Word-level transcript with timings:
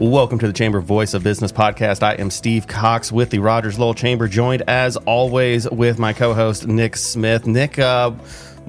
Welcome 0.00 0.38
to 0.38 0.46
the 0.46 0.54
Chamber 0.54 0.80
Voice 0.80 1.12
of 1.12 1.22
Business 1.22 1.52
podcast. 1.52 2.02
I 2.02 2.14
am 2.14 2.30
Steve 2.30 2.66
Cox 2.66 3.12
with 3.12 3.28
the 3.28 3.38
Rogers 3.38 3.78
Lowell 3.78 3.92
Chamber, 3.92 4.28
joined 4.28 4.62
as 4.66 4.96
always 4.96 5.68
with 5.68 5.98
my 5.98 6.14
co-host 6.14 6.66
Nick 6.66 6.96
Smith. 6.96 7.46
Nick, 7.46 7.78
uh, 7.78 8.12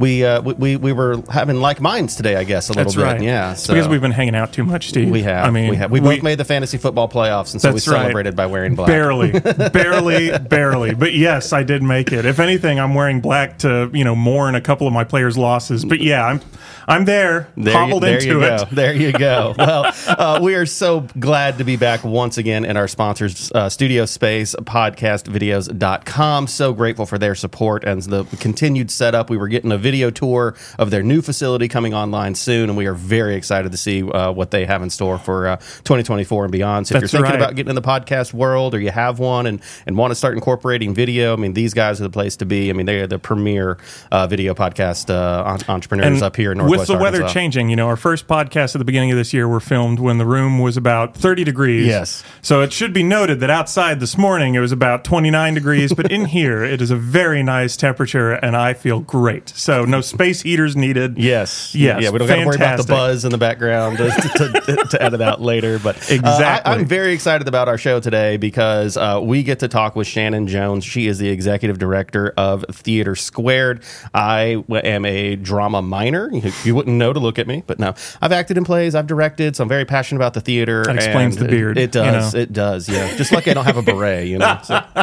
we, 0.01 0.25
uh, 0.25 0.41
we 0.41 0.75
we 0.75 0.91
were 0.91 1.21
having 1.29 1.57
like 1.61 1.79
minds 1.79 2.15
today, 2.15 2.35
I 2.35 2.43
guess, 2.43 2.67
a 2.69 2.71
little 2.73 2.83
That's 2.85 2.95
bit. 2.95 3.03
right. 3.03 3.21
Yeah, 3.21 3.51
It's 3.53 3.67
because 3.67 3.87
we've 3.87 4.01
been 4.01 4.11
hanging 4.11 4.35
out 4.35 4.51
too 4.51 4.63
much, 4.63 4.89
Steve. 4.89 5.09
we 5.09 5.21
have. 5.23 5.45
I 5.45 5.51
mean, 5.51 5.69
we 5.69 5.75
have. 5.77 5.91
We 5.91 5.99
both 5.99 6.23
made 6.23 6.37
the 6.39 6.45
fantasy 6.45 6.77
football 6.77 7.07
playoffs, 7.07 7.53
and 7.53 7.61
so 7.61 7.69
we 7.69 7.75
That's 7.75 7.87
right. 7.87 8.01
celebrated 8.01 8.35
by 8.35 8.47
wearing 8.47 8.75
black. 8.75 8.87
barely, 8.87 9.31
barely, 9.71 10.37
barely. 10.37 10.93
But 10.93 11.13
yes, 11.13 11.53
I 11.53 11.63
did 11.63 11.83
make 11.83 12.11
it. 12.11 12.25
If 12.25 12.39
anything, 12.39 12.79
I'm 12.79 12.93
wearing 12.93 13.21
black 13.21 13.59
to 13.59 13.89
you 13.93 14.03
know 14.03 14.15
mourn 14.15 14.55
a 14.55 14.61
couple 14.61 14.87
of 14.87 14.93
my 14.93 15.03
players' 15.03 15.37
losses. 15.37 15.85
But 15.85 16.01
yeah, 16.01 16.25
I'm 16.25 16.41
I'm 16.87 17.05
there, 17.05 17.47
There, 17.55 17.87
you, 17.87 17.99
there 17.99 18.17
into 18.19 18.41
it. 18.41 18.59
go. 18.59 18.65
There 18.71 18.93
you 18.93 19.11
go. 19.13 19.53
well, 19.57 19.93
uh, 20.07 20.39
we 20.41 20.55
are 20.55 20.65
so 20.65 21.01
glad 21.19 21.59
to 21.59 21.63
be 21.63 21.75
back 21.77 22.03
once 22.03 22.37
again 22.39 22.65
in 22.65 22.75
our 22.75 22.87
sponsors' 22.87 23.51
uh, 23.53 23.69
studio 23.69 24.05
space, 24.05 24.55
podcastvideos.com. 24.55 26.47
So 26.47 26.73
grateful 26.73 27.05
for 27.05 27.17
their 27.17 27.35
support 27.35 27.83
and 27.83 28.01
the 28.01 28.23
continued 28.39 28.89
setup. 28.91 29.29
We 29.29 29.37
were 29.37 29.47
getting 29.47 29.71
a 29.71 29.77
video 29.77 29.90
tour 30.11 30.55
of 30.79 30.91
their 30.91 31.03
new 31.03 31.21
facility 31.21 31.67
coming 31.67 31.93
online 31.93 32.35
soon, 32.35 32.69
and 32.69 32.77
we 32.77 32.85
are 32.85 32.93
very 32.93 33.35
excited 33.35 33.71
to 33.71 33.77
see 33.77 34.03
uh, 34.03 34.31
what 34.31 34.51
they 34.51 34.65
have 34.65 34.81
in 34.81 34.89
store 34.89 35.17
for 35.17 35.47
uh, 35.47 35.57
2024 35.57 36.45
and 36.45 36.51
beyond. 36.51 36.87
So 36.87 36.95
if 36.95 37.01
you're 37.01 37.09
thinking 37.09 37.31
right. 37.31 37.35
about 37.35 37.55
getting 37.55 37.69
in 37.69 37.75
the 37.75 37.81
podcast 37.81 38.33
world 38.33 38.73
or 38.73 38.79
you 38.79 38.91
have 38.91 39.19
one 39.19 39.45
and, 39.45 39.61
and 39.85 39.97
want 39.97 40.11
to 40.11 40.15
start 40.15 40.35
incorporating 40.35 40.93
video, 40.93 41.33
I 41.33 41.35
mean, 41.35 41.53
these 41.53 41.73
guys 41.73 41.99
are 41.99 42.03
the 42.03 42.09
place 42.09 42.35
to 42.37 42.45
be. 42.45 42.69
I 42.69 42.73
mean, 42.73 42.85
they 42.85 42.99
are 43.01 43.07
the 43.07 43.19
premier 43.19 43.77
uh, 44.11 44.27
video 44.27 44.53
podcast 44.53 45.09
uh, 45.09 45.53
en- 45.53 45.69
entrepreneurs 45.69 46.21
up 46.21 46.35
here 46.35 46.51
in 46.51 46.59
Northwest 46.59 46.79
with 46.79 46.87
the 46.87 46.97
weather 46.97 47.17
Arkansas. 47.17 47.33
changing, 47.33 47.69
you 47.69 47.75
know, 47.75 47.87
our 47.87 47.97
first 47.97 48.27
podcast 48.27 48.75
at 48.75 48.79
the 48.79 48.85
beginning 48.85 49.11
of 49.11 49.17
this 49.17 49.33
year 49.33 49.47
were 49.47 49.59
filmed 49.59 49.99
when 49.99 50.17
the 50.17 50.25
room 50.25 50.59
was 50.59 50.77
about 50.77 51.15
30 51.15 51.43
degrees. 51.43 51.87
Yes. 51.87 52.23
So 52.41 52.61
it 52.61 52.71
should 52.71 52.93
be 52.93 53.03
noted 53.03 53.39
that 53.39 53.49
outside 53.49 53.99
this 53.99 54.17
morning 54.17 54.55
it 54.55 54.59
was 54.59 54.71
about 54.71 55.03
29 55.03 55.53
degrees, 55.53 55.93
but 55.93 56.11
in 56.11 56.25
here 56.31 56.63
it 56.63 56.81
is 56.81 56.91
a 56.91 56.95
very 56.95 57.43
nice 57.43 57.75
temperature 57.75 58.31
and 58.31 58.55
I 58.55 58.73
feel 58.73 58.99
great. 58.99 59.49
So 59.49 59.80
no 59.85 60.01
space 60.01 60.41
heaters 60.41 60.75
needed. 60.75 61.17
Yes. 61.17 61.73
Yes. 61.75 62.01
Yeah, 62.03 62.09
we 62.09 62.19
don't 62.19 62.27
got 62.27 62.35
to 62.35 62.45
worry 62.45 62.55
about 62.55 62.77
the 62.77 62.87
buzz 62.87 63.25
in 63.25 63.31
the 63.31 63.37
background 63.37 63.97
to, 63.97 64.09
to, 64.09 64.61
to, 64.61 64.75
to 64.91 65.01
edit 65.01 65.21
out 65.21 65.41
later. 65.41 65.79
But 65.79 65.97
uh, 65.97 66.15
Exactly. 66.15 66.71
I, 66.73 66.75
am 66.75 66.85
very 66.85 67.13
excited 67.13 67.47
about 67.47 67.67
our 67.67 67.77
show 67.77 67.99
today 67.99 68.37
because 68.37 68.97
uh, 68.97 69.19
we 69.21 69.43
get 69.43 69.59
to 69.59 69.67
talk 69.67 69.95
with 69.95 70.07
Shannon 70.07 70.47
Jones. 70.47 70.83
She 70.85 71.07
is 71.07 71.17
the 71.19 71.29
executive 71.29 71.79
director 71.79 72.33
of 72.37 72.65
Theater 72.71 73.15
Squared. 73.15 73.83
I 74.13 74.63
am 74.83 75.05
a 75.05 75.35
drama 75.35 75.81
minor. 75.81 76.29
You, 76.31 76.51
you 76.63 76.75
wouldn't 76.75 76.95
know 76.97 77.13
to 77.13 77.19
look 77.19 77.39
at 77.39 77.47
me, 77.47 77.63
but 77.65 77.79
no. 77.79 77.93
I've 78.21 78.31
acted 78.31 78.57
in 78.57 78.63
plays, 78.65 78.95
I've 78.95 79.07
directed, 79.07 79.55
so 79.55 79.63
I'm 79.63 79.69
very 79.69 79.85
passionate 79.85 80.19
about 80.19 80.33
the 80.33 80.41
theater. 80.41 80.83
That 80.85 80.95
explains 80.95 81.37
the 81.37 81.45
beard, 81.45 81.77
It, 81.77 81.95
it 81.95 81.95
you 81.95 82.03
does. 82.03 82.33
know. 82.33 82.39
It 82.39 82.53
does, 82.53 82.89
yeah. 82.89 83.15
Just 83.15 83.31
like 83.31 83.47
I 83.47 83.53
don't 83.53 83.65
have 83.65 83.77
a 83.77 83.81
beret, 83.81 84.27
you 84.27 84.37
know. 84.37 84.59
So 84.63 84.81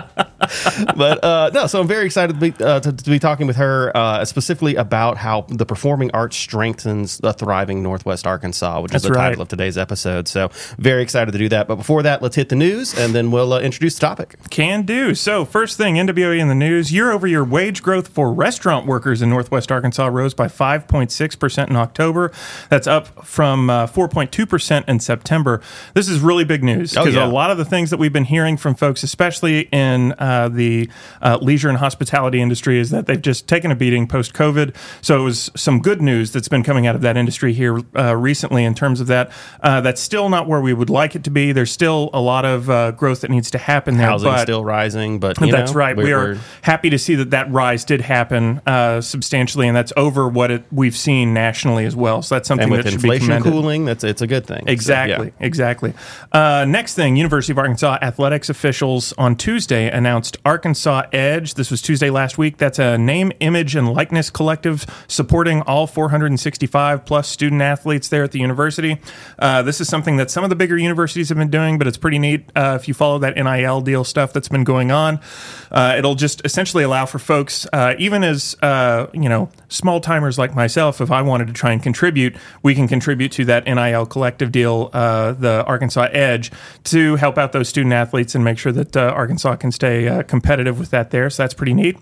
but 0.96 1.22
uh, 1.24 1.50
no, 1.52 1.66
so 1.66 1.80
I'm 1.80 1.88
very 1.88 2.06
excited 2.06 2.40
to 2.40 2.50
be, 2.52 2.64
uh, 2.64 2.80
to, 2.80 2.92
to 2.92 3.10
be 3.10 3.18
talking 3.18 3.46
with 3.46 3.56
her 3.56 3.96
uh, 3.96 4.24
specifically 4.24 4.74
about 4.76 5.16
how 5.16 5.42
the 5.48 5.66
performing 5.66 6.10
arts 6.12 6.36
strengthens 6.36 7.18
the 7.18 7.32
thriving 7.32 7.82
Northwest 7.82 8.26
Arkansas, 8.26 8.80
which 8.80 8.92
That's 8.92 9.04
is 9.04 9.08
the 9.10 9.14
right. 9.14 9.28
title 9.30 9.42
of 9.42 9.48
today's 9.48 9.78
episode. 9.78 10.28
So 10.28 10.50
very 10.78 11.02
excited 11.02 11.32
to 11.32 11.38
do 11.38 11.48
that. 11.50 11.68
But 11.68 11.76
before 11.76 12.02
that, 12.02 12.22
let's 12.22 12.36
hit 12.36 12.48
the 12.48 12.56
news 12.56 12.96
and 12.98 13.14
then 13.14 13.30
we'll 13.30 13.52
uh, 13.52 13.60
introduce 13.60 13.94
the 13.94 14.00
topic. 14.00 14.36
Can 14.50 14.82
do. 14.82 15.14
So, 15.14 15.44
first 15.44 15.76
thing, 15.76 15.94
NWA 15.96 16.38
in 16.38 16.48
the 16.48 16.54
news 16.54 16.92
year 16.92 17.10
over 17.10 17.26
year 17.26 17.44
wage 17.44 17.82
growth 17.82 18.08
for 18.08 18.32
restaurant 18.32 18.86
workers 18.86 19.22
in 19.22 19.30
Northwest 19.30 19.70
Arkansas 19.72 20.06
rose 20.06 20.34
by 20.34 20.46
5.6% 20.48 21.68
in 21.70 21.76
October. 21.76 22.32
That's 22.68 22.86
up 22.86 23.24
from 23.24 23.70
uh, 23.70 23.86
4.2% 23.86 24.88
in 24.88 25.00
September. 25.00 25.60
This 25.94 26.08
is 26.08 26.20
really 26.20 26.44
big 26.44 26.62
news 26.64 26.96
Oh, 26.96 27.02
because 27.02 27.14
yeah. 27.14 27.26
a 27.26 27.28
lot 27.30 27.50
of 27.50 27.58
the 27.58 27.64
things 27.64 27.90
that 27.90 27.98
we've 27.98 28.12
been 28.12 28.24
hearing 28.24 28.56
from 28.56 28.74
folks, 28.74 29.02
especially 29.02 29.68
in 29.72 30.12
uh, 30.12 30.37
the 30.46 30.88
uh, 31.22 31.38
leisure 31.42 31.68
and 31.68 31.78
hospitality 31.78 32.40
industry, 32.40 32.78
is 32.78 32.90
that 32.90 33.06
they've 33.06 33.20
just 33.20 33.48
taken 33.48 33.72
a 33.72 33.76
beating 33.76 34.06
post 34.06 34.34
COVID. 34.34 34.76
So, 35.02 35.20
it 35.20 35.24
was 35.24 35.50
some 35.56 35.80
good 35.80 36.00
news 36.00 36.30
that's 36.30 36.48
been 36.48 36.62
coming 36.62 36.86
out 36.86 36.94
of 36.94 37.02
that 37.02 37.16
industry 37.16 37.52
here 37.52 37.80
uh, 37.96 38.14
recently 38.14 38.64
in 38.64 38.74
terms 38.74 39.00
of 39.00 39.08
that. 39.08 39.32
Uh, 39.62 39.80
that's 39.80 40.00
still 40.00 40.28
not 40.28 40.46
where 40.46 40.60
we 40.60 40.72
would 40.72 40.90
like 40.90 41.16
it 41.16 41.24
to 41.24 41.30
be. 41.30 41.50
There's 41.52 41.72
still 41.72 42.10
a 42.12 42.20
lot 42.20 42.44
of 42.44 42.70
uh, 42.70 42.92
growth 42.92 43.22
that 43.22 43.30
needs 43.30 43.50
to 43.52 43.58
happen 43.58 43.96
there. 43.96 44.06
Housing 44.06 44.38
still 44.38 44.64
rising, 44.64 45.18
but 45.18 45.40
you 45.40 45.50
that's 45.50 45.72
know, 45.72 45.78
right. 45.78 45.96
we 45.96 46.12
are 46.12 46.38
happy 46.62 46.90
to 46.90 46.98
see 46.98 47.14
that 47.16 47.30
that 47.30 47.50
rise 47.50 47.84
did 47.84 48.00
happen 48.00 48.60
uh, 48.66 49.00
substantially, 49.00 49.66
and 49.66 49.76
that's 49.76 49.92
over 49.96 50.28
what 50.28 50.50
it, 50.50 50.64
we've 50.70 50.96
seen 50.96 51.34
nationally 51.34 51.84
as 51.84 51.96
well. 51.96 52.22
So 52.22 52.34
that's 52.34 52.48
something 52.48 52.64
and 52.64 52.72
with 52.72 52.84
that 52.84 52.92
should 52.92 53.02
be 53.02 53.14
inflation 53.14 53.42
cooling, 53.42 53.84
that's 53.84 54.04
it's 54.04 54.22
a 54.22 54.26
good 54.26 54.46
thing. 54.46 54.64
So, 54.66 54.72
Exactly, 54.72 55.26
yeah. 55.26 55.46
exactly. 55.46 55.94
Uh, 56.32 56.64
next 56.68 56.94
thing, 56.94 57.16
University 57.16 57.52
of 57.52 57.58
Arkansas 57.58 57.98
athletics 58.02 58.48
officials 58.48 59.12
on 59.18 59.36
Tuesday 59.36 59.90
announced 59.90 60.27
Arkansas 60.44 61.06
Edge. 61.12 61.54
This 61.54 61.70
was 61.70 61.80
Tuesday 61.80 62.10
last 62.10 62.38
week. 62.38 62.58
That's 62.58 62.78
a 62.78 62.98
name, 62.98 63.32
image, 63.40 63.74
and 63.74 63.92
likeness 63.92 64.30
collective 64.30 64.84
supporting 65.08 65.62
all 65.62 65.86
465 65.86 67.04
plus 67.04 67.28
student 67.28 67.62
athletes 67.62 68.08
there 68.08 68.24
at 68.24 68.32
the 68.32 68.38
university. 68.38 69.00
Uh, 69.38 69.62
this 69.62 69.80
is 69.80 69.88
something 69.88 70.16
that 70.16 70.30
some 70.30 70.44
of 70.44 70.50
the 70.50 70.56
bigger 70.56 70.76
universities 70.76 71.28
have 71.28 71.38
been 71.38 71.50
doing, 71.50 71.78
but 71.78 71.86
it's 71.86 71.96
pretty 71.96 72.18
neat 72.18 72.50
uh, 72.54 72.78
if 72.80 72.88
you 72.88 72.94
follow 72.94 73.18
that 73.18 73.36
NIL 73.36 73.80
deal 73.80 74.04
stuff 74.04 74.32
that's 74.32 74.48
been 74.48 74.64
going 74.64 74.90
on. 74.90 75.20
Uh, 75.70 75.94
it'll 75.96 76.14
just 76.14 76.42
essentially 76.44 76.84
allow 76.84 77.06
for 77.06 77.18
folks, 77.18 77.66
uh, 77.72 77.94
even 77.98 78.24
as 78.24 78.56
uh, 78.62 79.06
you 79.12 79.28
know, 79.28 79.48
small 79.68 80.00
timers 80.00 80.38
like 80.38 80.54
myself, 80.54 81.00
if 81.00 81.10
I 81.10 81.22
wanted 81.22 81.46
to 81.48 81.52
try 81.52 81.72
and 81.72 81.82
contribute, 81.82 82.36
we 82.62 82.74
can 82.74 82.88
contribute 82.88 83.32
to 83.32 83.44
that 83.46 83.64
NIL 83.66 84.06
collective 84.06 84.52
deal, 84.52 84.90
uh, 84.92 85.32
the 85.32 85.64
Arkansas 85.64 86.08
Edge, 86.12 86.50
to 86.84 87.16
help 87.16 87.38
out 87.38 87.52
those 87.52 87.68
student 87.68 87.92
athletes 87.92 88.34
and 88.34 88.44
make 88.44 88.58
sure 88.58 88.72
that 88.72 88.96
Arkansas 88.96 89.56
can 89.56 89.70
stay 89.70 90.17
uh, 90.18 90.22
competitive 90.22 90.78
with 90.78 90.90
that 90.90 91.10
there. 91.10 91.30
So 91.30 91.42
that's 91.42 91.54
pretty 91.54 91.74
neat. 91.74 91.96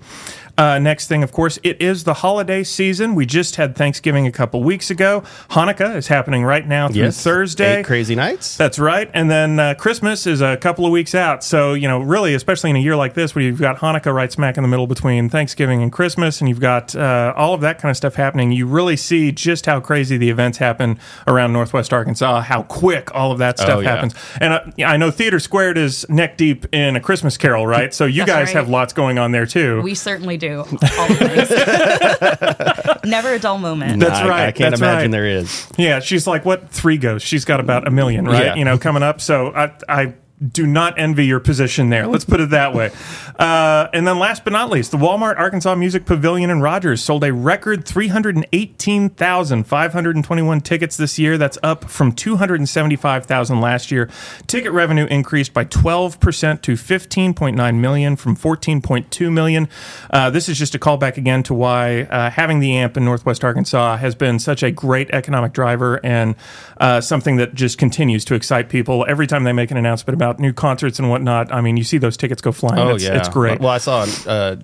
Uh, 0.59 0.79
next 0.79 1.07
thing, 1.07 1.23
of 1.23 1.33
course, 1.33 1.59
it 1.63 1.79
is 1.83 2.05
the 2.05 2.15
holiday 2.15 2.65
season. 2.65 3.15
We 3.15 3.27
just 3.27 3.57
had 3.57 3.77
Thanksgiving 3.77 4.27
a 4.27 4.33
couple 4.33 4.63
weeks 4.63 4.91
ago. 4.91 5.23
Hanukkah 5.51 5.95
is 5.97 6.07
happening 6.07 6.45
right 6.45 6.67
now 6.67 6.89
through 6.89 7.03
Yes. 7.03 7.23
Thursday. 7.23 7.81
Eight 7.81 7.85
crazy 7.85 8.15
nights. 8.15 8.57
That's 8.57 8.79
right. 8.79 9.11
And 9.13 9.31
then 9.31 9.61
uh, 9.61 9.75
Christmas 9.75 10.27
is 10.27 10.41
a 10.41 10.57
couple 10.57 10.87
of 10.87 10.93
weeks 10.93 11.15
out. 11.15 11.45
So, 11.45 11.75
you 11.75 11.87
know, 11.87 11.99
really, 12.01 12.33
especially 12.33 12.71
in 12.71 12.77
a 12.77 12.79
year 12.79 12.97
like 12.97 13.13
this 13.13 13.35
where 13.35 13.45
you've 13.45 13.61
got 13.61 13.77
Hanukkah 13.77 14.15
right 14.15 14.33
smack 14.33 14.57
in 14.57 14.63
the 14.63 14.69
middle 14.69 14.87
between 14.87 15.29
Thanksgiving 15.29 15.83
and 15.83 15.93
Christmas, 15.93 16.41
and 16.41 16.49
you've 16.49 16.59
got 16.61 16.97
uh, 16.97 17.35
all 17.37 17.53
of 17.53 17.61
that 17.61 17.79
kind 17.79 17.91
of 17.91 17.97
stuff 17.99 18.15
happening, 18.15 18.51
you 18.51 18.67
really 18.67 18.97
see 18.97 19.33
just 19.33 19.67
how 19.67 19.79
crazy 19.79 20.17
the 20.17 20.31
events 20.31 20.57
happen 20.57 20.99
around 21.27 21.53
Northwest 21.53 21.93
Arkansas, 21.93 22.41
how 22.41 22.63
quick 22.63 23.15
all 23.15 23.31
of 23.31 23.37
that 23.41 23.59
stuff 23.59 23.69
Oh, 23.77 23.81
yeah. 23.81 23.91
happens. 23.95 24.15
And 24.41 24.55
uh, 24.55 24.61
I 24.87 24.97
know 24.97 25.11
Theater 25.11 25.39
Squared 25.39 25.77
is 25.77 26.09
neck 26.09 26.39
deep 26.39 26.65
in 26.73 26.97
A 26.97 27.01
Christmas 27.01 27.37
Carol, 27.37 27.67
right? 27.67 27.93
So 27.93 28.06
you 28.07 28.23
That's 28.25 28.31
guys 28.31 28.47
right. 28.49 28.57
have 28.57 28.69
lots 28.69 28.93
going 28.93 29.19
on 29.19 29.33
there, 29.33 29.47
too. 29.47 29.83
We 29.83 29.95
certainly 29.95 30.37
do. 30.37 30.61
Always. 30.99 31.51
Never 33.05 33.35
a 33.35 33.39
dull 33.39 33.59
moment. 33.59 34.01
That's 34.01 34.19
I- 34.19 34.49
I, 34.49 34.53
can't 34.53 34.71
that's 34.71 34.81
imagine 34.81 35.11
right. 35.13 35.19
there 35.19 35.27
is. 35.27 35.69
Yeah, 35.77 36.01
she's 36.01 36.27
like 36.27 36.45
what 36.45 36.71
three 36.71 36.99
ghosts? 36.99 37.27
She's 37.27 37.45
got 37.45 37.61
about 37.61 37.87
a 37.87 37.91
million, 37.91 38.25
right? 38.25 38.45
Yeah. 38.47 38.55
You 38.55 38.65
know, 38.65 38.79
coming 38.79 39.03
up. 39.03 39.21
So 39.21 39.53
I, 39.55 39.73
I 39.89 40.15
do 40.53 40.67
not 40.67 40.99
envy 40.99 41.25
your 41.27 41.41
position 41.41 41.89
there. 41.89 42.07
Let's 42.07 42.27
put 42.27 42.41
it 42.41 42.51
that 42.51 42.75
way. 42.75 42.91
Uh, 43.39 43.89
and 43.93 44.07
then 44.07 44.19
last 44.19 44.45
but 44.45 44.53
not 44.53 44.71
least, 44.71 44.91
the 44.91 44.99
Walmart 44.99 45.39
Arkansas 45.39 45.75
Music 45.75 46.05
Pavilion 46.05 46.51
in 46.51 46.61
Rogers 46.61 47.03
sold 47.03 47.25
a 47.25 47.33
record 47.33 47.87
318,521 47.87 50.61
tickets 50.61 50.97
this 50.97 51.19
year. 51.19 51.39
That's 51.39 51.59
up 51.63 51.85
from 51.85 52.13
275,000 52.13 53.61
last 53.61 53.91
year. 53.91 54.11
Ticket 54.47 54.73
revenue 54.73 55.07
increased 55.07 55.55
by 55.55 55.65
12% 55.65 56.63
to 56.63 56.73
15.9 56.73 57.81
million 57.81 58.17
from 58.17 58.37
14.2 58.37 59.33
million. 59.33 59.69
Uh, 60.11 60.31
this 60.31 60.49
is 60.49 60.59
just 60.59 60.75
a 60.75 60.79
callback 60.79 61.17
again 61.17 61.43
to 61.45 61.55
why 61.55 62.03
uh, 62.03 62.31
having 62.31 62.61
the 62.61 62.77
AMP 62.77 62.97
in 62.97 63.05
Northwest 63.05 63.45
Arkansas 63.45 63.97
has 63.97 64.15
been 64.15 64.39
such 64.39 64.63
a 64.63 64.71
great 64.71 65.11
economic 65.11 65.53
driver 65.53 66.01
and 66.05 66.35
uh, 66.79 67.01
something 67.01 67.37
that 67.37 67.55
just 67.55 67.79
continues 67.79 68.25
to 68.27 68.35
excite 68.35 68.69
people 68.69 69.07
every 69.09 69.27
time 69.27 69.45
they 69.45 69.53
make 69.53 69.71
an 69.71 69.77
announcement 69.77 70.15
about 70.15 70.26
new 70.35 70.53
concerts 70.53 70.99
and 70.99 71.11
whatnot. 71.11 71.53
I 71.53 71.61
mean, 71.61 71.77
you 71.77 71.85
see 71.85 71.99
those 71.99 72.17
tickets 72.17 72.43
go 72.43 72.53
flying. 72.53 72.79
Oh 72.79 72.95
it's, 72.95 73.05
yeah, 73.05 73.17
it's 73.17 73.29
great. 73.29 73.61
Well, 73.61 73.71
I 73.71 73.79
saw 73.79 74.05
a 74.27 74.31
uh, 74.31 74.57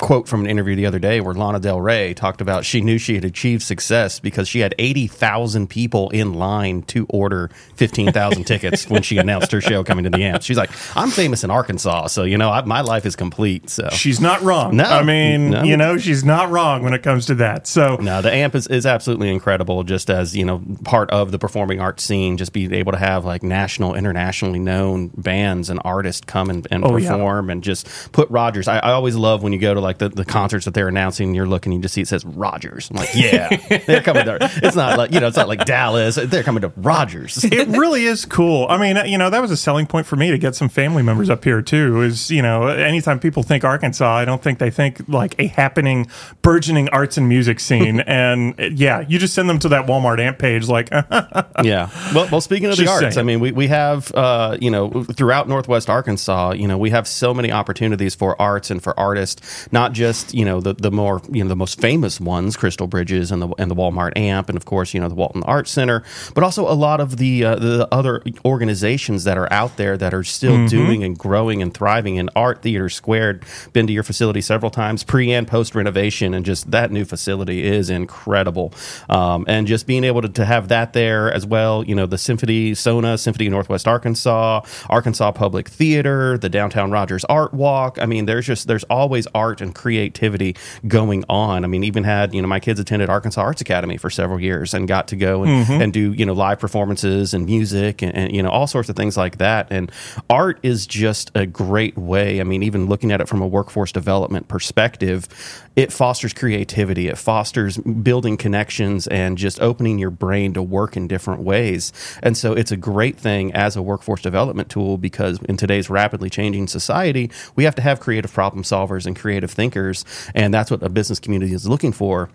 quote 0.00 0.26
from 0.26 0.40
an 0.40 0.46
interview 0.46 0.74
the 0.74 0.86
other 0.86 0.98
day 0.98 1.20
where 1.20 1.34
Lana 1.34 1.60
Del 1.60 1.80
Rey 1.80 2.14
talked 2.14 2.40
about 2.40 2.64
she 2.64 2.80
knew 2.80 2.98
she 2.98 3.14
had 3.14 3.24
achieved 3.24 3.62
success 3.62 4.18
because 4.18 4.48
she 4.48 4.60
had 4.60 4.74
eighty 4.78 5.06
thousand 5.06 5.68
people 5.68 6.10
in 6.10 6.34
line 6.34 6.82
to 6.82 7.06
order 7.10 7.50
fifteen 7.74 8.10
thousand 8.12 8.44
tickets 8.46 8.88
when 8.88 9.02
she 9.02 9.18
announced 9.18 9.52
her 9.52 9.60
show 9.60 9.84
coming 9.84 10.04
to 10.04 10.10
the 10.10 10.22
amp. 10.22 10.42
She's 10.42 10.56
like, 10.56 10.70
"I'm 10.96 11.10
famous 11.10 11.44
in 11.44 11.50
Arkansas, 11.50 12.08
so 12.08 12.24
you 12.24 12.38
know 12.38 12.50
I, 12.50 12.62
my 12.64 12.80
life 12.80 13.06
is 13.06 13.14
complete." 13.14 13.68
So 13.70 13.88
She's 13.92 14.20
not 14.20 14.40
wrong. 14.42 14.76
No. 14.76 14.84
I 14.84 15.02
mean, 15.02 15.50
No. 15.50 15.62
you 15.62 15.76
know, 15.76 15.98
she's 15.98 16.24
not 16.24 16.50
wrong 16.50 16.82
when 16.82 16.94
it 16.94 17.02
comes 17.02 17.26
to 17.26 17.34
that. 17.36 17.66
So 17.66 17.96
No, 17.96 18.22
the 18.22 18.32
amp 18.32 18.54
is, 18.54 18.66
is 18.66 18.86
absolutely 18.86 19.30
incredible. 19.30 19.84
Just 19.84 20.10
as 20.10 20.34
you 20.36 20.44
know, 20.44 20.62
part 20.84 21.10
of 21.10 21.30
the 21.30 21.38
performing 21.38 21.80
arts 21.80 22.04
scene, 22.04 22.36
just 22.36 22.52
being 22.52 22.72
able 22.72 22.92
to 22.92 22.98
have 22.98 23.24
like 23.24 23.42
national, 23.42 23.94
internationally 23.94 24.58
known 24.58 24.99
bands 25.08 25.70
and 25.70 25.80
artists 25.84 26.22
come 26.26 26.50
and, 26.50 26.66
and 26.70 26.84
Oh, 26.84 26.96
yeah. 26.96 27.10
perform, 27.10 27.50
and 27.50 27.62
just 27.62 27.88
put 28.12 28.28
Rogers. 28.30 28.68
I, 28.68 28.78
I 28.78 28.92
always 28.92 29.16
love 29.16 29.42
when 29.42 29.52
you 29.52 29.58
go 29.58 29.74
to 29.74 29.80
like 29.80 29.98
the, 29.98 30.08
the 30.08 30.24
concerts 30.24 30.64
that 30.64 30.74
they're 30.74 30.88
announcing. 30.88 31.34
You're 31.34 31.46
looking, 31.46 31.72
you 31.72 31.80
just 31.80 31.94
see 31.94 32.00
it 32.00 32.08
says 32.08 32.24
Rogers. 32.24 32.90
I'm 32.90 32.96
like, 32.96 33.10
yeah, 33.14 33.48
they're 33.86 34.02
coming 34.02 34.24
to. 34.24 34.38
It's 34.62 34.76
not 34.76 34.98
like 34.98 35.12
you 35.12 35.20
know, 35.20 35.26
it's 35.28 35.36
not 35.36 35.48
like 35.48 35.64
Dallas. 35.64 36.16
They're 36.16 36.42
coming 36.42 36.62
to 36.62 36.72
Rogers. 36.76 37.42
it 37.44 37.68
really 37.68 38.04
is 38.04 38.24
cool. 38.26 38.66
I 38.68 38.76
mean, 38.78 38.96
you 39.06 39.18
know, 39.18 39.30
that 39.30 39.40
was 39.40 39.50
a 39.50 39.56
selling 39.56 39.86
point 39.86 40.06
for 40.06 40.16
me 40.16 40.30
to 40.30 40.38
get 40.38 40.54
some 40.54 40.68
family 40.68 41.02
members 41.02 41.30
up 41.30 41.44
here 41.44 41.62
too. 41.62 42.02
Is 42.02 42.30
you 42.30 42.42
know, 42.42 42.66
anytime 42.68 43.18
people 43.20 43.42
think 43.42 43.64
Arkansas, 43.64 44.12
I 44.16 44.24
don't 44.24 44.42
think 44.42 44.58
they 44.58 44.70
think 44.70 45.00
like 45.08 45.34
a 45.38 45.46
happening, 45.48 46.08
burgeoning 46.42 46.88
arts 46.90 47.16
and 47.16 47.28
music 47.28 47.60
scene. 47.60 48.00
and 48.06 48.54
yeah, 48.78 49.00
you 49.08 49.18
just 49.18 49.34
send 49.34 49.48
them 49.48 49.58
to 49.60 49.68
that 49.70 49.86
Walmart 49.86 50.20
amp 50.20 50.38
page, 50.38 50.68
like, 50.68 50.90
yeah. 50.90 51.88
Well, 52.14 52.28
well, 52.30 52.40
speaking 52.40 52.68
of 52.70 52.76
the 52.76 52.88
arts, 52.88 53.14
saying. 53.14 53.18
I 53.18 53.22
mean, 53.22 53.40
we 53.40 53.52
we 53.52 53.66
have 53.68 54.12
uh, 54.14 54.56
you 54.60 54.70
know 54.70 54.89
throughout 55.14 55.48
Northwest 55.48 55.88
Arkansas, 55.88 56.52
you 56.52 56.68
know, 56.68 56.78
we 56.78 56.90
have 56.90 57.06
so 57.08 57.32
many 57.34 57.50
opportunities 57.50 58.14
for 58.14 58.40
arts 58.40 58.70
and 58.70 58.82
for 58.82 58.98
artists. 58.98 59.68
Not 59.72 59.92
just 59.92 60.34
you 60.34 60.44
know 60.44 60.60
the 60.60 60.74
the 60.74 60.90
more 60.90 61.20
you 61.30 61.42
know 61.42 61.48
the 61.48 61.56
most 61.56 61.80
famous 61.80 62.20
ones, 62.20 62.56
Crystal 62.56 62.86
Bridges 62.86 63.30
and 63.32 63.40
the 63.42 63.48
and 63.58 63.70
the 63.70 63.74
Walmart 63.74 64.12
Amp, 64.16 64.48
and 64.48 64.56
of 64.56 64.64
course 64.64 64.94
you 64.94 65.00
know 65.00 65.08
the 65.08 65.14
Walton 65.14 65.42
Arts 65.44 65.70
Center, 65.70 66.02
but 66.34 66.44
also 66.44 66.70
a 66.70 66.74
lot 66.74 67.00
of 67.00 67.16
the 67.16 67.44
uh, 67.44 67.56
the 67.56 67.88
other 67.92 68.22
organizations 68.44 69.24
that 69.24 69.38
are 69.38 69.50
out 69.52 69.76
there 69.76 69.96
that 69.96 70.12
are 70.14 70.24
still 70.24 70.50
Mm-hmm. 70.50 70.66
doing 70.66 71.04
and 71.04 71.16
growing 71.16 71.62
and 71.62 71.72
thriving 71.72 72.16
in 72.16 72.28
art 72.34 72.60
theater 72.60 72.88
squared. 72.88 73.44
Been 73.72 73.86
to 73.86 73.92
your 73.92 74.02
facility 74.02 74.40
several 74.40 74.70
times, 74.70 75.04
pre 75.04 75.32
and 75.32 75.46
post 75.46 75.74
renovation, 75.74 76.34
and 76.34 76.44
just 76.44 76.70
that 76.72 76.90
new 76.90 77.04
facility 77.04 77.62
is 77.64 77.88
incredible. 77.88 78.74
Um, 79.08 79.44
and 79.46 79.66
just 79.66 79.86
being 79.86 80.02
able 80.04 80.22
to, 80.22 80.28
to 80.28 80.44
have 80.44 80.68
that 80.68 80.92
there 80.92 81.32
as 81.32 81.46
well, 81.46 81.84
you 81.84 81.94
know, 81.94 82.06
the 82.06 82.18
Symphony 82.18 82.72
SoNA, 82.72 83.18
Symphony 83.18 83.48
Northwest 83.48 83.86
Arkansas, 83.86 84.62
Arkansas 84.88 85.32
Public 85.32 85.68
Theater, 85.68 86.38
the 86.38 86.48
Downtown 86.48 86.90
Rogers 86.90 87.24
Art 87.26 87.52
Walk. 87.54 87.98
I 88.00 88.06
mean, 88.06 88.26
there's 88.26 88.46
just 88.46 88.66
there's 88.66 88.84
always 88.84 89.26
art 89.34 89.60
and 89.60 89.74
creativity 89.74 90.56
going 90.86 91.24
on. 91.28 91.64
I 91.64 91.66
mean, 91.66 91.84
even 91.84 92.04
had 92.04 92.34
you 92.34 92.42
know 92.42 92.48
my 92.48 92.60
kids 92.60 92.80
attended 92.80 93.08
Arkansas 93.08 93.40
Arts 93.40 93.60
Academy 93.60 93.96
for 93.96 94.10
several 94.10 94.40
years 94.40 94.74
and 94.74 94.88
got 94.88 95.08
to 95.08 95.16
go 95.16 95.42
and, 95.42 95.66
mm-hmm. 95.66 95.82
and 95.82 95.92
do 95.92 96.12
you 96.12 96.24
know 96.24 96.32
live 96.32 96.58
performances 96.58 97.34
and 97.34 97.46
music 97.46 98.02
and, 98.02 98.14
and 98.14 98.34
you 98.34 98.42
know 98.42 98.50
all 98.50 98.66
sorts 98.66 98.88
of 98.88 98.96
things 98.96 99.16
like 99.16 99.38
that. 99.38 99.68
And 99.70 99.90
art 100.28 100.58
is 100.62 100.86
just 100.86 101.30
a 101.34 101.46
great 101.46 101.96
way. 101.96 102.40
I 102.40 102.44
mean, 102.44 102.62
even 102.62 102.86
looking 102.86 103.12
at 103.12 103.20
it 103.20 103.28
from 103.28 103.42
a 103.42 103.46
workforce 103.46 103.92
development 103.92 104.48
perspective, 104.48 105.28
it 105.76 105.92
fosters 105.92 106.32
creativity. 106.32 107.08
It 107.08 107.18
fosters 107.18 107.78
building 107.78 108.36
connections 108.36 109.06
and 109.06 109.38
just 109.38 109.60
opening 109.60 109.98
your 109.98 110.10
brain 110.10 110.54
to 110.54 110.62
work 110.62 110.96
in 110.96 111.06
different 111.06 111.42
ways. 111.42 111.92
And 112.22 112.36
so 112.36 112.52
it's 112.52 112.72
a 112.72 112.76
great 112.76 113.18
thing 113.18 113.52
as 113.52 113.76
a 113.76 113.82
workforce 113.82 114.22
development 114.22 114.68
tool 114.70 114.96
because 114.96 115.38
in 115.42 115.56
today's 115.56 115.90
rapidly 115.90 116.30
changing 116.30 116.68
society, 116.68 117.30
we 117.56 117.64
have 117.64 117.74
to 117.74 117.82
have 117.82 118.00
creative 118.00 118.32
problem 118.32 118.62
solvers 118.62 119.06
and 119.06 119.16
creative 119.16 119.50
thinkers. 119.50 120.04
And 120.34 120.54
that's 120.54 120.70
what 120.70 120.82
a 120.82 120.88
business 120.88 121.20
community 121.20 121.52
is 121.52 121.68
looking 121.68 121.92
for 121.92 122.30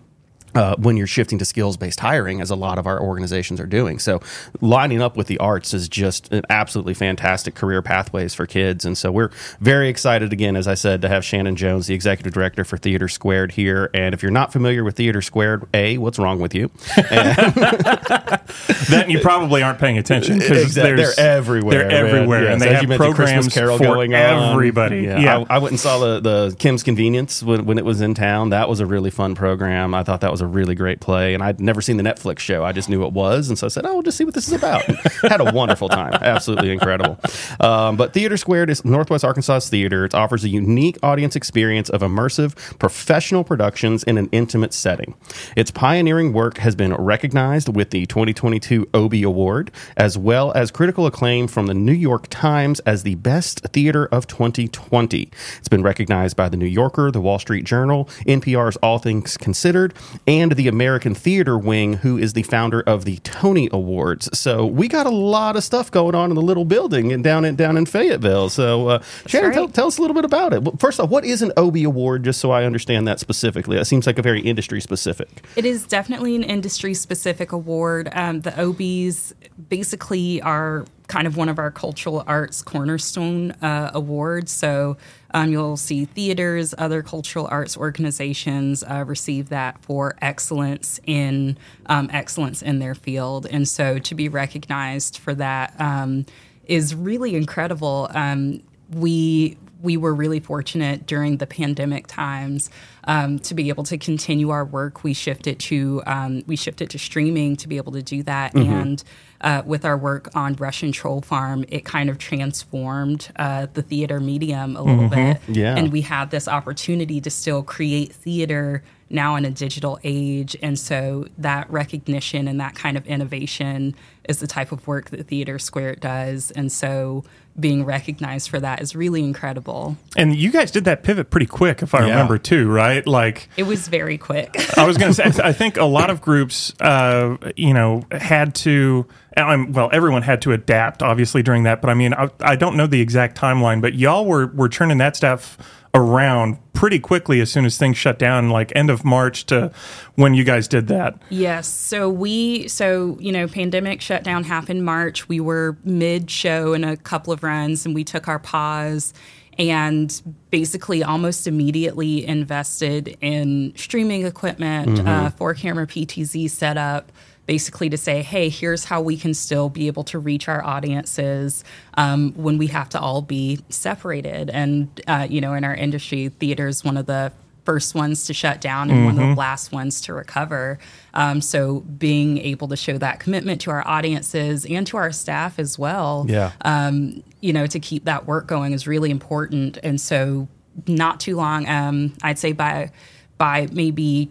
uh, 0.56 0.76
when 0.78 0.96
you're 0.96 1.06
shifting 1.06 1.38
to 1.38 1.44
skills 1.44 1.76
based 1.76 2.00
hiring, 2.00 2.40
as 2.40 2.50
a 2.50 2.56
lot 2.56 2.78
of 2.78 2.86
our 2.86 3.00
organizations 3.00 3.60
are 3.60 3.66
doing. 3.66 3.98
So, 3.98 4.20
lining 4.60 5.02
up 5.02 5.16
with 5.16 5.26
the 5.26 5.38
arts 5.38 5.74
is 5.74 5.88
just 5.88 6.32
an 6.32 6.42
absolutely 6.50 6.94
fantastic 6.94 7.54
career 7.54 7.82
pathways 7.82 8.34
for 8.34 8.46
kids. 8.46 8.84
And 8.84 8.96
so, 8.96 9.10
we're 9.12 9.30
very 9.60 9.88
excited 9.88 10.32
again, 10.32 10.56
as 10.56 10.66
I 10.66 10.74
said, 10.74 11.02
to 11.02 11.08
have 11.08 11.24
Shannon 11.24 11.56
Jones, 11.56 11.86
the 11.86 11.94
executive 11.94 12.32
director 12.32 12.64
for 12.64 12.76
Theater 12.76 13.08
Squared, 13.08 13.52
here. 13.52 13.90
And 13.94 14.14
if 14.14 14.22
you're 14.22 14.32
not 14.32 14.52
familiar 14.52 14.84
with 14.84 14.96
Theater 14.96 15.22
Squared, 15.22 15.64
A, 15.74 15.98
what's 15.98 16.18
wrong 16.18 16.40
with 16.40 16.54
you? 16.54 16.70
that 16.96 19.04
you 19.08 19.20
probably 19.20 19.62
aren't 19.62 19.78
paying 19.78 19.98
attention 19.98 20.38
because 20.38 20.76
Exact- 20.76 20.96
they're 20.96 21.12
everywhere. 21.18 21.88
They're 21.88 21.90
everywhere, 21.90 22.44
Yes, 22.44 22.52
and 22.52 22.62
they 22.62 22.74
as 22.74 22.84
have 22.84 22.96
programs 22.96 23.52
Carol 23.52 23.78
for 23.78 23.84
going 23.84 24.14
on. 24.14 24.52
everybody. 24.52 25.02
Yeah, 25.02 25.18
Yeah, 25.18 25.44
I, 25.48 25.56
I 25.56 25.58
went 25.58 25.72
and 25.72 25.80
saw 25.80 25.98
the, 25.98 26.20
the 26.20 26.56
Kim's 26.58 26.82
Convenience 26.82 27.42
when, 27.42 27.64
when 27.66 27.78
it 27.78 27.84
was 27.84 28.00
in 28.00 28.14
town. 28.14 28.50
That 28.50 28.68
was 28.68 28.80
a 28.80 28.86
really 28.86 29.10
fun 29.10 29.34
program. 29.34 29.94
I 29.94 30.02
thought 30.02 30.20
that 30.20 30.30
was 30.30 30.40
a 30.40 30.45
really 30.46 30.74
great 30.74 31.00
play, 31.00 31.34
and 31.34 31.42
I'd 31.42 31.60
never 31.60 31.80
seen 31.80 31.96
the 31.96 32.02
Netflix 32.02 32.40
show. 32.40 32.64
I 32.64 32.72
just 32.72 32.88
knew 32.88 33.04
it 33.04 33.12
was, 33.12 33.48
and 33.48 33.58
so 33.58 33.66
I 33.66 33.68
said, 33.68 33.86
"Oh, 33.86 33.94
we'll 33.94 34.02
just 34.02 34.16
see 34.16 34.24
what 34.24 34.34
this 34.34 34.48
is 34.48 34.54
about." 34.54 34.82
Had 35.22 35.40
a 35.40 35.52
wonderful 35.52 35.88
time. 35.88 36.14
Absolutely 36.14 36.70
incredible. 36.70 37.18
Um, 37.60 37.96
but 37.96 38.12
Theater 38.12 38.36
Squared 38.36 38.70
is 38.70 38.84
Northwest 38.84 39.24
Arkansas 39.24 39.60
Theater. 39.60 40.04
It 40.04 40.14
offers 40.14 40.44
a 40.44 40.48
unique 40.48 40.98
audience 41.02 41.36
experience 41.36 41.88
of 41.88 42.00
immersive, 42.02 42.54
professional 42.78 43.44
productions 43.44 44.02
in 44.04 44.18
an 44.18 44.28
intimate 44.32 44.72
setting. 44.72 45.14
Its 45.56 45.70
pioneering 45.70 46.32
work 46.32 46.58
has 46.58 46.74
been 46.74 46.94
recognized 46.94 47.74
with 47.74 47.90
the 47.90 48.06
2022 48.06 48.88
Obie 48.94 49.22
Award, 49.22 49.70
as 49.96 50.16
well 50.18 50.52
as 50.52 50.70
critical 50.70 51.06
acclaim 51.06 51.46
from 51.48 51.66
the 51.66 51.74
New 51.74 51.92
York 51.92 52.26
Times 52.28 52.80
as 52.80 53.02
the 53.02 53.14
best 53.16 53.60
theater 53.72 54.06
of 54.06 54.26
2020. 54.26 55.30
It's 55.58 55.68
been 55.68 55.82
recognized 55.82 56.36
by 56.36 56.48
the 56.48 56.56
New 56.56 56.66
Yorker, 56.66 57.10
the 57.10 57.20
Wall 57.20 57.38
Street 57.38 57.64
Journal, 57.64 58.06
NPR's 58.26 58.76
All 58.78 58.98
Things 58.98 59.36
Considered, 59.36 59.94
and 60.26 60.35
the 60.54 60.68
American 60.68 61.14
Theater 61.14 61.58
Wing, 61.58 61.94
who 61.94 62.18
is 62.18 62.32
the 62.32 62.42
founder 62.42 62.80
of 62.82 63.04
the 63.04 63.18
Tony 63.18 63.68
Awards. 63.72 64.28
So 64.38 64.66
we 64.66 64.88
got 64.88 65.06
a 65.06 65.10
lot 65.10 65.56
of 65.56 65.64
stuff 65.64 65.90
going 65.90 66.14
on 66.14 66.30
in 66.30 66.36
the 66.36 66.42
little 66.42 66.64
building 66.64 67.12
and 67.12 67.22
down 67.22 67.44
in 67.44 67.56
down 67.56 67.76
in 67.76 67.86
Fayetteville. 67.86 68.48
So 68.48 68.88
uh, 68.88 69.02
Shannon, 69.26 69.50
right. 69.50 69.54
tell, 69.54 69.68
tell 69.68 69.86
us 69.86 69.98
a 69.98 70.00
little 70.00 70.14
bit 70.14 70.24
about 70.24 70.52
it. 70.52 70.62
Well, 70.62 70.76
First 70.78 71.00
off, 71.00 71.10
what 71.10 71.24
is 71.24 71.42
an 71.42 71.52
Obie 71.56 71.84
Award, 71.84 72.24
just 72.24 72.40
so 72.40 72.50
I 72.50 72.64
understand 72.64 73.08
that 73.08 73.20
specifically? 73.20 73.76
That 73.76 73.86
seems 73.86 74.06
like 74.06 74.18
a 74.18 74.22
very 74.22 74.40
industry 74.40 74.80
specific. 74.80 75.44
It 75.56 75.64
is 75.64 75.86
definitely 75.86 76.36
an 76.36 76.42
industry 76.42 76.94
specific 76.94 77.52
award. 77.52 78.08
Um, 78.12 78.42
the 78.42 78.52
Obies 78.52 79.32
basically 79.68 80.40
are 80.42 80.84
kind 81.08 81.26
of 81.26 81.36
one 81.36 81.48
of 81.48 81.58
our 81.58 81.70
cultural 81.70 82.24
arts 82.26 82.62
cornerstone 82.62 83.52
uh, 83.62 83.90
awards. 83.94 84.52
So 84.52 84.96
um, 85.36 85.50
you'll 85.52 85.76
see 85.76 86.06
theaters, 86.06 86.74
other 86.78 87.02
cultural 87.02 87.46
arts 87.50 87.76
organizations 87.76 88.82
uh, 88.82 89.04
receive 89.06 89.50
that 89.50 89.78
for 89.82 90.14
excellence 90.22 90.98
in 91.04 91.58
um, 91.86 92.08
excellence 92.10 92.62
in 92.62 92.78
their 92.78 92.94
field, 92.94 93.46
and 93.50 93.68
so 93.68 93.98
to 93.98 94.14
be 94.14 94.30
recognized 94.30 95.18
for 95.18 95.34
that 95.34 95.78
um, 95.78 96.24
is 96.64 96.94
really 96.94 97.34
incredible. 97.34 98.08
Um, 98.14 98.62
we 98.90 99.58
we 99.82 99.96
were 99.96 100.14
really 100.14 100.40
fortunate 100.40 101.06
during 101.06 101.36
the 101.36 101.46
pandemic 101.46 102.06
times 102.06 102.70
um, 103.04 103.38
to 103.40 103.54
be 103.54 103.68
able 103.68 103.84
to 103.84 103.98
continue 103.98 104.50
our 104.50 104.64
work. 104.64 105.04
We 105.04 105.12
shifted 105.12 105.58
to 105.60 106.02
um, 106.06 106.42
we 106.46 106.56
shifted 106.56 106.90
to 106.90 106.98
streaming 106.98 107.56
to 107.56 107.68
be 107.68 107.76
able 107.76 107.92
to 107.92 108.02
do 108.02 108.22
that, 108.24 108.54
and 108.54 109.02
uh, 109.40 109.62
with 109.64 109.84
our 109.84 109.96
work 109.96 110.34
on 110.34 110.54
Russian 110.54 110.92
Troll 110.92 111.20
Farm, 111.20 111.64
it 111.68 111.84
kind 111.84 112.08
of 112.10 112.18
transformed 112.18 113.28
uh, 113.36 113.66
the 113.74 113.82
theater 113.82 114.18
medium 114.20 114.76
a 114.76 114.82
little 114.82 115.08
bit. 115.08 115.40
Yeah. 115.48 115.76
and 115.76 115.92
we 115.92 116.00
had 116.00 116.30
this 116.30 116.48
opportunity 116.48 117.20
to 117.20 117.30
still 117.30 117.62
create 117.62 118.12
theater 118.12 118.82
now 119.08 119.36
in 119.36 119.44
a 119.44 119.50
digital 119.50 120.00
age, 120.02 120.56
and 120.62 120.78
so 120.78 121.26
that 121.38 121.70
recognition 121.70 122.48
and 122.48 122.58
that 122.60 122.74
kind 122.74 122.96
of 122.96 123.06
innovation 123.06 123.94
is 124.28 124.40
the 124.40 124.46
type 124.48 124.72
of 124.72 124.86
work 124.88 125.10
that 125.10 125.28
Theater 125.28 125.58
Square 125.58 125.96
does, 125.96 126.50
and 126.50 126.72
so 126.72 127.24
being 127.58 127.84
recognized 127.84 128.50
for 128.50 128.60
that 128.60 128.80
is 128.82 128.94
really 128.94 129.24
incredible. 129.24 129.96
and 130.16 130.34
you 130.36 130.50
guys 130.50 130.70
did 130.70 130.84
that 130.84 131.02
pivot 131.02 131.30
pretty 131.30 131.46
quick, 131.46 131.82
if 131.82 131.94
I 131.94 132.00
Yeah. 132.00 132.10
remember 132.10 132.38
too, 132.38 132.68
right? 132.70 133.06
Like. 133.06 133.48
It 133.56 133.64
was 133.64 133.88
very 133.88 134.18
quick. 134.18 134.54
I 134.78 134.84
was 134.86 134.96
going 134.98 135.12
to 135.12 135.14
say, 135.14 135.42
I 135.42 135.52
think 135.52 135.76
a 135.76 135.84
lot 135.84 136.10
of 136.10 136.20
groups, 136.20 136.72
uh, 136.80 137.36
you 137.56 137.72
know, 137.74 138.02
had 138.10 138.54
to, 138.56 139.06
um, 139.36 139.72
well, 139.72 139.88
everyone 139.92 140.22
had 140.22 140.42
to 140.42 140.52
adapt, 140.52 141.02
obviously, 141.02 141.42
during 141.42 141.62
that. 141.64 141.80
But 141.80 141.90
I 141.90 141.94
mean, 141.94 142.14
I, 142.14 142.30
I 142.40 142.56
don't 142.56 142.76
know 142.76 142.86
the 142.86 143.00
exact 143.00 143.38
timeline, 143.38 143.80
but 143.80 143.94
y'all 143.94 144.24
were, 144.26 144.46
were 144.48 144.68
turning 144.68 144.98
that 144.98 145.16
stuff 145.16 145.56
around 145.96 146.58
pretty 146.74 146.98
quickly 146.98 147.40
as 147.40 147.50
soon 147.50 147.64
as 147.64 147.78
things 147.78 147.96
shut 147.96 148.18
down, 148.18 148.50
like 148.50 148.70
end 148.76 148.90
of 148.90 149.02
March 149.04 149.46
to 149.46 149.72
when 150.14 150.34
you 150.34 150.44
guys 150.44 150.68
did 150.68 150.88
that. 150.88 151.18
Yes. 151.30 151.66
So 151.66 152.10
we, 152.10 152.68
so, 152.68 153.16
you 153.18 153.32
know, 153.32 153.48
pandemic 153.48 154.02
shutdown 154.02 154.44
happened 154.44 154.84
March. 154.84 155.26
We 155.28 155.40
were 155.40 155.78
mid 155.84 156.30
show 156.30 156.74
in 156.74 156.84
a 156.84 156.96
couple 156.96 157.32
of 157.32 157.42
runs 157.42 157.86
and 157.86 157.94
we 157.94 158.04
took 158.04 158.28
our 158.28 158.38
pause 158.38 159.14
and 159.58 160.22
basically 160.50 161.02
almost 161.02 161.46
immediately 161.46 162.26
invested 162.26 163.16
in 163.22 163.72
streaming 163.74 164.26
equipment, 164.26 165.00
uh, 165.00 165.30
four 165.30 165.54
camera 165.54 165.86
PTZ 165.86 166.50
setup. 166.50 167.10
Basically, 167.46 167.88
to 167.90 167.96
say, 167.96 168.22
hey, 168.22 168.48
here's 168.48 168.84
how 168.86 169.00
we 169.00 169.16
can 169.16 169.32
still 169.32 169.68
be 169.68 169.86
able 169.86 170.02
to 170.04 170.18
reach 170.18 170.48
our 170.48 170.64
audiences 170.64 171.62
um, 171.94 172.32
when 172.32 172.58
we 172.58 172.66
have 172.68 172.88
to 172.90 173.00
all 173.00 173.22
be 173.22 173.60
separated. 173.68 174.50
And, 174.50 175.00
uh, 175.06 175.26
you 175.30 175.40
know, 175.40 175.54
in 175.54 175.62
our 175.62 175.74
industry, 175.74 176.28
theater 176.28 176.66
is 176.66 176.84
one 176.84 176.96
of 176.96 177.06
the 177.06 177.32
first 177.64 177.94
ones 177.94 178.26
to 178.26 178.32
shut 178.34 178.60
down 178.60 178.90
and 178.90 179.04
one 179.04 179.18
of 179.18 179.28
the 179.28 179.34
last 179.34 179.72
ones 179.72 180.00
to 180.02 180.14
recover. 180.14 180.78
Um, 181.14 181.40
so 181.40 181.80
being 181.80 182.38
able 182.38 182.68
to 182.68 182.76
show 182.76 182.96
that 182.98 183.18
commitment 183.18 183.60
to 183.62 183.70
our 183.72 183.86
audiences 183.86 184.64
and 184.64 184.86
to 184.86 184.96
our 184.96 185.10
staff 185.10 185.58
as 185.58 185.76
well, 185.76 186.26
Yeah. 186.28 186.52
um, 186.64 187.24
you 187.40 187.52
know, 187.52 187.66
to 187.66 187.80
keep 187.80 188.04
that 188.04 188.24
work 188.26 188.46
going 188.46 188.72
is 188.72 188.86
really 188.86 189.10
important. 189.10 189.78
And 189.82 190.00
so 190.00 190.46
not 190.86 191.18
too 191.18 191.34
long, 191.36 191.68
um, 191.68 192.12
I'd 192.22 192.38
say 192.38 192.52
by 192.52 192.90
by 193.38 193.66
maybe 193.72 194.30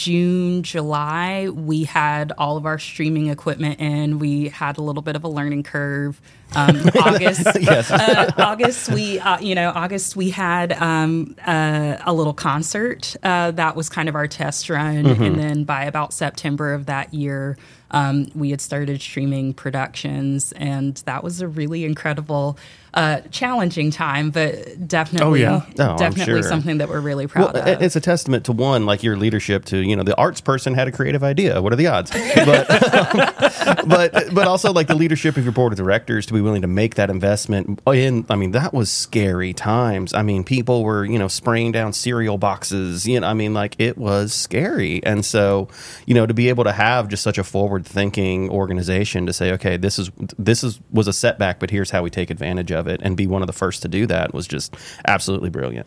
June, 0.00 0.62
July, 0.62 1.50
we 1.50 1.84
had 1.84 2.32
all 2.38 2.56
of 2.56 2.64
our 2.64 2.78
streaming 2.78 3.26
equipment 3.26 3.80
in. 3.80 4.18
We 4.18 4.48
had 4.48 4.78
a 4.78 4.80
little 4.80 5.02
bit 5.02 5.14
of 5.14 5.24
a 5.24 5.28
learning 5.28 5.64
curve. 5.64 6.22
Um, 6.56 6.76
August, 7.04 7.46
Yes. 7.60 7.90
uh, 7.90 8.30
August, 8.36 8.90
we, 8.90 9.18
uh, 9.20 9.38
you 9.40 9.54
know, 9.54 9.72
August 9.74 10.16
we 10.16 10.30
had 10.30 10.72
um, 10.72 11.36
uh, 11.46 11.96
a 12.04 12.12
little 12.12 12.34
concert. 12.34 13.16
Uh, 13.22 13.50
that 13.52 13.76
was 13.76 13.88
kind 13.88 14.08
of 14.08 14.14
our 14.14 14.26
test 14.26 14.68
run, 14.70 15.06
and 15.06 15.38
then 15.38 15.64
by 15.64 15.84
about 15.84 16.12
September 16.12 16.72
of 16.74 16.86
that 16.86 17.14
year, 17.14 17.56
um, 17.92 18.26
we 18.34 18.50
had 18.50 18.60
started 18.60 19.00
streaming 19.00 19.52
productions, 19.52 20.52
and 20.52 20.96
that 21.06 21.24
was 21.24 21.40
a 21.40 21.48
really 21.48 21.84
incredible, 21.84 22.56
uh, 22.94 23.20
challenging 23.32 23.90
time, 23.90 24.30
but 24.30 24.86
definitely, 24.86 25.40
yeah. 25.42 25.62
Oh, 25.78 25.90
I'm 25.90 25.96
definitely 25.96 26.24
sure. 26.24 26.42
something 26.44 26.78
that 26.78 26.88
we're 26.88 27.00
really 27.00 27.26
proud 27.26 27.54
Well, 27.54 27.68
of. 27.68 27.82
it's 27.82 27.96
a 27.96 28.00
testament 28.00 28.44
to 28.44 28.52
one, 28.52 28.86
like 28.86 29.02
your 29.02 29.16
leadership 29.16 29.64
to, 29.66 29.78
you 29.78 29.96
know, 29.96 30.04
the 30.04 30.16
arts 30.16 30.40
person 30.40 30.74
had 30.74 30.86
a 30.86 30.92
creative 30.92 31.24
idea. 31.24 31.60
What 31.62 31.72
are 31.72 31.76
the 31.76 31.86
odds? 31.88 32.10
But, 32.40 33.86
but, 33.86 34.34
but 34.34 34.46
also 34.46 34.72
like 34.72 34.86
the 34.86 34.94
leadership 34.94 35.36
of 35.36 35.44
your 35.44 35.52
board 35.52 35.72
of 35.72 35.76
directors 35.78 36.26
to 36.26 36.32
be 36.32 36.39
willing 36.40 36.62
to 36.62 36.68
make 36.68 36.96
that 36.96 37.10
investment 37.10 37.80
oh, 37.86 37.92
in, 37.92 38.26
I 38.28 38.36
mean, 38.36 38.52
that 38.52 38.72
was 38.72 38.90
scary 38.90 39.52
times. 39.52 40.14
I 40.14 40.22
mean, 40.22 40.44
people 40.44 40.82
were, 40.82 41.04
you 41.04 41.18
know, 41.18 41.28
spraying 41.28 41.72
down 41.72 41.92
cereal 41.92 42.38
boxes, 42.38 43.06
you 43.06 43.20
know, 43.20 43.26
I 43.26 43.34
mean, 43.34 43.54
like 43.54 43.76
it 43.78 43.98
was 43.98 44.32
scary. 44.32 45.02
And 45.04 45.24
so, 45.24 45.68
you 46.06 46.14
know, 46.14 46.26
to 46.26 46.34
be 46.34 46.48
able 46.48 46.64
to 46.64 46.72
have 46.72 47.08
just 47.08 47.22
such 47.22 47.38
a 47.38 47.44
forward 47.44 47.86
thinking 47.86 48.50
organization 48.50 49.26
to 49.26 49.32
say, 49.32 49.52
okay, 49.52 49.76
this 49.76 49.98
is, 49.98 50.10
this 50.38 50.64
is, 50.64 50.80
was 50.90 51.08
a 51.08 51.12
setback, 51.12 51.58
but 51.60 51.70
here's 51.70 51.90
how 51.90 52.02
we 52.02 52.10
take 52.10 52.30
advantage 52.30 52.72
of 52.72 52.86
it 52.86 53.00
and 53.02 53.16
be 53.16 53.26
one 53.26 53.42
of 53.42 53.46
the 53.46 53.52
first 53.52 53.82
to 53.82 53.88
do 53.88 54.06
that 54.06 54.34
was 54.34 54.46
just 54.46 54.74
absolutely 55.06 55.50
brilliant. 55.50 55.86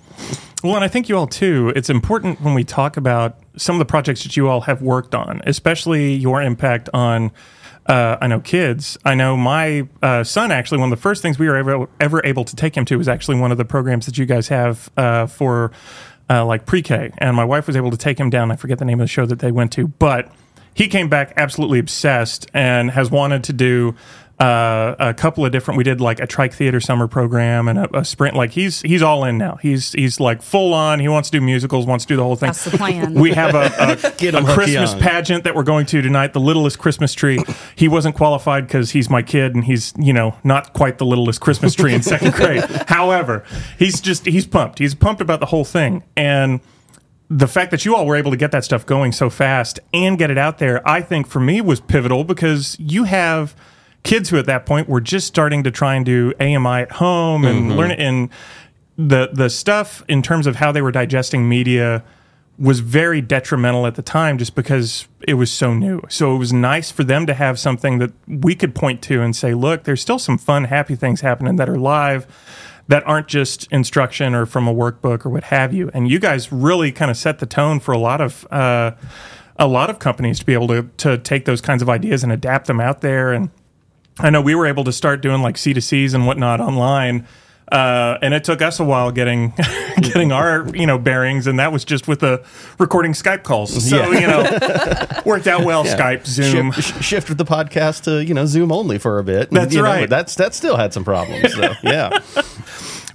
Well, 0.64 0.76
and 0.76 0.84
I 0.84 0.88
think 0.88 1.10
you 1.10 1.18
all 1.18 1.28
too, 1.28 1.74
it's 1.76 1.90
important 1.90 2.42
when 2.42 2.54
we 2.54 2.64
talk 2.64 2.98
about 2.98 3.38
some 3.58 3.76
of 3.76 3.80
the 3.80 3.86
projects 3.86 4.24
that 4.24 4.36
you 4.36 4.48
all 4.48 4.62
have 4.62 4.82
worked 4.82 5.14
on, 5.14 5.42
especially 5.46 6.14
your 6.14 6.42
impact 6.42 6.90
on. 6.94 7.32
Uh, 7.86 8.18
I 8.22 8.28
know 8.28 8.40
kids. 8.40 8.98
I 9.04 9.14
know 9.16 9.36
my 9.36 9.88
uh, 10.02 10.24
son 10.24 10.52
actually. 10.52 10.78
One 10.78 10.92
of 10.92 10.98
the 10.98 11.02
first 11.02 11.22
things 11.22 11.38
we 11.38 11.48
were 11.48 11.58
ever, 11.58 11.88
ever 12.00 12.26
able 12.26 12.46
to 12.46 12.56
take 12.56 12.76
him 12.76 12.86
to 12.86 12.98
was 12.98 13.08
actually 13.08 13.40
one 13.40 13.52
of 13.52 13.58
the 13.58 13.66
programs 13.66 14.06
that 14.06 14.18
you 14.18 14.26
guys 14.26 14.48
have 14.48 14.90
uh, 14.96 15.26
for 15.26 15.72
uh, 16.30 16.46
like 16.46 16.66
pre-K, 16.66 17.12
and 17.18 17.36
my 17.36 17.44
wife 17.44 17.68
was 17.68 17.76
able 17.76 17.92
to 17.92 17.98
take 17.98 18.18
him 18.18 18.30
down. 18.30 18.52
I 18.52 18.56
forget 18.56 18.80
the 18.80 18.86
name 18.86 19.00
of 19.00 19.04
the 19.04 19.10
show 19.12 19.26
that 19.26 19.40
they 19.40 19.52
went 19.52 19.74
to, 19.74 19.90
but 19.90 20.32
he 20.74 20.88
came 20.88 21.10
back 21.10 21.34
absolutely 21.38 21.80
obsessed 21.80 22.50
and 22.54 22.92
has 22.92 23.12
wanted 23.12 23.44
to 23.46 23.54
do 23.54 23.96
uh, 24.44 24.96
a 25.00 25.14
couple 25.14 25.46
of 25.46 25.54
different. 25.54 25.78
We 25.78 25.86
did 25.86 26.02
like 26.02 26.20
a 26.20 26.28
trike 26.28 26.54
theater 26.54 26.82
summer 26.82 27.08
program 27.08 27.70
and 27.70 27.80
a, 27.80 28.00
a 28.00 28.04
sprint. 28.06 28.36
Like 28.36 28.52
he's 28.52 28.82
he's 28.82 29.02
all 29.02 29.24
in 29.24 29.38
now. 29.38 29.58
He's 29.62 29.94
he's 29.94 30.20
like 30.20 30.42
full 30.42 30.74
on. 30.74 31.00
He 31.00 31.08
wants 31.08 31.30
to 31.30 31.40
do 31.40 31.46
musicals. 31.46 31.86
Wants 31.86 32.04
to 32.06 32.10
do 32.10 32.18
the 32.18 32.24
whole 32.24 32.36
thing. 32.36 32.48
That's 32.48 32.66
the 32.66 32.78
plan. 32.78 33.14
We 33.14 33.32
have 33.32 33.56
a, 33.56 33.72
a, 33.80 34.12
Get 34.18 34.36
a 34.36 34.44
Christmas 34.44 34.92
young. 34.92 35.00
pageant 35.00 35.44
that 35.46 35.56
we're 35.56 35.64
going 35.64 35.86
to 35.88 36.02
tonight. 36.02 36.34
The 36.34 36.42
littlest 36.42 36.78
Christmas 36.78 37.14
tree. 37.14 37.40
He 37.76 37.88
wasn't 37.88 38.16
qualified 38.16 38.68
because 38.68 38.92
he's 38.92 39.10
my 39.10 39.22
kid 39.22 39.56
and 39.56 39.64
he's 39.64 39.94
you 39.98 40.12
know 40.12 40.36
not 40.44 40.74
quite 40.74 40.98
the 40.98 41.06
littlest 41.06 41.40
Christmas 41.40 41.74
tree 41.74 41.94
in 41.94 42.04
second 42.04 42.34
grade. 42.34 42.64
However, 42.88 43.46
he's 43.80 44.02
just 44.02 44.26
he's 44.26 44.46
pumped. 44.46 44.80
He's 44.80 44.94
pumped 44.94 45.22
about 45.22 45.40
the 45.40 45.46
whole 45.48 45.66
thing 45.66 46.04
and 46.18 46.60
the 47.30 47.48
fact 47.48 47.72
that 47.72 47.86
you 47.86 47.96
all 47.96 48.06
were 48.06 48.18
able 48.18 48.30
to 48.30 48.38
get 48.38 48.52
that 48.52 48.66
stuff 48.66 48.86
going 48.86 49.14
so 49.14 49.30
fast 49.30 49.80
and 49.94 50.20
get 50.20 50.30
it 50.30 50.38
out 50.38 50.58
there, 50.60 50.88
I 50.88 51.02
think 51.02 51.28
for 51.28 51.40
me 51.40 51.62
was 51.62 51.80
pivotal 51.80 52.26
because 52.26 52.76
you 52.78 53.06
have 53.06 53.56
kids 54.04 54.30
who 54.30 54.38
at 54.38 54.46
that 54.46 54.66
point 54.66 54.88
were 54.88 55.02
just 55.02 55.28
starting 55.28 55.64
to 55.64 55.72
try 55.72 55.96
and 55.96 56.06
do 56.06 56.34
AMI 56.40 56.82
at 56.82 56.92
home 56.94 57.46
and 57.46 57.76
learn 57.78 57.92
it 57.92 58.00
in 58.00 58.30
the 58.98 59.30
the 59.34 59.50
stuff 59.50 60.04
in 60.08 60.22
terms 60.22 60.46
of 60.46 60.58
how 60.58 60.72
they 60.72 60.82
were 60.82 60.92
digesting 60.92 61.48
media 61.50 62.04
was 62.60 62.82
very 62.82 63.20
detrimental 63.20 63.88
at 63.88 63.96
the 63.96 64.02
time 64.02 64.38
just 64.38 64.54
because 64.54 65.08
it 65.28 65.34
was 65.34 65.52
so 65.52 65.74
new. 65.74 66.00
So 66.08 66.36
it 66.36 66.38
was 66.38 66.54
nice 66.54 66.92
for 66.92 67.04
them 67.04 67.26
to 67.26 67.34
have 67.34 67.58
something 67.58 67.98
that 67.98 68.12
we 68.28 68.54
could 68.54 68.76
point 68.76 69.02
to 69.04 69.22
and 69.22 69.36
say, 69.36 69.56
look, 69.56 69.86
there's 69.86 70.02
still 70.02 70.20
some 70.20 70.38
fun, 70.38 70.66
happy 70.66 70.96
things 70.96 71.22
happening 71.22 71.56
that 71.56 71.68
are 71.68 71.80
live 71.80 72.28
that 72.88 73.06
aren't 73.08 73.28
just 73.28 73.72
instruction 73.72 74.36
or 74.36 74.46
from 74.46 74.68
a 74.68 74.74
workbook 74.74 75.26
or 75.26 75.30
what 75.30 75.46
have 75.46 75.74
you. 75.74 75.90
And 75.94 76.10
you 76.10 76.20
guys 76.20 76.52
really 76.52 76.92
kind 76.92 77.10
of 77.10 77.18
set 77.18 77.40
the 77.40 77.46
tone 77.46 77.80
for 77.80 77.92
a 77.94 77.98
lot 77.98 78.22
of 78.22 78.46
uh, 78.52 78.92
a 79.58 79.68
lot 79.68 79.90
of 79.90 80.00
companies 80.00 80.40
to 80.40 80.46
be 80.46 80.54
able 80.54 80.68
to 80.68 80.90
to 80.98 81.18
take 81.18 81.46
those 81.46 81.62
kinds 81.62 81.82
of 81.82 81.90
ideas 81.90 82.24
and 82.24 82.32
adapt 82.32 82.68
them 82.68 82.80
out 82.80 83.02
there. 83.02 83.32
And 83.32 83.50
I 84.20 84.30
know 84.30 84.42
we 84.42 84.56
were 84.56 84.68
able 84.68 84.84
to 84.86 84.92
start 84.92 85.22
doing 85.22 85.42
like 85.42 85.58
C 85.58 85.74
to 85.74 85.82
Cs 85.82 86.14
and 86.14 86.28
whatnot 86.28 86.60
online. 86.60 87.28
Uh, 87.72 88.20
and 88.22 88.34
it 88.34 88.44
took 88.44 88.62
us 88.62 88.80
a 88.80 88.84
while 88.84 89.10
getting 89.12 89.52
getting 90.02 90.32
our 90.32 90.68
you 90.76 90.86
know 90.86 91.00
bearings, 91.00 91.48
and 91.48 91.58
that 91.60 91.72
was 91.72 91.84
just 91.86 92.08
with 92.08 92.20
the 92.20 92.44
recording 92.78 93.14
Skype 93.14 93.42
calls. 93.44 93.90
So 93.90 94.12
you 94.12 94.28
know, 94.28 94.44
worked 95.26 95.48
out 95.48 95.64
well. 95.64 95.84
Skype, 95.86 96.28
Zoom. 96.28 96.72
Shift, 96.74 97.02
sh- 97.02 97.06
shifted 97.06 97.38
the 97.38 97.46
podcast 97.46 98.04
to 98.04 98.24
you 98.24 98.34
know 98.34 98.46
Zoom 98.46 98.72
only 98.72 99.00
for 99.00 99.18
a 99.18 99.24
bit. 99.24 99.50
That's 99.50 99.74
You 99.74 99.82
know, 99.82 99.88
right. 99.88 100.10
that's 100.10 100.36
that 100.36 100.54
still 100.54 100.76
had 100.76 100.94
some 100.94 101.06
problems. 101.06 101.54
So, 101.54 101.74
yeah. 101.84 102.20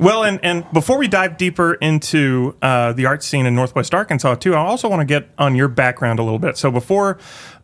Well, 0.00 0.22
and, 0.22 0.38
and 0.44 0.64
before 0.72 0.96
we 0.96 1.08
dive 1.08 1.36
deeper 1.36 1.74
into 1.74 2.56
uh, 2.62 2.92
the 2.92 3.06
art 3.06 3.22
scene 3.24 3.46
in 3.46 3.56
Northwest 3.56 3.92
Arkansas, 3.94 4.36
too, 4.36 4.54
I 4.54 4.58
also 4.58 4.88
want 4.88 5.00
to 5.00 5.04
get 5.04 5.28
on 5.38 5.56
your 5.56 5.66
background 5.66 6.20
a 6.20 6.22
little 6.22 6.38
bit. 6.38 6.56
So 6.56 6.70
before 6.70 7.18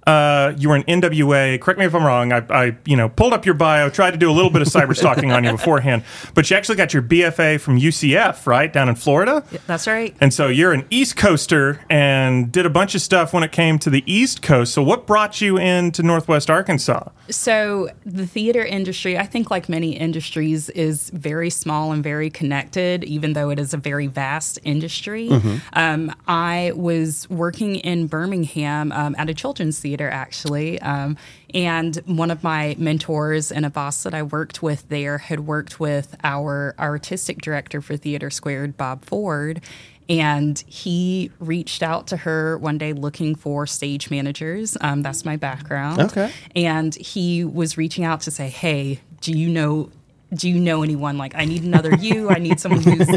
uh, 0.07 0.53
you 0.57 0.69
were 0.69 0.77
in 0.77 0.83
NWA, 0.85 1.61
correct 1.61 1.79
me 1.79 1.87
if 1.87 1.95
I'm 1.95 2.05
wrong, 2.05 2.33
I, 2.33 2.45
I 2.51 2.77
you 2.85 2.97
know 2.97 3.09
pulled 3.09 3.33
up 3.33 3.47
your 3.47 3.55
bio, 3.55 3.89
tried 3.91 4.13
to 4.13 4.17
do 4.17 4.31
a 4.31 4.33
little 4.33 4.51
bit 4.51 4.63
of 4.63 4.69
cyber 4.69 4.97
stalking 4.97 5.33
on 5.33 5.45
you 5.45 5.53
beforehand, 5.59 6.05
but 6.35 6.51
you 6.51 6.57
actually 6.57 6.77
got 6.77 6.93
your 6.93 7.03
BFA 7.03 7.61
from 7.61 7.79
UCF, 7.79 8.47
right, 8.47 8.73
down 8.73 8.89
in 8.89 8.95
Florida? 8.95 9.45
That's 9.67 9.87
right. 9.87 10.15
And 10.21 10.33
so 10.33 10.49
you're 10.49 10.73
an 10.73 10.87
East 10.91 11.17
Coaster 11.17 11.81
and 11.89 12.51
did 12.51 12.67
a 12.67 12.71
bunch 12.71 12.95
of 12.95 13.01
stuff 13.01 13.33
when 13.33 13.43
it 13.43 13.53
came 13.53 13.79
to 13.81 13.91
the 13.91 14.03
East 14.11 14.43
Coast. 14.43 14.75
So 14.75 14.83
what 14.83 15.07
brought 15.07 15.41
you 15.41 15.57
into 15.57 16.03
Northwest 16.03 16.51
Arkansas? 16.51 17.09
So 17.31 17.89
the 18.05 18.27
theater 18.27 18.65
industry, 18.65 19.17
I 19.17 19.25
think, 19.27 19.51
like 19.51 19.69
many 19.69 19.97
industries, 19.97 20.69
is 20.71 21.11
very 21.11 21.51
small 21.51 21.93
and 21.93 22.03
very 22.03 22.31
connected, 22.31 23.05
even 23.05 23.33
though 23.33 23.51
it 23.51 23.59
is 23.59 23.73
a 23.73 23.79
very 23.79 24.07
vast 24.07 24.59
industry. 24.65 25.31
Um, 25.73 26.15
I 26.27 26.73
was 26.75 27.29
working 27.31 27.77
in 27.77 28.07
Birmingham 28.07 28.93
um, 28.93 29.15
at 29.19 29.31
a 29.31 29.35
children's 29.35 29.79
theater, 29.79 29.94
actually, 30.01 30.81
um, 30.81 31.17
and 31.53 31.97
one 32.07 32.31
of 32.31 32.43
my 32.43 32.75
mentors 32.79 33.53
and 33.53 33.65
a 33.65 33.71
boss 33.71 34.03
that 34.03 34.15
I 34.15 34.23
worked 34.23 34.63
with 34.63 34.89
there 34.89 35.19
had 35.19 35.41
worked 35.41 35.79
with 35.79 36.17
our 36.25 36.75
artistic 36.79 37.41
director 37.41 37.81
for 37.81 37.97
Theater 37.97 38.31
Squared, 38.31 38.77
Bob 38.77 39.05
Ford. 39.05 39.61
And 40.09 40.63
he 40.67 41.31
reached 41.39 41.83
out 41.83 42.07
to 42.09 42.19
her 42.19 42.59
one 42.59 42.77
day 42.77 42.93
looking 42.93 43.35
for 43.35 43.67
stage 43.67 44.11
managers. 44.11 44.77
Um, 44.81 45.03
that's 45.03 45.25
my 45.25 45.37
background. 45.37 46.01
Okay. 46.01 46.31
And 46.55 46.95
he 46.95 47.43
was 47.45 47.79
reaching 47.79 48.05
out 48.05 48.21
to 48.23 48.31
say, 48.31 48.51
"Hey, 48.51 49.01
do 49.23 49.33
you 49.33 49.49
know?" 49.49 49.91
Do 50.35 50.49
you 50.49 50.59
know 50.61 50.83
anyone 50.83 51.19
like 51.19 51.35
I 51.35 51.45
need 51.45 51.63
another 51.63 51.95
you? 51.95 52.31
I 52.31 52.39
need 52.39 52.61
someone 52.61 52.83
who's 52.83 53.09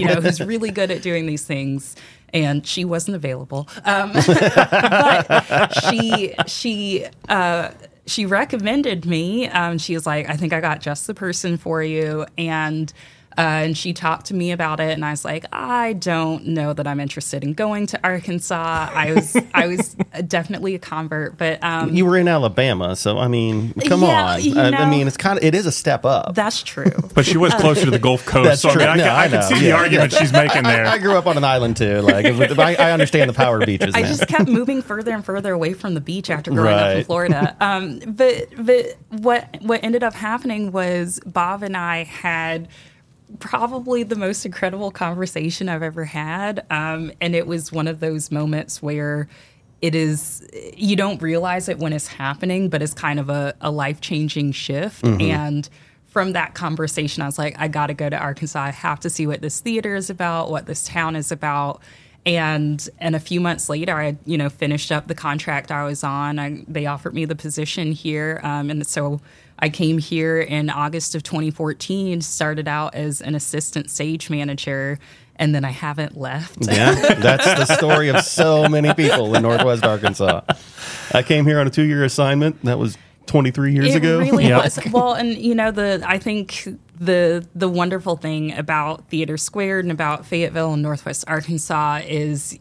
you 0.00 0.06
know 0.06 0.20
who's 0.20 0.40
really 0.40 0.70
good 0.70 0.90
at 0.90 1.02
doing 1.02 1.26
these 1.26 1.44
things. 1.44 1.96
And 2.32 2.64
she 2.64 2.84
wasn't 2.84 3.16
available, 3.16 3.68
um, 3.84 4.12
but 4.26 5.68
she 5.84 6.32
she 6.46 7.06
uh, 7.28 7.70
she 8.06 8.24
recommended 8.24 9.04
me. 9.04 9.48
Um, 9.48 9.78
she 9.78 9.94
was 9.94 10.06
like, 10.06 10.30
I 10.30 10.36
think 10.36 10.52
I 10.52 10.60
got 10.60 10.80
just 10.80 11.06
the 11.06 11.14
person 11.14 11.56
for 11.56 11.82
you, 11.82 12.26
and. 12.38 12.92
Uh, 13.38 13.40
and 13.40 13.78
she 13.78 13.92
talked 13.92 14.26
to 14.26 14.34
me 14.34 14.50
about 14.52 14.80
it, 14.80 14.90
and 14.90 15.04
I 15.04 15.10
was 15.12 15.24
like, 15.24 15.46
I 15.52 15.92
don't 15.94 16.48
know 16.48 16.72
that 16.72 16.86
I'm 16.86 16.98
interested 17.00 17.44
in 17.44 17.54
going 17.54 17.86
to 17.88 18.00
Arkansas. 18.04 18.90
I 18.92 19.12
was, 19.14 19.36
I 19.54 19.66
was 19.68 19.94
definitely 20.26 20.74
a 20.74 20.78
convert, 20.78 21.38
but 21.38 21.62
um, 21.62 21.94
You 21.94 22.04
were 22.06 22.16
in 22.16 22.28
Alabama, 22.28 22.96
so 22.96 23.18
I 23.18 23.28
mean, 23.28 23.72
come 23.86 24.02
Yeah, 24.02 24.32
on. 24.34 24.42
you 24.42 24.58
I, 24.58 24.68
I 24.70 24.90
mean, 24.90 25.06
it's 25.06 25.16
kind 25.16 25.38
of 25.38 25.44
it 25.44 25.54
is 25.54 25.64
a 25.66 25.72
step 25.72 26.04
up. 26.04 26.34
that's 26.34 26.62
true. 26.62 26.90
But 27.14 27.24
she 27.26 27.36
was 27.38 27.52
closer 27.54 27.84
to 27.84 27.90
the 27.90 27.98
Gulf 27.98 28.24
Coast, 28.26 28.48
That's 28.48 28.62
so 28.62 28.70
I, 28.70 28.74
mean, 28.76 28.80
true. 28.84 28.90
I, 28.92 28.96
No, 28.96 29.04
ca- 29.04 29.10
I, 29.14 29.20
I 29.24 29.28
can 29.28 29.40
know. 29.40 29.46
see 29.48 29.58
the 29.60 29.66
Yeah. 29.68 29.74
argument 29.76 30.12
she's 30.12 30.32
making 30.32 30.62
there. 30.64 30.86
I 30.94 30.98
grew 30.98 31.16
up 31.16 31.26
on 31.26 31.36
an 31.36 31.44
island 31.44 31.76
too. 31.76 32.00
Like 32.00 32.24
if- 32.24 32.58
I, 32.58 32.74
I 32.74 32.92
understand 32.92 33.28
the 33.30 33.34
power 33.34 33.58
of 33.60 33.66
beaches. 33.66 33.94
I 33.94 34.02
just 34.02 34.26
kept 34.28 34.48
moving 34.48 34.80
further 34.82 35.12
and 35.12 35.24
further 35.24 35.52
away 35.52 35.72
from 35.74 35.94
the 35.94 36.00
beach 36.00 36.30
after 36.30 36.50
growing 36.50 36.74
up 36.74 36.96
in 36.96 37.04
Florida. 37.04 37.56
Um, 37.60 38.00
but 38.06 38.48
but 38.58 38.96
what 39.10 39.58
what 39.62 39.82
ended 39.84 40.02
up 40.02 40.14
happening 40.14 40.72
was 40.72 41.20
Bob 41.26 41.62
and 41.62 41.76
I 41.76 42.04
had 42.04 42.68
probably 43.38 44.02
the 44.02 44.16
most 44.16 44.44
incredible 44.44 44.90
conversation 44.90 45.68
I've 45.68 45.82
ever 45.82 46.04
had, 46.04 46.64
um, 46.70 47.12
and 47.20 47.34
it 47.34 47.46
was 47.46 47.72
one 47.72 47.86
of 47.86 48.00
those 48.00 48.30
moments 48.30 48.82
where 48.82 49.28
it 49.80 49.94
is 49.94 50.46
you 50.76 50.96
don't 50.96 51.22
realize 51.22 51.68
it 51.68 51.78
when 51.78 51.92
it's 51.92 52.08
happening, 52.08 52.68
but 52.68 52.82
it's 52.82 52.92
kind 52.92 53.18
of 53.18 53.30
a, 53.30 53.54
a 53.60 53.70
life 53.70 54.00
changing 54.00 54.52
shift 54.52 55.04
and. 55.04 55.68
From 56.06 56.32
that 56.32 56.54
conversation, 56.54 57.22
I 57.22 57.26
was 57.26 57.38
like, 57.38 57.54
I 57.56 57.68
got 57.68 57.86
to 57.86 57.94
go 57.94 58.10
to 58.10 58.18
Arkansas. 58.18 58.60
I 58.60 58.70
have 58.70 58.98
to 58.98 59.08
see 59.08 59.28
what 59.28 59.42
this 59.42 59.60
theater 59.60 59.94
is 59.94 60.10
about, 60.10 60.50
what 60.50 60.66
this 60.66 60.84
town 60.84 61.14
is 61.14 61.30
about 61.30 61.80
and 62.26 62.88
and 62.98 63.16
a 63.16 63.20
few 63.20 63.40
months 63.40 63.68
later 63.68 63.96
i 63.96 64.16
you 64.26 64.36
know 64.36 64.48
finished 64.48 64.92
up 64.92 65.06
the 65.06 65.14
contract 65.14 65.70
i 65.70 65.84
was 65.84 66.04
on 66.04 66.38
I, 66.38 66.64
they 66.68 66.86
offered 66.86 67.14
me 67.14 67.24
the 67.24 67.34
position 67.34 67.92
here 67.92 68.40
um, 68.42 68.70
and 68.70 68.86
so 68.86 69.20
I 69.60 69.68
came 69.68 69.98
here 69.98 70.40
in 70.40 70.70
August 70.70 71.14
of 71.14 71.22
2014, 71.22 72.20
started 72.22 72.66
out 72.66 72.94
as 72.94 73.20
an 73.20 73.34
assistant 73.34 73.90
stage 73.90 74.30
manager, 74.30 74.98
and 75.36 75.54
then 75.54 75.64
I 75.64 75.70
haven't 75.70 76.16
left. 76.16 76.58
Yeah, 76.66 77.14
that's 77.14 77.44
the 77.44 77.76
story 77.76 78.08
of 78.08 78.20
so 78.22 78.68
many 78.68 78.92
people 78.94 79.34
in 79.34 79.42
Northwest 79.42 79.84
Arkansas. 79.84 80.42
I 81.12 81.22
came 81.22 81.46
here 81.46 81.60
on 81.60 81.66
a 81.66 81.70
two 81.70 81.82
year 81.84 82.04
assignment. 82.04 82.62
That 82.64 82.78
was 82.78 82.96
23 83.26 83.72
years 83.72 83.94
it 83.94 83.96
ago. 83.98 84.18
really 84.18 84.48
Yeah. 84.48 84.62
was. 84.62 84.78
Well, 84.90 85.14
and 85.14 85.36
you 85.38 85.54
know 85.54 85.70
the 85.70 86.02
I 86.06 86.18
think 86.18 86.66
the 86.98 87.46
the 87.54 87.68
wonderful 87.68 88.16
thing 88.16 88.52
about 88.56 89.08
Theater 89.08 89.36
Squared 89.36 89.84
and 89.84 89.92
about 89.92 90.26
Fayetteville 90.26 90.72
and 90.74 90.82
Northwest 90.82 91.24
Arkansas 91.28 92.00
is 92.06 92.58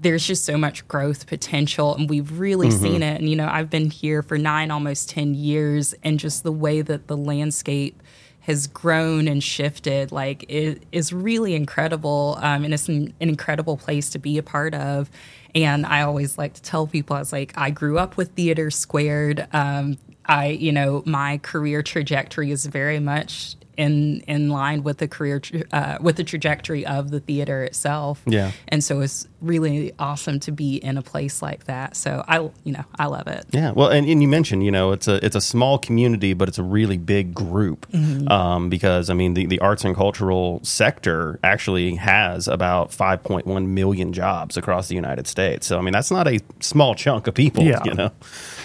there's 0.00 0.26
just 0.26 0.44
so 0.44 0.56
much 0.56 0.86
growth 0.88 1.26
potential 1.26 1.94
and 1.94 2.08
we've 2.08 2.38
really 2.38 2.68
Mm-hmm. 2.68 2.82
seen 2.82 3.02
it. 3.02 3.20
And 3.20 3.28
you 3.28 3.36
know 3.36 3.48
I've 3.48 3.70
been 3.70 3.90
here 3.90 4.22
for 4.22 4.38
9 4.38 4.70
almost 4.70 5.10
10 5.10 5.34
years 5.34 5.94
and 6.02 6.18
just 6.18 6.42
the 6.42 6.52
way 6.52 6.82
that 6.82 7.06
the 7.06 7.16
landscape 7.16 8.02
has 8.40 8.66
grown 8.66 9.28
and 9.28 9.42
shifted 9.44 10.10
like 10.10 10.44
it 10.48 10.82
is 10.92 11.12
really 11.12 11.54
incredible 11.54 12.38
um, 12.40 12.64
and 12.64 12.72
it's 12.72 12.88
an, 12.88 13.12
an 13.20 13.28
incredible 13.28 13.76
place 13.76 14.08
to 14.10 14.18
be 14.18 14.38
a 14.38 14.42
part 14.42 14.74
of. 14.74 15.10
And 15.54 15.84
i 15.84 16.02
always 16.02 16.38
like 16.38 16.54
to 16.54 16.62
tell 16.62 16.86
people 16.86 17.16
i 17.16 17.18
was 17.18 17.32
like 17.32 17.52
i 17.58 17.70
grew 17.70 17.98
up 17.98 18.16
with 18.16 18.30
theater 18.32 18.70
squared. 18.70 19.46
Um, 19.52 19.98
i 20.26 20.46
you 20.48 20.72
know 20.72 21.02
my 21.06 21.38
career 21.38 21.82
trajectory 21.82 22.50
is 22.50 22.64
very 22.66 23.00
much 23.00 23.56
in 23.80 24.20
in 24.34 24.48
line 24.50 24.82
with 24.82 24.98
the 24.98 25.08
career 25.08 25.40
uh, 25.72 25.96
with 26.00 26.16
the 26.16 26.24
trajectory 26.24 26.84
of 26.86 27.10
the 27.10 27.20
theater 27.20 27.64
itself 27.64 28.20
Yeah. 28.26 28.52
and 28.68 28.84
so 28.84 29.00
it's 29.00 29.26
really 29.40 29.92
awesome 29.98 30.38
to 30.40 30.52
be 30.52 30.76
in 30.76 30.98
a 30.98 31.02
place 31.02 31.40
like 31.48 31.64
that 31.64 31.96
so 31.96 32.22
i 32.28 32.36
you 32.64 32.72
know 32.76 32.84
i 32.98 33.06
love 33.06 33.26
it 33.26 33.44
Yeah, 33.52 33.70
well, 33.72 33.88
and, 33.88 34.06
and 34.06 34.20
you 34.22 34.28
mentioned, 34.28 34.62
you 34.64 34.70
know, 34.70 34.92
it's 34.92 35.08
a 35.08 35.16
it's 35.24 35.36
a 35.36 35.40
small 35.40 35.78
community, 35.78 36.34
but 36.34 36.46
it's 36.48 36.58
a 36.58 36.62
really 36.78 36.98
big 36.98 37.34
group 37.34 37.86
um, 38.30 38.68
because 38.68 39.08
I 39.10 39.14
mean, 39.14 39.34
the, 39.34 39.46
the 39.46 39.58
arts 39.60 39.84
and 39.84 39.94
cultural 39.96 40.60
sector 40.62 41.38
actually 41.42 41.94
has 41.96 42.46
about 42.48 42.90
5.1 42.90 43.66
million 43.66 44.12
jobs 44.12 44.56
across 44.56 44.88
the 44.88 44.94
United 44.94 45.26
States. 45.26 45.66
So 45.66 45.78
I 45.78 45.82
mean, 45.82 45.92
that's 45.92 46.10
not 46.10 46.28
a 46.28 46.38
small 46.60 46.94
chunk 46.94 47.26
of 47.26 47.34
people. 47.34 47.64
Yeah. 47.64 47.82
you 47.84 47.94
know. 47.94 48.10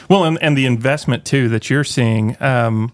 Well, 0.10 0.24
and, 0.26 0.38
and 0.42 0.58
the 0.58 0.66
investment 0.66 1.26
too 1.26 1.50
that 1.50 1.70
you're 1.70 1.84
seeing 1.86 2.36
um, 2.42 2.92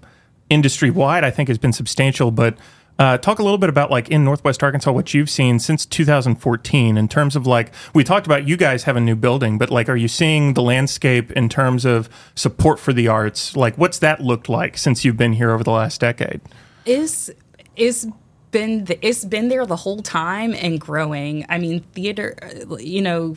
industry 0.52 0.92
wide, 0.92 1.24
I 1.24 1.32
think, 1.32 1.50
has 1.50 1.58
been 1.58 1.74
substantial. 1.74 2.30
But 2.30 2.58
uh, 3.00 3.18
talk 3.18 3.40
a 3.40 3.44
little 3.44 3.58
bit 3.58 3.70
about 3.70 3.90
like 3.90 4.10
in 4.10 4.24
Northwest 4.24 4.62
Arkansas 4.62 4.92
what 4.92 5.14
you've 5.14 5.30
seen 5.30 5.58
since 5.58 5.86
2014 5.88 6.98
in 6.98 7.08
terms 7.08 7.36
of 7.36 7.48
like 7.48 7.72
we 7.96 8.04
talked 8.04 8.28
about 8.28 8.48
you 8.48 8.58
guys 8.58 8.84
have 8.84 8.96
a 8.96 9.02
new 9.02 9.16
building, 9.16 9.58
but 9.58 9.72
like 9.72 9.90
are 9.90 9.96
you 9.96 10.08
seeing 10.08 10.54
the 10.54 10.62
landscape 10.62 11.32
in 11.32 11.50
terms 11.50 11.86
of 11.86 12.10
support 12.36 12.80
for 12.80 12.94
the 12.94 13.08
arts? 13.08 13.56
Like 13.56 13.76
what's 13.78 13.98
that 14.00 14.22
looked 14.22 14.50
like 14.50 14.78
since 14.78 15.04
you've 15.04 15.18
been 15.18 15.34
here 15.34 15.50
over 15.52 15.64
the 15.64 15.72
last 15.72 16.00
decade? 16.00 16.42
is 16.86 17.34
is 17.76 18.08
been 18.52 18.86
th- 18.86 19.00
it's 19.02 19.26
been 19.26 19.48
there 19.48 19.66
the 19.66 19.76
whole 19.76 20.02
time 20.02 20.54
and 20.54 20.80
growing. 20.80 21.46
I 21.50 21.58
mean, 21.58 21.82
theater, 21.94 22.36
you 22.80 23.02
know, 23.02 23.36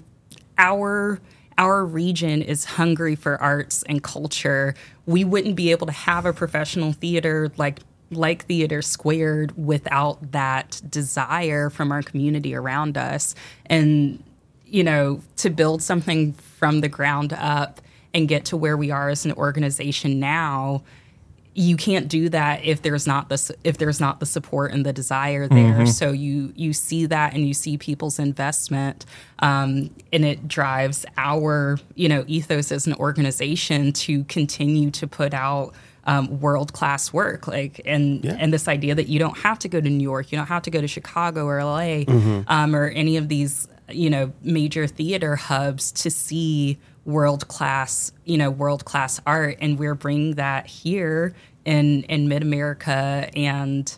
our 0.59 1.21
our 1.59 1.85
region 1.85 2.43
is 2.43 2.65
hungry 2.65 3.15
for 3.15 3.41
arts 3.41 3.83
and 3.85 4.03
culture. 4.03 4.75
We 5.07 5.25
wouldn't 5.25 5.57
be 5.57 5.71
able 5.71 5.87
to 5.87 5.93
have 5.93 6.27
a 6.27 6.33
professional 6.33 6.93
theater 6.93 7.51
like 7.57 7.81
like 8.11 8.45
Theater 8.47 8.83
Squared 8.83 9.57
without 9.57 10.33
that 10.33 10.81
desire 10.89 11.71
from 11.71 11.91
our 11.91 12.03
community 12.03 12.55
around 12.55 12.97
us. 12.97 13.35
And 13.67 14.23
you 14.67 14.83
know, 14.83 15.21
to 15.37 15.51
build 15.51 15.83
something 15.83 16.33
from 16.33 16.81
the 16.81 16.89
ground 16.89 17.33
up 17.33 17.81
and 18.13 18.29
get 18.29 18.45
to 18.47 18.57
where 18.57 18.77
we 18.77 18.91
are 18.91 19.09
as 19.09 19.25
an 19.25 19.33
organization 19.33 20.19
now, 20.19 20.83
you 21.55 21.77
can't 21.77 22.09
do 22.09 22.29
that 22.31 22.65
if 22.65 22.83
there's 22.83 23.07
not 23.07 23.29
the 23.29 23.57
if 23.63 23.79
there's 23.79 24.01
not 24.01 24.19
the 24.19 24.27
support 24.27 24.73
and 24.73 24.85
the 24.85 24.93
desire 24.93 25.47
there. 25.47 25.87
So 25.87 26.11
you 26.11 26.53
you 26.57 26.73
see 26.73 27.07
that 27.07 27.35
and 27.35 27.47
you 27.47 27.55
see 27.55 27.79
people's 27.79 28.19
investment, 28.19 29.07
um, 29.39 29.91
and 30.13 30.25
it 30.25 30.49
drives 30.49 31.07
our 31.17 31.79
you 31.95 32.09
know 32.09 32.25
ethos 32.27 32.73
as 32.73 32.87
an 32.89 32.95
organization 32.95 33.93
to 33.93 34.25
continue 34.25 34.91
to 34.93 35.07
put 35.07 35.33
out. 35.33 35.75
Um, 36.07 36.39
world 36.41 36.75
class 36.75 37.15
work, 37.15 37.49
like 37.49 37.81
and 37.87 38.27
and 38.27 38.53
this 38.53 38.69
idea 38.69 38.95
that 38.95 39.09
you 39.09 39.19
don't 39.19 39.39
have 39.39 39.59
to 39.61 39.69
go 39.69 39.81
to 39.81 39.89
New 39.89 40.03
York, 40.03 40.31
you 40.33 40.37
don't 40.37 40.49
have 40.49 40.61
to 40.65 40.71
go 40.71 40.83
to 40.83 40.87
Chicago 40.87 41.47
or 41.47 41.65
LA, 41.65 42.05
um, 42.47 42.77
or 42.77 42.89
any 42.89 43.17
of 43.17 43.31
these 43.31 43.69
you 43.91 44.11
know 44.11 44.31
major 44.43 44.87
theater 44.87 45.35
hubs 45.37 45.93
to 45.93 46.11
see 46.11 46.79
world 47.05 47.49
class 47.49 48.13
you 48.25 48.37
know 48.37 48.51
world 48.51 48.85
class 48.85 49.21
art 49.27 49.57
and 49.61 49.79
we're 49.79 49.95
bringing 49.95 50.35
that 50.35 50.67
here 50.67 51.35
in 51.65 52.03
in 52.05 52.29
mid 52.29 52.43
america 52.43 53.29
and 53.35 53.97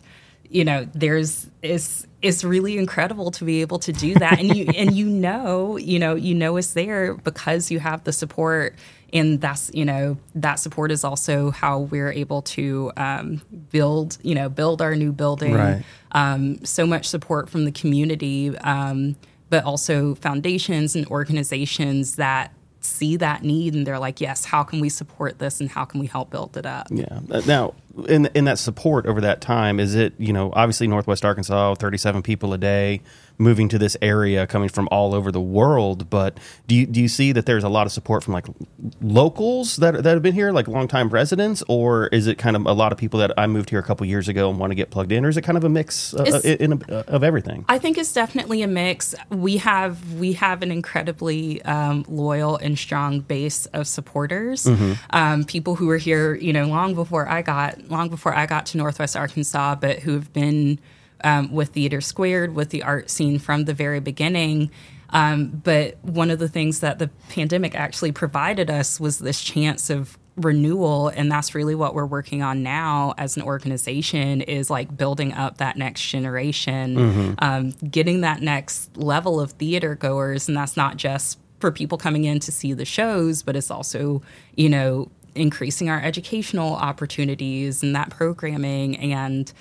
you 0.49 0.63
know 0.63 0.87
there's 0.93 1.49
it's 1.61 2.07
it's 2.21 2.43
really 2.43 2.77
incredible 2.77 3.31
to 3.31 3.45
be 3.45 3.61
able 3.61 3.79
to 3.79 3.93
do 3.93 4.15
that. 4.15 4.39
And 4.39 4.55
you 4.55 4.65
and 4.75 4.93
you 4.93 5.07
know 5.07 5.77
you 5.77 5.99
know 5.99 6.15
you 6.15 6.35
know 6.35 6.57
it's 6.57 6.73
there 6.73 7.15
because 7.15 7.71
you 7.71 7.79
have 7.79 8.03
the 8.03 8.13
support. 8.13 8.75
And 9.13 9.39
that's 9.39 9.71
you 9.73 9.85
know 9.85 10.17
that 10.35 10.55
support 10.55 10.91
is 10.91 11.05
also 11.05 11.49
how 11.51 11.79
we're 11.79 12.11
able 12.11 12.41
to 12.41 12.91
um, 12.97 13.41
build 13.71 14.17
you 14.21 14.35
know 14.35 14.49
build 14.49 14.81
our 14.81 14.95
new 14.95 15.13
building. 15.13 15.53
Right. 15.53 15.83
um, 16.11 16.63
so 16.65 16.85
much 16.85 17.05
support 17.05 17.49
from 17.49 17.63
the 17.63 17.71
community, 17.71 18.57
um, 18.59 19.15
but 19.49 19.63
also 19.63 20.15
foundations 20.15 20.93
and 20.93 21.07
organizations 21.07 22.17
that 22.17 22.51
see 22.87 23.17
that 23.17 23.43
need 23.43 23.73
and 23.73 23.85
they're 23.85 23.99
like, 23.99 24.21
yes, 24.21 24.45
how 24.45 24.63
can 24.63 24.79
we 24.79 24.89
support 24.89 25.39
this 25.39 25.59
and 25.59 25.69
how 25.69 25.85
can 25.85 25.99
we 25.99 26.07
help 26.07 26.29
build 26.29 26.57
it 26.57 26.65
up? 26.65 26.87
Yeah. 26.89 27.19
Uh, 27.29 27.41
Now, 27.45 27.73
in 28.07 28.27
in 28.33 28.45
that 28.45 28.59
support 28.59 29.05
over 29.05 29.21
that 29.21 29.41
time, 29.41 29.79
is 29.79 29.95
it 29.95 30.13
you 30.17 30.33
know 30.33 30.51
obviously 30.53 30.87
Northwest 30.87 31.25
Arkansas, 31.25 31.75
thirty 31.75 31.97
seven 31.97 32.21
people 32.21 32.53
a 32.53 32.57
day 32.57 33.01
moving 33.37 33.69
to 33.69 33.77
this 33.77 33.95
area, 34.01 34.47
coming 34.47 34.69
from 34.69 34.87
all 34.91 35.13
over 35.13 35.31
the 35.31 35.41
world. 35.41 36.09
But 36.09 36.39
do 36.67 36.75
you 36.75 36.85
do 36.85 37.01
you 37.01 37.07
see 37.07 37.31
that 37.31 37.45
there's 37.45 37.63
a 37.63 37.69
lot 37.69 37.85
of 37.85 37.91
support 37.91 38.23
from 38.23 38.33
like 38.33 38.45
locals 39.01 39.77
that 39.77 40.03
that 40.03 40.13
have 40.13 40.21
been 40.21 40.33
here, 40.33 40.51
like 40.51 40.67
longtime 40.67 41.09
residents, 41.09 41.63
or 41.67 42.07
is 42.07 42.27
it 42.27 42.37
kind 42.37 42.55
of 42.55 42.65
a 42.65 42.73
lot 42.73 42.91
of 42.91 42.97
people 42.97 43.19
that 43.19 43.31
I 43.37 43.47
moved 43.47 43.69
here 43.69 43.79
a 43.79 43.83
couple 43.83 44.05
years 44.05 44.27
ago 44.27 44.49
and 44.49 44.59
want 44.59 44.71
to 44.71 44.75
get 44.75 44.89
plugged 44.89 45.11
in, 45.11 45.25
or 45.25 45.29
is 45.29 45.37
it 45.37 45.43
kind 45.43 45.57
of 45.57 45.63
a 45.63 45.69
mix 45.69 46.13
uh, 46.13 46.41
in, 46.43 46.73
in 46.73 46.83
a, 46.89 46.95
of 47.07 47.23
everything? 47.23 47.65
I 47.69 47.77
think 47.77 47.97
it's 47.97 48.13
definitely 48.13 48.61
a 48.61 48.67
mix. 48.67 49.15
We 49.29 49.57
have 49.57 50.13
we 50.13 50.33
have 50.33 50.61
an 50.61 50.71
incredibly 50.71 51.61
um, 51.63 52.05
loyal 52.07 52.57
and 52.57 52.77
strong 52.77 53.21
base 53.21 53.65
of 53.67 53.87
supporters. 53.87 54.67
Um, 55.11 55.43
people 55.45 55.75
who 55.75 55.87
were 55.87 55.97
here, 55.97 56.35
you 56.35 56.53
know, 56.53 56.65
long 56.65 56.95
before 56.95 57.27
I 57.27 57.41
got 57.41 57.89
long 57.89 58.09
before 58.09 58.33
I 58.33 58.45
got 58.45 58.65
to 58.67 58.77
Northwest 58.77 59.15
Arkansas, 59.15 59.75
but 59.75 59.99
who 59.99 60.13
have 60.13 60.31
been 60.33 60.79
um, 61.23 61.51
with 61.51 61.69
Theater 61.69 62.01
Squared, 62.01 62.55
with 62.55 62.69
the 62.69 62.83
art 62.83 63.09
scene 63.09 63.39
from 63.39 63.65
the 63.65 63.73
very 63.73 63.99
beginning. 63.99 64.71
Um, 65.09 65.61
but 65.63 65.97
one 66.03 66.29
of 66.29 66.39
the 66.39 66.49
things 66.49 66.81
that 66.81 66.99
the 66.99 67.09
pandemic 67.29 67.75
actually 67.75 68.11
provided 68.11 68.69
us 68.69 68.99
was 68.99 69.19
this 69.19 69.41
chance 69.41 69.89
of 69.89 70.17
renewal 70.37 71.07
and 71.09 71.31
that's 71.31 71.55
really 71.55 71.73
what 71.73 71.95
we're 71.95 72.05
working 72.05 72.43
on 72.43 72.61
now 72.61 73.13
as 73.17 73.35
an 73.35 73.41
organization 73.41 74.41
is 74.41 74.69
like 74.69 74.95
building 74.95 75.33
up 75.33 75.57
that 75.57 75.77
next 75.77 76.05
generation 76.07 77.35
um, 77.39 77.71
getting 77.89 78.21
that 78.21 78.39
next 78.39 78.95
level 78.95 79.39
of 79.39 79.51
theater 79.53 79.95
goers 79.95 80.47
and 80.47 80.55
that's 80.55 80.77
not 80.77 80.95
just 80.95 81.39
for 81.59 81.71
people 81.71 81.97
coming 81.97 82.25
in 82.25 82.39
to 82.39 82.51
see 82.51 82.71
the 82.71 82.85
shows 82.85 83.41
but 83.41 83.55
it's 83.55 83.71
also 83.71 84.21
you 84.55 84.69
know 84.69 85.09
increasing 85.33 85.89
our 85.89 86.01
educational 86.01 86.75
opportunities 86.75 87.81
and 87.81 87.95
that 87.95 88.11
programming 88.11 88.95
and 88.97 89.53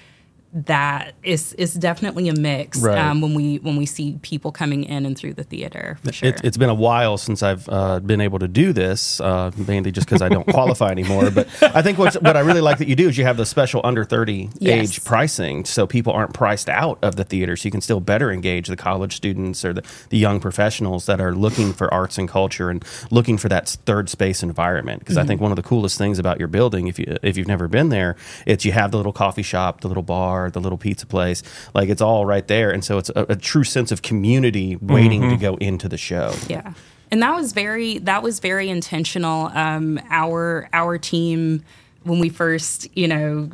that 0.65 1.15
is 1.23 1.53
is 1.55 1.75
definitely 1.75 2.29
a 2.31 2.35
mix 2.35 2.79
Right. 2.81 2.99
um, 2.99 3.21
when 3.21 3.35
we 3.35 3.57
when 3.59 3.77
we 3.77 3.85
see 3.85 4.19
people 4.23 4.51
coming 4.53 4.85
in 4.85 5.05
and 5.05 5.17
through 5.17 5.35
the 5.35 5.45
theater 5.45 5.99
for 6.03 6.13
sure 6.13 6.31
It's, 6.31 6.41
it's 6.43 6.57
been 6.57 6.71
a 6.71 6.75
while 6.75 7.19
since 7.19 7.43
I've 7.43 7.69
uh, 7.69 8.01
been 8.01 8.23
able 8.23 8.39
to 8.39 8.49
do 8.49 8.73
this, 8.73 9.21
uh, 9.21 9.51
mainly 9.69 9.91
just 9.93 10.07
because 10.07 10.23
I 10.23 10.31
don't 10.31 10.47
qualify 10.47 10.91
anymore. 10.91 11.31
But 11.31 11.47
I 11.63 11.83
think 11.83 11.99
what's, 11.99 12.17
what 12.21 12.37
I 12.37 12.41
really 12.41 12.63
like 12.63 12.79
that 12.79 12.89
you 12.89 12.97
do 12.97 13.09
is 13.09 13.19
you 13.19 13.25
have 13.25 13.37
the 13.37 13.45
special 13.45 13.83
under 13.85 14.05
30 14.05 14.49
Yes. 14.59 14.73
age 14.91 15.05
pricing, 15.05 15.65
so 15.67 15.87
people 15.87 16.13
aren't 16.15 16.33
priced 16.33 16.69
out 16.71 16.99
of 17.03 17.17
the 17.17 17.25
theater. 17.25 17.55
So 17.57 17.67
you 17.67 17.71
can 17.71 17.81
still 17.83 18.01
better 18.01 18.31
engage 18.33 18.69
the 18.69 18.77
college 18.77 19.15
students 19.15 19.65
or 19.65 19.75
the, 19.75 19.83
the 20.09 20.17
young 20.19 20.41
professionals 20.41 21.05
that 21.07 21.21
are 21.21 21.35
looking 21.35 21.73
for 21.75 21.93
arts 21.93 22.17
and 22.17 22.29
culture 22.29 22.71
and 22.71 22.83
looking 23.11 23.37
for 23.37 23.49
that 23.51 23.69
third 23.85 24.09
space 24.09 24.43
environment. 24.43 25.01
Because 25.01 25.19
I 25.19 25.25
think 25.25 25.41
one 25.41 25.53
of 25.53 25.57
the 25.57 25.63
coolest 25.63 25.99
things 25.99 26.19
about 26.19 26.39
your 26.39 26.49
building, 26.49 26.87
if 26.89 26.99
you 26.99 27.17
if 27.23 27.37
you've 27.37 27.49
never 27.49 27.69
been 27.69 27.91
there, 27.91 28.17
it's 28.47 28.65
you 28.65 28.73
have 28.73 28.91
the 28.91 28.97
little 28.97 29.13
coffee 29.13 29.43
shop, 29.43 29.81
the 29.83 29.89
little 29.89 30.03
bar, 30.03 30.46
the 30.53 30.61
little 30.61 30.79
pizza 30.79 31.07
place, 31.07 31.43
like 31.75 31.89
it's 31.89 32.03
all 32.03 32.27
right 32.27 32.47
there, 32.47 32.71
and 32.71 32.85
so 32.85 32.99
it's 32.99 33.11
a, 33.11 33.27
a 33.29 33.37
true 33.37 33.65
sense 33.65 33.93
of 33.93 34.03
community 34.03 34.77
waiting 34.77 35.29
to 35.31 35.37
go 35.37 35.57
into 35.57 35.89
the 35.89 35.99
show. 35.99 36.35
Yeah. 36.49 36.73
And 37.11 37.23
that 37.23 37.35
was 37.37 37.53
very 37.53 37.99
that 37.99 38.23
was 38.23 38.41
very 38.41 38.69
intentional. 38.69 39.47
Um, 39.55 40.01
our 40.11 40.69
our 40.73 40.99
team 40.99 41.63
when 42.03 42.19
we 42.19 42.29
first, 42.29 42.89
you 42.97 43.09
know, 43.09 43.51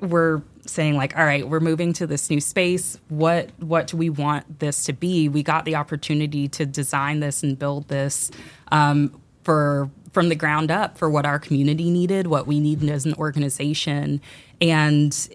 were 0.00 0.42
saying 0.66 0.96
like, 0.96 1.16
all 1.16 1.24
right, 1.24 1.48
we're 1.48 1.60
moving 1.60 1.92
to 1.94 2.06
this 2.06 2.30
new 2.30 2.40
space. 2.40 2.98
What 3.08 3.50
what 3.58 3.86
do 3.88 3.96
we 3.96 4.10
want 4.10 4.60
this 4.60 4.84
to 4.84 4.92
be? 4.92 5.28
We 5.28 5.42
got 5.42 5.64
the 5.64 5.76
opportunity 5.76 6.48
to 6.48 6.66
design 6.66 7.20
this 7.20 7.42
and 7.42 7.58
build 7.58 7.88
this 7.88 8.30
um, 8.72 9.20
for 9.42 9.90
from 10.12 10.28
the 10.28 10.34
ground 10.34 10.70
up 10.70 10.96
for 10.96 11.10
what 11.10 11.26
our 11.26 11.38
community 11.38 11.90
needed, 11.90 12.28
what 12.28 12.46
we 12.46 12.60
needed 12.60 12.88
as 12.88 13.04
an 13.04 13.14
organization, 13.14 14.20
and 14.60 15.28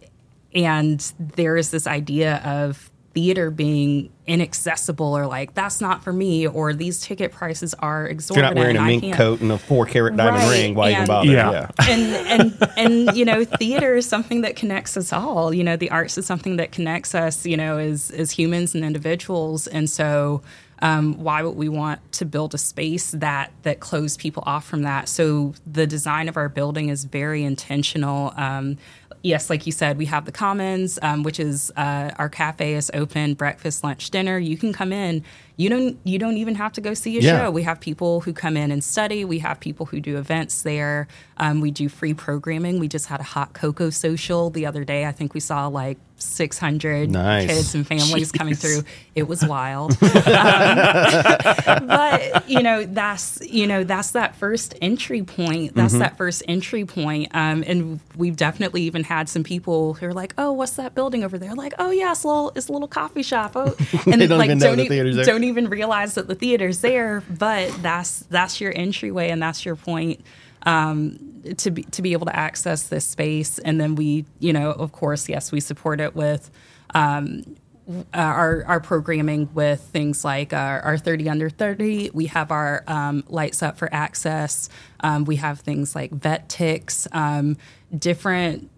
and 0.54 1.00
there 1.20 1.58
is 1.58 1.72
this 1.72 1.86
idea 1.88 2.38
of 2.46 2.90
theater 3.14 3.50
being 3.50 4.10
inaccessible 4.28 5.18
or 5.18 5.26
like 5.26 5.56
that's 5.56 5.82
not 5.82 6.04
for 6.04 6.14
me 6.14 6.46
or 6.48 6.74
these 6.76 7.02
ticket 7.02 7.32
prices 7.32 7.74
are 7.80 8.04
If 8.04 8.08
you're 8.08 8.12
exorbitant. 8.12 8.56
not 8.56 8.62
wearing 8.62 8.78
a 8.78 8.80
I 8.80 8.86
mink 8.88 9.04
can't- 9.04 9.16
coat 9.18 9.42
and 9.42 9.52
a 9.52 9.58
four 9.58 9.86
carat 9.88 10.16
diamond 10.16 10.44
Right, 10.44 10.52
ring, 10.52 10.76
why 10.76 10.90
even 10.92 11.00
and- 11.02 11.08
bother? 11.08 11.32
Yeah. 11.32 11.72
and 11.88 12.02
and 12.04 12.70
and 12.78 13.18
you 13.18 13.26
know 13.26 13.44
theater 13.44 13.96
is 13.96 14.06
something 14.08 14.42
that 14.42 14.56
connects 14.56 14.96
us 14.96 15.12
all 15.12 15.52
you 15.54 15.64
know 15.64 15.76
the 15.76 15.90
arts 15.90 16.18
is 16.20 16.28
something 16.28 16.58
that 16.58 16.72
connects 16.72 17.16
us 17.16 17.48
you 17.48 17.58
know 17.58 17.80
as 17.80 18.12
as 18.12 18.30
humans 18.32 18.76
and 18.76 18.86
individuals 18.86 19.66
and 19.68 19.90
so 19.90 20.42
um, 20.82 21.16
why 21.22 21.42
would 21.42 21.58
we 21.58 21.68
want 21.68 22.00
to 22.14 22.26
build 22.26 22.54
a 22.54 22.58
space 22.58 23.12
that 23.12 23.52
that 23.64 23.80
close 23.82 24.16
people 24.16 24.44
off 24.46 24.66
from 24.66 24.84
that 24.84 25.10
so 25.10 25.54
the 25.66 25.86
design 25.88 26.30
of 26.30 26.38
our 26.38 26.48
building 26.48 26.88
is 26.90 27.04
very 27.06 27.44
intentional 27.44 28.34
um, 28.38 28.78
yes 29.22 29.50
like 29.50 29.66
you 29.66 29.72
said 29.72 29.98
we 29.98 30.06
have 30.06 30.26
the 30.26 30.32
commons 30.32 31.00
um, 31.02 31.24
which 31.24 31.40
is 31.40 31.72
uh, 31.76 32.12
our 32.18 32.30
cafe 32.30 32.74
is 32.74 32.90
open 32.94 33.34
breakfast 33.34 33.84
lunch 33.84 34.10
dinner. 34.10 34.38
You 34.38 34.58
can 34.58 34.74
come 34.74 34.92
in 34.92 35.24
you 35.60 35.70
don't 35.70 35.98
you 36.06 36.18
don't 36.18 36.38
even 36.38 36.56
have 36.56 36.72
to 36.74 36.82
go 36.82 36.94
see 36.94 37.18
a 37.18 37.22
Yeah. 37.22 37.38
show 37.46 37.52
we 37.52 37.64
have 37.64 37.80
people 37.82 38.22
who 38.22 38.32
come 38.34 38.56
in 38.56 38.72
and 38.72 38.82
study. 38.84 39.26
We 39.26 39.40
have 39.40 39.60
people 39.60 39.86
who 39.86 40.00
do 40.00 40.18
events 40.18 40.62
there. 40.62 41.08
Um, 41.38 41.60
we 41.62 41.70
do 41.72 41.90
free 41.90 42.14
programming. 42.14 42.80
We 42.80 42.88
just 42.88 43.08
had 43.08 43.20
a 43.20 43.24
hot 43.24 43.54
cocoa 43.54 43.90
social 43.90 44.50
the 44.50 44.66
other 44.66 44.84
day. 44.86 45.06
I 45.06 45.12
think 45.12 45.34
we 45.34 45.40
saw 45.42 45.68
like 45.68 45.98
600 46.18 47.10
Nice. 47.12 47.48
kids 47.48 47.76
and 47.76 47.88
families 47.88 48.32
coming 48.32 48.54
through. 48.56 48.84
It 49.16 49.24
was 49.28 49.44
wild. 49.46 49.92
Um, 50.02 50.10
but 51.88 52.50
you 52.50 52.62
know 52.62 52.86
that's 52.86 53.40
you 53.42 53.68
know 53.68 53.84
that's 53.84 54.12
that 54.12 54.36
first 54.36 54.76
entry 54.82 55.24
point. 55.24 55.76
That's 55.76 55.90
Mm-hmm. 55.94 56.00
that 56.00 56.18
first 56.18 56.44
entry 56.48 56.86
point. 56.86 57.30
Um, 57.34 57.64
and 57.66 58.00
we've 58.16 58.36
definitely 58.36 58.84
even 58.84 59.04
had 59.04 59.28
some 59.28 59.44
people 59.44 59.96
who 59.96 60.06
are 60.08 60.14
like, 60.14 60.34
"Oh, 60.38 60.52
what's 60.52 60.74
that 60.74 60.94
building 60.94 61.24
over 61.24 61.38
there?" 61.40 61.56
Like, 61.56 61.74
"Oh 61.80 61.90
yeah, 61.92 62.12
it's 62.12 62.24
a 62.24 62.28
little 62.28 62.52
it's 62.56 62.68
a 62.70 62.72
little 62.74 62.88
coffee 62.88 63.24
shop." 63.24 63.54
Oh, 63.56 63.76
and 64.06 64.22
They 64.22 64.28
don't 64.28 64.44
even 64.44 64.60
know 64.60 64.76
the 64.76 64.84
e- 64.84 64.88
theater's 64.90 65.16
there. 65.16 65.26
don't 65.26 65.44
even 65.50 65.70
realize 65.70 66.16
that 66.16 66.28
the 66.28 66.36
theater's 66.36 66.82
there, 66.82 67.22
but 67.30 67.72
that's 67.82 68.20
that's 68.22 68.62
your 68.62 68.72
entryway 68.76 69.30
and 69.30 69.42
that's 69.42 69.66
your 69.66 69.76
point 69.76 70.22
um, 70.64 71.42
to 71.58 71.72
be 71.72 71.84
to 71.84 72.02
be 72.02 72.14
able 72.14 72.26
to 72.28 72.36
access 72.36 72.84
this 72.88 73.06
space. 73.06 73.60
And 73.60 73.80
then 73.80 73.96
we, 73.96 74.26
you 74.40 74.54
know, 74.54 74.72
of 74.72 74.92
course, 74.92 75.28
yes, 75.30 75.52
we 75.52 75.60
support 75.60 76.00
it 76.00 76.16
with. 76.16 76.50
Um, 76.96 77.56
uh, 77.90 78.18
our 78.18 78.64
our 78.68 78.80
programming 78.80 79.50
with 79.56 79.82
things 79.82 80.24
like 80.24 80.54
our, 80.54 80.80
our 80.82 80.96
30 80.96 81.28
under 81.28 81.50
30 81.50 82.12
we 82.14 82.28
have 82.28 82.52
our 82.52 82.84
um, 82.86 83.24
lights 83.28 83.64
up 83.64 83.80
for 83.80 83.92
access 83.92 84.70
um, 85.00 85.26
we 85.26 85.38
have 85.38 85.62
things 85.62 85.96
like 85.96 86.12
Vet 86.12 86.48
Tix 86.50 87.08
um, 87.16 87.58
different 87.98 88.70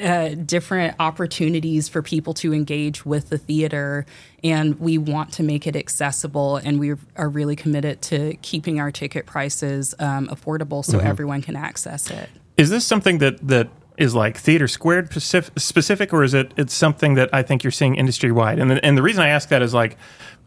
uh, 0.00 0.30
different 0.30 0.96
opportunities 0.98 1.88
for 1.88 2.02
people 2.02 2.34
to 2.34 2.52
engage 2.54 3.04
with 3.04 3.28
the 3.28 3.38
theater, 3.38 4.06
and 4.42 4.78
we 4.80 4.98
want 4.98 5.32
to 5.34 5.42
make 5.42 5.66
it 5.66 5.76
accessible. 5.76 6.56
And 6.56 6.80
we 6.80 6.94
are 7.16 7.28
really 7.28 7.56
committed 7.56 8.02
to 8.02 8.34
keeping 8.42 8.80
our 8.80 8.90
ticket 8.90 9.26
prices 9.26 9.94
um, 9.98 10.28
affordable 10.28 10.84
so 10.84 10.98
everyone 10.98 11.42
can 11.42 11.56
access 11.56 12.10
it. 12.10 12.28
Is 12.56 12.70
this 12.70 12.86
something 12.86 13.18
that 13.18 13.46
that 13.46 13.68
is 13.96 14.14
like 14.14 14.36
theater 14.36 14.66
squared 14.66 15.10
specific, 15.10 15.58
specific 15.58 16.12
or 16.12 16.24
is 16.24 16.32
it 16.34 16.52
it's 16.56 16.72
something 16.72 17.14
that 17.14 17.28
I 17.32 17.42
think 17.42 17.62
you're 17.62 17.70
seeing 17.70 17.96
industry 17.96 18.32
wide? 18.32 18.58
And 18.58 18.70
the, 18.70 18.84
and 18.84 18.96
the 18.96 19.02
reason 19.02 19.22
I 19.22 19.28
ask 19.28 19.50
that 19.50 19.62
is 19.62 19.74
like 19.74 19.96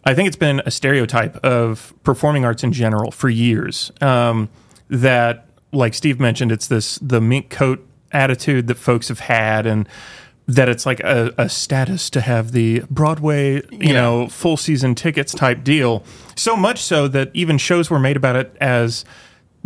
I 0.06 0.14
think 0.14 0.28
it's 0.28 0.38
been 0.38 0.62
a 0.66 0.72
stereotype 0.72 1.38
of 1.46 1.94
performing 2.04 2.46
arts 2.46 2.64
in 2.64 2.74
general 2.74 3.12
for 3.12 3.30
years. 3.30 3.92
Um, 4.02 4.50
that 4.90 5.48
like 5.72 5.94
Steve 5.94 6.20
mentioned, 6.20 6.52
it's 6.52 6.68
this 6.68 6.98
the 7.02 7.22
mink 7.22 7.50
coat 7.50 7.86
attitude 8.14 8.68
that 8.68 8.76
folks 8.76 9.08
have 9.08 9.20
had 9.20 9.66
and 9.66 9.88
that 10.48 10.68
it's 10.68 10.86
like 10.86 11.00
a, 11.00 11.34
a 11.38 11.48
status 11.48 12.10
to 12.10 12.22
have 12.22 12.52
the 12.52 12.82
Broadway, 12.90 13.62
you 13.72 13.94
know, 13.94 14.28
full 14.28 14.58
season 14.58 14.94
tickets 14.94 15.34
type 15.34 15.64
deal. 15.64 16.04
So 16.36 16.56
much 16.56 16.82
so 16.82 17.08
that 17.08 17.32
even 17.34 17.58
shows 17.58 17.90
were 17.90 18.00
made 18.00 18.18
about 18.18 18.36
it 18.36 18.56
as 18.60 19.06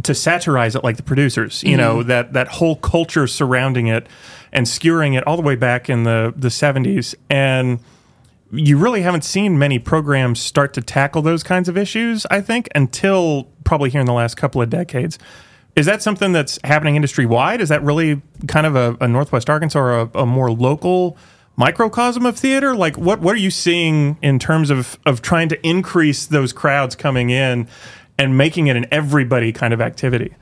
to 0.03 0.13
satirize 0.13 0.75
it 0.75 0.83
like 0.83 0.97
the 0.97 1.03
producers, 1.03 1.63
you 1.63 1.75
know, 1.75 1.97
mm-hmm. 1.97 2.09
that 2.09 2.33
that 2.33 2.47
whole 2.47 2.75
culture 2.75 3.25
surrounding 3.25 3.87
it 3.87 4.07
and 4.53 4.67
skewering 4.67 5.15
it 5.15 5.25
all 5.25 5.35
the 5.35 5.41
way 5.41 5.55
back 5.55 5.89
in 5.89 6.03
the 6.03 6.33
the 6.35 6.49
70s 6.49 7.15
and 7.29 7.79
you 8.51 8.77
really 8.77 9.01
haven't 9.01 9.23
seen 9.23 9.59
many 9.59 9.79
programs 9.79 10.39
start 10.39 10.73
to 10.73 10.81
tackle 10.81 11.21
those 11.21 11.43
kinds 11.43 11.67
of 11.67 11.77
issues, 11.77 12.25
I 12.31 12.41
think, 12.41 12.69
until 12.73 13.47
probably 13.63 13.89
here 13.89 13.99
in 13.99 14.07
the 14.07 14.13
last 14.13 14.35
couple 14.35 14.61
of 14.61 14.69
decades. 14.69 15.19
Is 15.77 15.85
that 15.85 16.01
something 16.01 16.31
that's 16.31 16.57
happening 16.63 16.95
industry 16.95 17.27
wide? 17.27 17.61
Is 17.61 17.69
that 17.69 17.83
really 17.83 18.19
kind 18.47 18.65
of 18.65 18.75
a, 18.75 18.97
a 18.99 19.07
Northwest 19.07 19.47
Arkansas 19.47 19.79
or 19.79 19.99
a, 19.99 20.09
a 20.15 20.25
more 20.25 20.51
local 20.51 21.15
microcosm 21.55 22.25
of 22.25 22.35
theater? 22.35 22.75
Like, 22.75 22.97
what 22.97 23.19
what 23.19 23.35
are 23.35 23.39
you 23.39 23.51
seeing 23.51 24.17
in 24.23 24.39
terms 24.39 24.71
of 24.71 24.97
of 25.05 25.21
trying 25.21 25.49
to 25.49 25.67
increase 25.67 26.25
those 26.25 26.51
crowds 26.51 26.95
coming 26.95 27.29
in 27.29 27.67
and 28.17 28.35
making 28.35 28.65
it 28.65 28.75
an 28.75 28.87
everybody 28.91 29.53
kind 29.53 29.71
of 29.71 29.79
activity? 29.79 30.33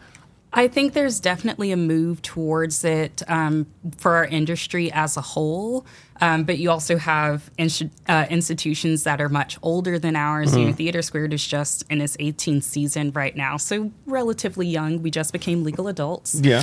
I 0.57 0.69
think 0.69 0.93
there's 0.93 1.19
definitely 1.19 1.73
a 1.73 1.77
move 1.77 2.21
towards 2.21 2.85
it 2.85 3.21
um, 3.27 3.67
for 3.97 4.15
our 4.15 4.25
industry 4.25 4.89
as 4.89 5.17
a 5.17 5.21
whole. 5.21 5.85
Um, 6.21 6.45
but 6.45 6.57
you 6.57 6.71
also 6.71 6.97
have 6.97 7.51
insti- 7.59 7.91
uh, 8.07 8.25
institutions 8.29 9.03
that 9.03 9.19
are 9.19 9.27
much 9.27 9.57
older 9.61 9.99
than 9.99 10.15
ours. 10.15 10.55
You 10.55 10.67
know, 10.67 10.71
Theater 10.71 11.01
Squared 11.01 11.33
is 11.33 11.45
just 11.45 11.83
in 11.89 11.99
its 11.99 12.15
18th 12.17 12.63
season 12.63 13.11
right 13.11 13.35
now, 13.35 13.57
so 13.57 13.91
relatively 14.05 14.65
young. 14.65 15.01
We 15.01 15.11
just 15.11 15.33
became 15.33 15.65
legal 15.65 15.89
adults. 15.89 16.39
Yeah. 16.41 16.59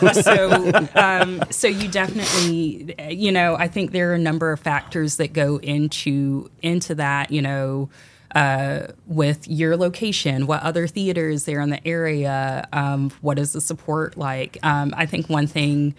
Um, 0.00 0.14
so, 0.14 0.88
um, 0.94 1.42
so 1.50 1.68
you 1.68 1.88
definitely, 1.88 2.94
you 3.10 3.32
know, 3.32 3.54
I 3.54 3.68
think 3.68 3.90
there 3.90 4.12
are 4.12 4.14
a 4.14 4.18
number 4.18 4.50
of 4.50 4.60
factors 4.60 5.18
that 5.18 5.34
go 5.34 5.58
into 5.58 6.50
into 6.62 6.94
that. 6.94 7.30
You 7.30 7.42
know, 7.42 7.90
uh, 8.34 8.88
with 9.06 9.46
your 9.48 9.76
location, 9.76 10.46
what 10.46 10.62
other 10.62 10.86
theaters 10.86 11.44
there 11.44 11.60
in 11.60 11.70
the 11.70 11.86
area, 11.86 12.68
um, 12.72 13.10
what 13.20 13.38
is 13.38 13.52
the 13.52 13.60
support 13.60 14.16
like? 14.16 14.58
Um, 14.62 14.92
I 14.96 15.06
think 15.06 15.28
one 15.28 15.46
thing. 15.46 15.94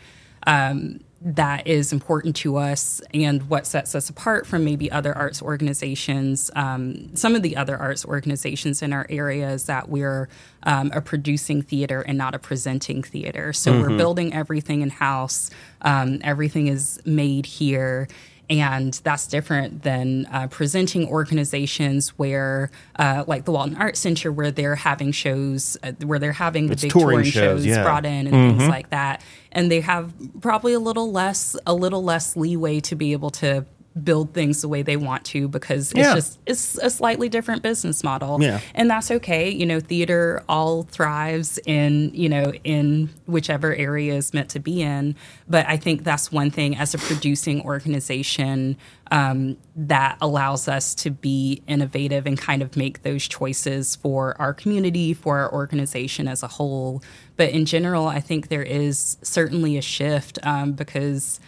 Um, 0.45 0.99
that 1.21 1.65
is 1.65 1.91
important 1.91 2.35
to 2.35 2.57
us 2.57 3.01
and 3.13 3.49
what 3.49 3.65
sets 3.65 3.95
us 3.95 4.09
apart 4.09 4.45
from 4.45 4.63
maybe 4.63 4.91
other 4.91 5.15
arts 5.17 5.41
organizations. 5.41 6.51
Um, 6.55 7.15
some 7.15 7.35
of 7.35 7.41
the 7.41 7.57
other 7.57 7.75
arts 7.75 8.05
organizations 8.05 8.81
in 8.81 8.93
our 8.93 9.05
area 9.09 9.49
is 9.49 9.65
that 9.65 9.89
we're 9.89 10.29
um, 10.63 10.91
a 10.93 11.01
producing 11.01 11.61
theater 11.61 12.01
and 12.01 12.17
not 12.17 12.35
a 12.35 12.39
presenting 12.39 13.01
theater. 13.01 13.51
So 13.51 13.71
we're 13.81 13.97
building 13.97 14.33
everything 14.33 14.81
in 14.81 14.89
house, 14.89 15.49
um, 15.81 16.19
everything 16.23 16.67
is 16.67 17.01
made 17.05 17.45
here. 17.45 18.07
And 18.49 18.93
that's 19.03 19.27
different 19.27 19.83
than 19.83 20.25
uh, 20.31 20.47
presenting 20.47 21.07
organizations 21.09 22.09
where, 22.17 22.71
uh, 22.97 23.25
like 23.27 23.43
the 23.43 23.51
Walton 23.51 23.75
Art 23.75 23.97
Center, 23.97 24.31
where 24.31 24.51
they're 24.51 24.75
having 24.75 25.11
shows, 25.11 25.75
uh, 25.83 25.91
where 26.05 26.17
they're 26.17 26.31
having 26.31 26.67
the 26.67 26.73
It's 26.73 26.83
big 26.83 26.91
touring 26.91 27.07
touring, 27.07 27.31
shows, 27.31 27.65
yeah. 27.65 27.83
brought 27.83 28.05
in 28.05 28.27
and 28.27 28.57
things 28.57 28.69
like 28.69 28.89
that. 28.91 29.21
And 29.51 29.69
they 29.69 29.81
have 29.81 30.13
probably 30.39 30.71
a 30.71 30.79
little 30.79 31.11
less, 31.11 31.57
a 31.65 31.73
little 31.73 32.03
less 32.03 32.37
leeway 32.37 32.79
to 32.81 32.95
be 32.95 33.11
able 33.11 33.31
to 33.31 33.65
build 34.03 34.33
things 34.33 34.61
the 34.61 34.67
way 34.67 34.81
they 34.83 34.97
want 34.97 35.23
to 35.25 35.47
because 35.47 35.91
it's 35.91 35.99
Yeah. 35.99 36.15
just 36.15 36.39
it's 36.45 36.77
a 36.77 36.89
slightly 36.89 37.29
different 37.29 37.63
business 37.63 38.03
model 38.03 38.41
Yeah. 38.41 38.59
and 38.75 38.89
that's 38.89 39.09
okay 39.11 39.49
you 39.49 39.65
know 39.65 39.79
theater 39.79 40.43
all 40.47 40.83
thrives 40.83 41.59
in 41.65 42.11
you 42.13 42.29
know 42.29 42.53
in 42.63 43.09
whichever 43.25 43.73
area 43.75 44.13
is 44.15 44.33
meant 44.33 44.49
to 44.49 44.59
be 44.59 44.81
in 44.81 45.15
but 45.49 45.65
i 45.67 45.77
think 45.77 46.03
that's 46.03 46.31
one 46.31 46.51
thing 46.51 46.75
as 46.77 46.93
a 46.93 46.97
producing 46.97 47.61
organization 47.65 48.77
um, 49.09 49.55
that 49.75 50.17
allows 50.19 50.67
us 50.67 50.93
to 50.95 51.09
be 51.09 51.61
innovative 51.65 52.25
and 52.25 52.37
kind 52.37 52.61
of 52.61 52.75
make 52.75 53.03
those 53.03 53.25
choices 53.27 53.95
for 53.95 54.35
our 54.39 54.53
community 54.53 55.13
for 55.13 55.37
our 55.39 55.51
organization 55.53 56.27
as 56.27 56.43
a 56.43 56.47
whole 56.47 57.01
but 57.37 57.49
in 57.51 57.65
general 57.65 58.07
i 58.07 58.19
think 58.19 58.49
there 58.49 58.63
is 58.63 59.17
certainly 59.21 59.77
a 59.77 59.81
shift 59.81 60.37
um, 60.43 60.73
because 60.73 61.39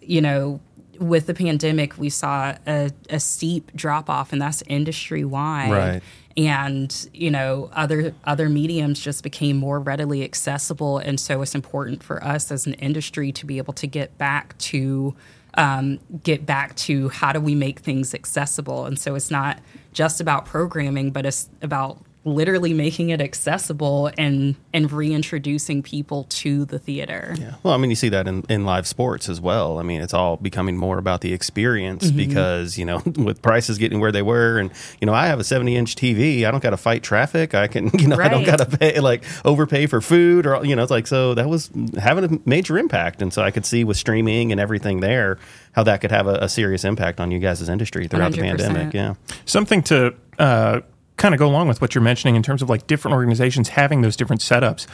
you 0.00 0.20
know 0.20 0.60
with 1.00 1.26
the 1.26 1.34
pandemic, 1.34 1.98
we 1.98 2.10
saw 2.10 2.54
a, 2.66 2.90
a 3.08 3.18
steep 3.18 3.74
drop 3.74 4.08
off, 4.08 4.32
and 4.32 4.40
that's 4.40 4.62
industry 4.68 5.24
wide. 5.24 5.70
Right. 5.70 6.02
And 6.36 7.08
you 7.12 7.30
know, 7.30 7.70
other 7.72 8.14
other 8.24 8.48
mediums 8.48 9.00
just 9.00 9.24
became 9.24 9.56
more 9.56 9.80
readily 9.80 10.22
accessible, 10.22 10.98
and 10.98 11.18
so 11.18 11.42
it's 11.42 11.54
important 11.54 12.02
for 12.04 12.22
us 12.22 12.52
as 12.52 12.66
an 12.66 12.74
industry 12.74 13.32
to 13.32 13.46
be 13.46 13.58
able 13.58 13.72
to 13.74 13.86
get 13.86 14.16
back 14.16 14.56
to 14.58 15.16
um, 15.54 15.98
get 16.22 16.46
back 16.46 16.76
to 16.76 17.08
how 17.08 17.32
do 17.32 17.40
we 17.40 17.54
make 17.54 17.80
things 17.80 18.14
accessible. 18.14 18.86
And 18.86 18.98
so 18.98 19.16
it's 19.16 19.30
not 19.30 19.58
just 19.92 20.20
about 20.20 20.44
programming, 20.46 21.10
but 21.10 21.26
it's 21.26 21.48
about 21.62 21.98
literally 22.24 22.74
making 22.74 23.08
it 23.08 23.20
accessible 23.20 24.10
and 24.18 24.54
and 24.74 24.92
reintroducing 24.92 25.82
people 25.82 26.24
to 26.24 26.66
the 26.66 26.78
theater. 26.78 27.34
Yeah. 27.38 27.54
Well, 27.62 27.72
I 27.72 27.78
mean, 27.78 27.88
you 27.88 27.96
see 27.96 28.10
that 28.10 28.28
in, 28.28 28.44
in 28.48 28.66
live 28.66 28.86
sports 28.86 29.28
as 29.28 29.40
well. 29.40 29.78
I 29.78 29.82
mean, 29.82 30.02
it's 30.02 30.12
all 30.12 30.36
becoming 30.36 30.76
more 30.76 30.98
about 30.98 31.22
the 31.22 31.32
experience 31.32 31.90
Mm-hmm. 32.08 32.16
because, 32.16 32.76
you 32.78 32.84
know, 32.84 33.02
with 33.16 33.40
prices 33.42 33.78
getting 33.78 34.00
where 34.00 34.12
they 34.12 34.22
were 34.22 34.58
and, 34.58 34.70
you 35.00 35.06
know, 35.06 35.14
I 35.14 35.26
have 35.26 35.40
a 35.40 35.44
70 35.44 35.76
inch 35.76 35.96
TV. 35.96 36.44
I 36.44 36.50
don't 36.50 36.62
got 36.62 36.70
to 36.70 36.76
fight 36.76 37.02
traffic. 37.02 37.54
I 37.54 37.66
can, 37.68 37.90
you 37.98 38.06
know, 38.08 38.18
I 38.18 38.28
don't 38.28 38.44
got 38.44 38.58
to 38.58 38.66
pay, 38.66 39.00
like, 39.00 39.24
overpay 39.44 39.86
for 39.86 40.00
food 40.00 40.46
or, 40.46 40.64
you 40.64 40.76
know, 40.76 40.82
it's 40.82 40.90
like, 40.90 41.06
so 41.06 41.34
that 41.34 41.48
was 41.48 41.70
having 41.98 42.24
a 42.24 42.38
major 42.48 42.78
impact. 42.78 43.22
And 43.22 43.32
so 43.32 43.42
I 43.42 43.50
could 43.50 43.64
see 43.66 43.82
with 43.84 43.96
streaming 43.96 44.52
and 44.52 44.60
everything 44.60 45.00
there 45.00 45.38
how 45.72 45.82
that 45.84 46.00
could 46.00 46.10
have 46.10 46.26
a, 46.26 46.34
a 46.34 46.48
serious 46.48 46.84
impact 46.84 47.18
on 47.20 47.30
you 47.30 47.38
guys' 47.38 47.68
industry 47.68 48.08
throughout 48.08 48.32
the 48.32 48.38
100%. 48.38 48.42
pandemic. 48.58 48.94
Yeah. 48.94 49.14
Something 49.46 49.82
to 49.84 50.14
uh, 50.38 50.80
kind 51.20 51.34
of 51.34 51.38
go 51.38 51.46
along 51.46 51.68
with 51.68 51.80
what 51.80 51.94
you're 51.94 52.02
mentioning 52.02 52.34
in 52.34 52.42
terms 52.42 52.62
of 52.62 52.70
like 52.70 52.86
different 52.86 53.14
organizations 53.14 53.68
having 53.68 54.00
those 54.00 54.16
different 54.16 54.40
setups. 54.40 54.86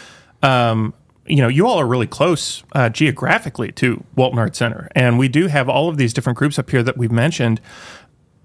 Um, 0.42 0.92
you 1.26 1.36
know, 1.36 1.48
you 1.48 1.66
all 1.66 1.80
are 1.80 1.86
really 1.86 2.06
close 2.06 2.62
uh, 2.72 2.88
geographically 2.88 3.72
to 3.72 4.04
Walton 4.16 4.38
Arts 4.38 4.58
Center, 4.58 4.88
and 4.94 5.18
we 5.18 5.28
do 5.28 5.46
have 5.46 5.68
all 5.68 5.88
of 5.88 5.96
these 5.96 6.12
different 6.12 6.38
groups 6.38 6.58
up 6.58 6.70
here 6.70 6.82
that 6.82 6.96
we've 6.96 7.12
mentioned. 7.12 7.60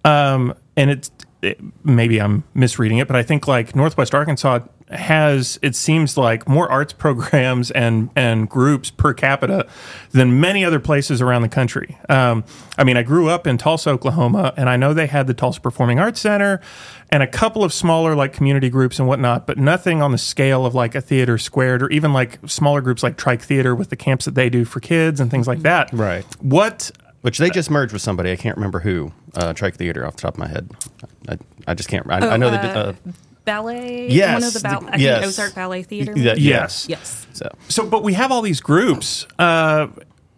Um, 0.06 0.56
and 0.78 0.90
it's 0.90 1.12
it, 1.42 1.60
maybe 1.84 2.20
I'm 2.20 2.44
misreading 2.54 3.00
it, 3.00 3.08
but 3.08 3.16
I 3.16 3.24
think 3.24 3.48
like 3.48 3.76
Northwest 3.76 4.14
Arkansas 4.16 4.60
has 4.92 5.58
it 5.62 5.76
seems 5.76 6.18
like 6.18 6.48
more 6.48 6.70
arts 6.72 6.94
programs 6.94 7.72
and 7.72 8.10
and 8.16 8.50
groups 8.50 8.92
per 8.92 9.14
capita 9.14 9.68
than 10.12 10.40
many 10.40 10.66
other 10.66 10.80
places 10.80 11.22
around 11.22 11.42
the 11.42 11.50
country. 11.50 11.98
Um, 12.10 12.44
I 12.78 12.84
mean, 12.84 12.98
I 12.98 13.04
grew 13.04 13.30
up 13.30 13.48
in 13.48 13.58
Tulsa, 13.58 13.90
Oklahoma, 13.92 14.54
and 14.58 14.70
I 14.70 14.78
know 14.78 14.94
they 14.94 15.08
had 15.08 15.28
the 15.28 15.34
Tulsa 15.34 15.62
Performing 15.62 16.00
Arts 16.00 16.20
Center 16.20 16.62
and 17.10 17.22
a 17.24 17.28
couple 17.28 17.64
of 17.64 17.74
smaller 17.74 18.16
like 18.16 18.34
community 18.34 18.70
groups 18.70 19.00
and 19.00 19.08
whatnot, 19.08 19.46
but 19.48 19.58
nothing 19.58 20.02
on 20.02 20.12
the 20.12 20.18
scale 20.18 20.66
of 20.66 20.74
like 20.74 20.96
a 20.96 21.02
theater 21.02 21.38
squared 21.38 21.84
or 21.84 21.90
even 21.90 22.14
like 22.14 22.40
smaller 22.48 22.82
groups 22.82 23.04
like 23.04 23.18
Trike 23.18 23.42
Theater 23.42 23.76
with 23.76 23.90
the 23.90 23.96
camps 23.96 24.26
that 24.26 24.36
they 24.36 24.50
do 24.50 24.66
for 24.66 24.80
kids 24.80 25.20
and 25.20 25.30
things 25.30 25.48
like 25.48 25.60
that. 25.62 25.92
Right. 25.94 26.26
What 26.42 26.92
Which 27.22 27.38
they 27.38 27.50
just 27.50 27.70
merged 27.70 27.94
with 27.94 28.02
somebody. 28.02 28.32
I 28.32 28.36
can't 28.36 28.58
remember 28.58 28.80
who. 28.80 29.12
Uh, 29.34 29.54
Trike 29.54 29.76
Theater 29.76 30.06
off 30.06 30.18
the 30.18 30.24
top 30.24 30.34
of 30.34 30.40
my 30.40 30.48
head. 30.48 30.70
I, 31.30 31.38
I 31.68 31.74
just 31.74 31.88
can't. 31.88 32.10
I, 32.12 32.32
I 32.32 32.38
know 32.38 32.50
they 32.50 32.58
did. 32.58 32.76
Uh, 32.76 32.94
ballet. 33.46 34.08
Yes, 34.10 34.34
one 34.34 34.44
of 34.44 34.54
the 34.54 34.60
ball- 34.62 34.90
I 34.94 34.98
yes. 34.98 35.20
think 35.20 35.28
Ozark 35.30 35.56
Ballet 35.56 35.84
Theater. 35.84 36.14
yeah, 36.16 36.34
Yes. 36.38 36.86
Yes. 36.90 37.26
So 37.34 37.50
So, 37.68 37.86
but 37.86 38.04
we 38.04 38.14
have 38.14 38.32
all 38.32 38.42
these 38.42 38.62
groups, 38.62 39.26
uh, 39.40 39.88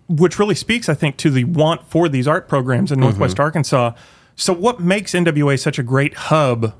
which 0.07 0.39
really 0.39 0.55
speaks, 0.55 0.89
I 0.89 0.93
think, 0.93 1.17
to 1.17 1.29
the 1.29 1.43
want 1.45 1.87
for 1.89 2.07
these 2.09 2.27
art 2.27 2.47
programs 2.47 2.91
in 2.91 2.99
Northwest 2.99 3.39
Arkansas. 3.39 3.91
So, 4.35 4.53
what 4.53 4.79
makes 4.79 5.13
NWA 5.13 5.57
such 5.59 5.77
a 5.77 5.83
great 5.83 6.13
hub 6.15 6.73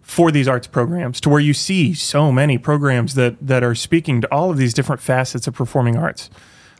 for 0.00 0.30
these 0.30 0.46
arts 0.46 0.66
programs, 0.66 1.20
to 1.22 1.28
where 1.30 1.40
you 1.40 1.54
see 1.54 1.94
so 1.94 2.30
many 2.30 2.58
programs 2.58 3.14
that 3.14 3.36
that 3.46 3.62
are 3.62 3.74
speaking 3.74 4.20
to 4.20 4.32
all 4.32 4.50
of 4.50 4.56
these 4.58 4.74
different 4.74 5.00
facets 5.00 5.46
of 5.46 5.54
performing 5.54 5.96
arts? 5.96 6.28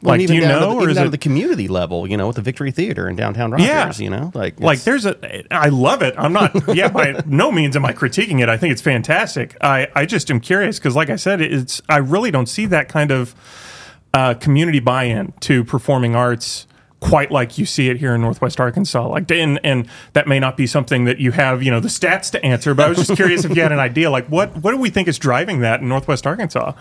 Well, 0.05 0.13
like, 0.13 0.21
and 0.21 0.29
do 0.29 0.35
you 0.35 0.41
even 0.41 0.51
down 0.51 0.61
know, 0.61 0.67
to 0.67 0.75
the, 0.75 0.77
or 0.77 0.83
even 0.83 0.91
is 0.91 0.97
down 0.97 1.03
it 1.03 1.07
to 1.07 1.11
the 1.13 1.19
community 1.19 1.69
level? 1.69 2.07
You 2.07 2.17
know, 2.17 2.27
with 2.27 2.37
the 2.37 2.43
Victory 2.43 2.71
Theater 2.71 3.09
in 3.09 3.17
downtown 3.17 3.51
Rogers. 3.51 3.67
Yeah. 3.67 3.93
You 4.05 4.11
know, 4.11 4.31
like 4.35 4.61
like 4.61 4.83
there's 4.83 5.07
a 5.07 5.55
i 5.55 5.69
love 5.69 6.03
it 6.03 6.15
i'm 6.19 6.33
not 6.33 6.53
yeah 6.75 6.89
by 6.89 7.23
no 7.27 7.51
means 7.51 7.77
am 7.77 7.85
i 7.85 7.93
critiquing 7.93 8.43
it 8.43 8.49
i 8.49 8.57
think 8.57 8.73
it's 8.73 8.83
fantastic 8.83 9.57
i 9.61 9.89
i 9.95 10.05
just 10.05 10.31
am 10.31 10.41
curious 10.41 10.79
because 10.79 10.95
like 10.95 11.11
i 11.11 11.17
said 11.17 11.41
it's 11.41 11.81
i 11.89 11.97
really 11.97 12.31
don't 12.31 12.47
see 12.49 12.67
that 12.67 12.89
kind 12.89 13.11
of 13.11 13.35
uh, 14.13 14.35
community 14.35 14.79
buy-in 14.81 15.33
to 15.41 15.65
performing 15.65 16.15
arts 16.15 16.67
quite 17.01 17.31
like 17.31 17.59
you 17.59 17.67
see 17.67 17.89
it 17.89 17.99
here 17.99 18.15
in 18.15 18.21
northwest 18.21 18.61
arkansas 18.61 19.07
like 19.09 19.31
and 19.31 19.59
and 19.65 19.89
that 20.13 20.29
may 20.29 20.39
not 20.39 20.57
be 20.57 20.67
something 20.67 21.05
that 21.05 21.19
you 21.19 21.33
have 21.33 21.63
you 21.63 21.71
know 21.71 21.81
the 21.81 21.89
stats 21.89 22.31
to 22.31 22.43
answer 22.45 22.75
but 22.75 22.87
i 22.87 22.89
was 22.89 22.99
just 22.99 23.15
curious 23.17 23.45
if 23.45 23.55
you 23.57 23.63
had 23.63 23.73
an 23.73 23.79
idea 23.91 24.11
like 24.11 24.27
what 24.29 24.55
what 24.59 24.71
do 24.71 24.77
we 24.77 24.91
think 24.91 25.09
is 25.09 25.19
driving 25.19 25.61
that 25.61 25.81
in 25.81 25.89
northwest 25.89 26.27
arkansas 26.27 26.73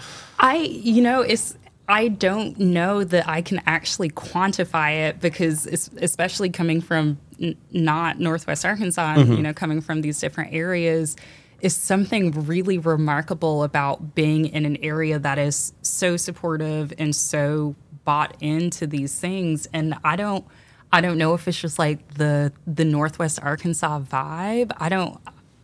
I, 0.43 0.57
you 0.57 1.01
know, 1.01 1.21
it's. 1.21 1.55
I 1.87 2.07
don't 2.07 2.57
know 2.59 3.03
that 3.03 3.27
I 3.27 3.41
can 3.41 3.61
actually 3.65 4.09
quantify 4.09 5.09
it 5.09 5.19
because, 5.19 5.65
especially 5.97 6.49
coming 6.49 6.79
from 6.79 7.17
n- 7.41 7.57
not 7.71 8.19
Northwest 8.19 8.65
Arkansas, 8.65 9.15
and, 9.15 9.27
you 9.27 9.33
mm-hmm. 9.33 9.43
know, 9.43 9.53
coming 9.53 9.81
from 9.81 10.01
these 10.01 10.19
different 10.19 10.53
areas, 10.53 11.17
is 11.61 11.75
something 11.75 12.31
really 12.45 12.77
remarkable 12.77 13.63
about 13.63 14.15
being 14.15 14.45
in 14.47 14.65
an 14.65 14.77
area 14.77 15.19
that 15.19 15.37
is 15.37 15.73
so 15.81 16.15
supportive 16.17 16.93
and 16.97 17.15
so 17.15 17.75
bought 18.05 18.35
into 18.41 18.87
these 18.87 19.19
things. 19.19 19.67
And 19.73 19.95
I 20.03 20.15
don't, 20.15 20.45
I 20.91 21.01
don't 21.01 21.17
know 21.17 21.33
if 21.33 21.47
it's 21.47 21.59
just 21.59 21.79
like 21.79 22.13
the 22.13 22.53
the 22.67 22.85
Northwest 22.85 23.39
Arkansas 23.41 24.01
vibe. 24.01 24.71
I 24.77 24.89
don't. 24.89 25.19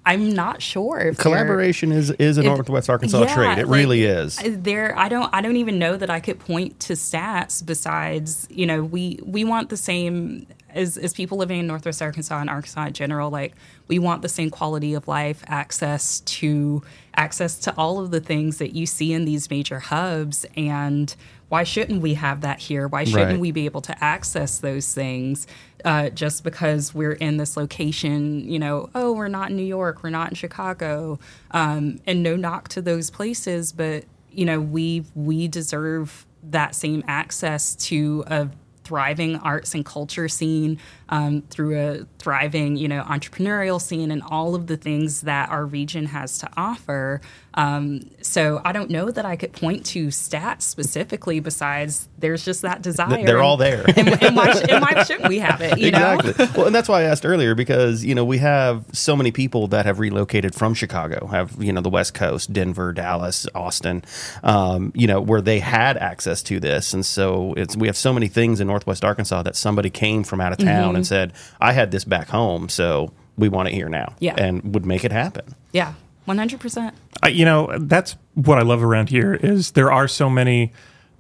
I'm 0.06 0.34
not 0.34 0.62
sure 0.62 1.00
if 1.00 1.18
collaboration 1.18 1.92
is 1.92 2.10
is 2.12 2.38
a 2.38 2.44
Northwest 2.44 2.90
Arkansas 2.90 3.22
yeah, 3.22 3.36
trait. 3.36 3.58
It 3.60 3.68
like, 3.68 3.78
really 3.78 4.10
uh, 4.10 4.22
is. 4.22 4.40
There, 4.44 4.98
I 4.98 5.10
don't, 5.10 5.30
I 5.34 5.42
don't 5.42 5.58
even 5.58 5.78
know 5.78 5.98
that 5.98 6.10
I 6.10 6.20
could 6.20 6.40
point 6.40 6.80
to 6.82 6.94
stats 6.94 7.64
besides, 7.64 8.48
you 8.50 8.66
know, 8.66 8.84
we 8.84 9.20
we 9.24 9.44
want 9.44 9.70
the 9.70 9.78
same 9.78 10.48
as 10.70 10.98
as 10.98 11.14
people 11.14 11.38
living 11.38 11.60
in 11.60 11.68
Northwest 11.68 12.02
Arkansas 12.02 12.40
and 12.40 12.50
Arkansas 12.50 12.88
in 12.88 12.94
general. 12.94 13.30
Like, 13.30 13.54
we 13.88 14.00
want 14.00 14.22
the 14.22 14.30
same 14.30 14.50
quality 14.50 14.94
of 14.94 15.08
life, 15.08 15.44
access 15.48 16.22
to 16.22 16.82
access 17.20 17.58
to 17.60 17.74
all 17.78 18.00
of 18.00 18.12
the 18.12 18.22
things 18.22 18.58
that 18.60 18.74
you 18.74 18.86
see 18.86 19.12
in 19.12 19.26
these 19.26 19.50
major 19.50 19.80
hubs, 19.80 20.46
and 20.56 21.14
why 21.50 21.64
shouldn't 21.64 22.02
we 22.02 22.14
have 22.14 22.42
that 22.42 22.60
here? 22.60 22.88
Why 22.88 23.04
shouldn't 23.04 23.32
Right. 23.32 23.40
we 23.40 23.52
be 23.52 23.66
able 23.66 23.82
to 23.82 24.04
access 24.04 24.60
those 24.60 24.94
things? 24.94 25.46
Uh, 25.84 26.10
just 26.10 26.44
because 26.44 26.94
we're 26.94 27.14
in 27.14 27.38
this 27.38 27.58
location, 27.58 28.50
you 28.50 28.58
know, 28.60 28.90
oh, 28.96 29.12
we're 29.14 29.28
not 29.28 29.50
in 29.50 29.58
New 29.58 29.64
York, 29.66 30.02
we're 30.04 30.10
not 30.10 30.30
in 30.30 30.36
Chicago, 30.36 31.20
um, 31.52 32.00
and 32.08 32.24
no 32.24 32.36
knock 32.36 32.68
to 32.70 32.82
those 32.82 33.10
places, 33.10 33.72
but 33.74 34.06
you 34.32 34.46
know, 34.46 34.60
we 34.62 35.04
we 35.16 35.48
deserve 35.48 36.26
that 36.44 36.74
same 36.76 37.04
access 37.08 37.76
to 37.76 38.24
a 38.28 38.48
thriving 38.84 39.36
arts 39.38 39.74
and 39.76 39.86
culture 39.86 40.28
scene 40.30 40.78
um, 41.10 41.42
through 41.50 41.80
a 41.80 42.06
thriving, 42.20 42.78
you 42.78 42.88
know, 42.88 43.02
entrepreneurial 43.04 43.82
scene 43.82 44.12
and 44.12 44.22
all 44.24 44.56
of 44.56 44.68
the 44.68 44.78
things 44.78 45.22
that 45.22 45.50
our 45.50 45.66
region 45.66 46.06
has 46.06 46.38
to 46.40 46.50
offer. 46.56 47.20
Um, 47.56 48.12
so 48.22 48.62
I 48.64 48.72
don't 48.72 48.92
know 48.92 49.10
that 49.10 49.26
I 49.26 49.36
could 49.36 49.54
point 49.54 49.86
to 49.88 50.08
stats 50.08 50.62
specifically. 50.62 51.40
Besides, 51.40 52.08
there's 52.20 52.46
just 52.46 52.62
that 52.62 52.84
desire. 52.84 53.26
They're 53.26 53.42
all 53.42 53.58
there. 53.58 53.86
and, 53.88 54.24
and, 54.24 54.36
why, 54.36 54.54
sh- 54.54 54.66
and 54.70 54.82
why 54.82 55.04
shouldn't 55.06 55.28
we 55.28 55.40
have 55.40 55.60
it? 55.62 55.80
You 55.80 55.92
know. 55.92 56.20
exactly. 56.20 56.48
well, 56.56 56.68
and 56.68 56.76
that's 56.76 56.88
why 56.88 57.02
I 57.02 57.04
asked 57.06 57.26
earlier 57.26 57.56
because 57.56 58.06
you 58.06 58.14
know 58.14 58.24
we 58.24 58.38
have 58.38 58.86
so 58.94 59.16
many 59.16 59.32
people 59.32 59.68
that 59.70 59.86
have 59.88 60.00
relocated 60.00 60.54
from 60.54 60.76
Chicago, 60.76 61.26
have 61.28 61.62
you 61.62 61.74
know 61.74 61.82
the 61.82 61.90
West 61.90 62.14
Coast, 62.14 62.54
Denver, 62.54 62.94
Dallas, 62.94 63.48
Austin, 63.56 64.04
um, 64.44 64.92
you 64.94 65.08
know 65.08 65.20
where 65.20 65.42
they 65.42 65.60
had 65.60 65.98
access 65.98 66.44
to 66.44 66.60
this, 66.60 66.94
and 66.94 67.04
so 67.04 67.56
it's 67.58 67.76
we 67.76 67.88
have 67.88 67.98
so 67.98 68.14
many 68.14 68.28
things 68.28 68.62
in 68.62 68.68
Northwest 68.68 69.04
Arkansas 69.04 69.42
that 69.42 69.56
somebody 69.56 69.90
came 69.90 70.24
from 70.24 70.40
out 70.40 70.52
of 70.52 70.60
town 70.60 70.99
and 71.00 71.08
said, 71.08 71.34
"I 71.60 71.74
had 71.74 71.92
this 71.92 72.04
back 72.06 72.30
home, 72.30 72.70
so 72.70 73.12
we 73.38 73.50
want 73.50 73.68
it 73.70 73.74
here 73.74 73.90
now," 73.90 74.14
Yeah. 74.20 74.36
and 74.38 74.74
would 74.74 74.86
make 74.86 75.04
it 75.04 75.12
happen. 75.12 75.56
Yeah, 75.72 75.94
one 76.26 76.38
hundred 76.38 76.60
percent. 76.60 76.94
I, 77.24 77.30
you 77.30 77.46
know 77.46 77.70
that's 77.80 78.16
what 78.36 78.58
I 78.58 78.62
love 78.62 78.84
around 78.84 79.10
here 79.10 79.34
is 79.34 79.72
there 79.72 79.92
are 79.92 80.08
so 80.08 80.30
many 80.30 80.72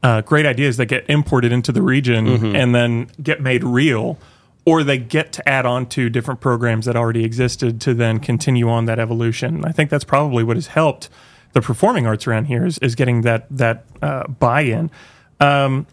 uh, 0.03 0.21
great 0.21 0.45
ideas 0.45 0.77
that 0.77 0.85
get 0.85 1.09
imported 1.09 1.51
into 1.51 1.71
the 1.71 1.81
region 1.81 2.55
and 2.55 2.73
then 2.73 3.09
get 3.21 3.41
made 3.41 3.63
real, 3.63 4.17
or 4.65 4.83
they 4.83 4.97
get 4.97 5.33
to 5.33 5.49
add 5.49 5.65
on 5.65 5.85
to 5.87 6.09
different 6.09 6.39
programs 6.39 6.85
that 6.85 6.95
already 6.95 7.25
existed 7.25 7.81
to 7.81 7.93
then 7.93 8.19
continue 8.19 8.69
on 8.69 8.85
that 8.85 8.99
evolution. 8.99 9.65
I 9.65 9.71
think 9.73 9.89
that's 9.89 10.05
probably 10.05 10.43
what 10.43 10.55
has 10.57 10.67
helped 10.67 11.09
the 11.53 11.61
performing 11.61 12.05
arts 12.05 12.27
around 12.27 12.45
here 12.45 12.65
is, 12.65 12.77
is 12.77 12.93
getting 12.95 13.21
that 13.21 13.45
that 13.49 13.83
uh, 14.01 14.27
buy-in. 14.27 14.91
Um, 15.39 15.85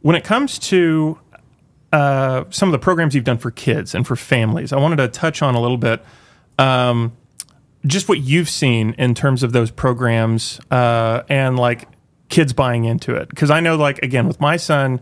when 0.00 0.16
it 0.16 0.24
comes 0.24 0.58
to 0.70 1.18
uh, 1.92 2.44
some 2.50 2.68
of 2.68 2.72
the 2.72 2.78
programs 2.78 3.14
you've 3.14 3.24
done 3.24 3.38
for 3.38 3.50
kids 3.50 3.94
and 3.94 4.06
for 4.06 4.16
families, 4.16 4.72
I 4.72 4.78
wanted 4.78 4.96
to 4.96 5.08
touch 5.08 5.42
on 5.42 5.54
a 5.54 5.60
little 5.60 5.76
bit 5.76 6.04
um, 6.58 7.12
just 7.86 8.08
what 8.08 8.20
you've 8.20 8.48
seen 8.48 8.94
in 8.98 9.14
terms 9.14 9.42
of 9.42 9.52
those 9.52 9.70
programs 9.70 10.60
uh, 10.70 11.22
and 11.28 11.58
like 11.58 11.88
kids 12.28 12.52
buying 12.52 12.84
into 12.84 13.14
it. 13.14 13.28
Because 13.28 13.50
I 13.50 13.60
know, 13.60 13.76
like, 13.76 13.98
again, 14.02 14.26
with 14.26 14.40
my 14.40 14.56
son, 14.56 15.00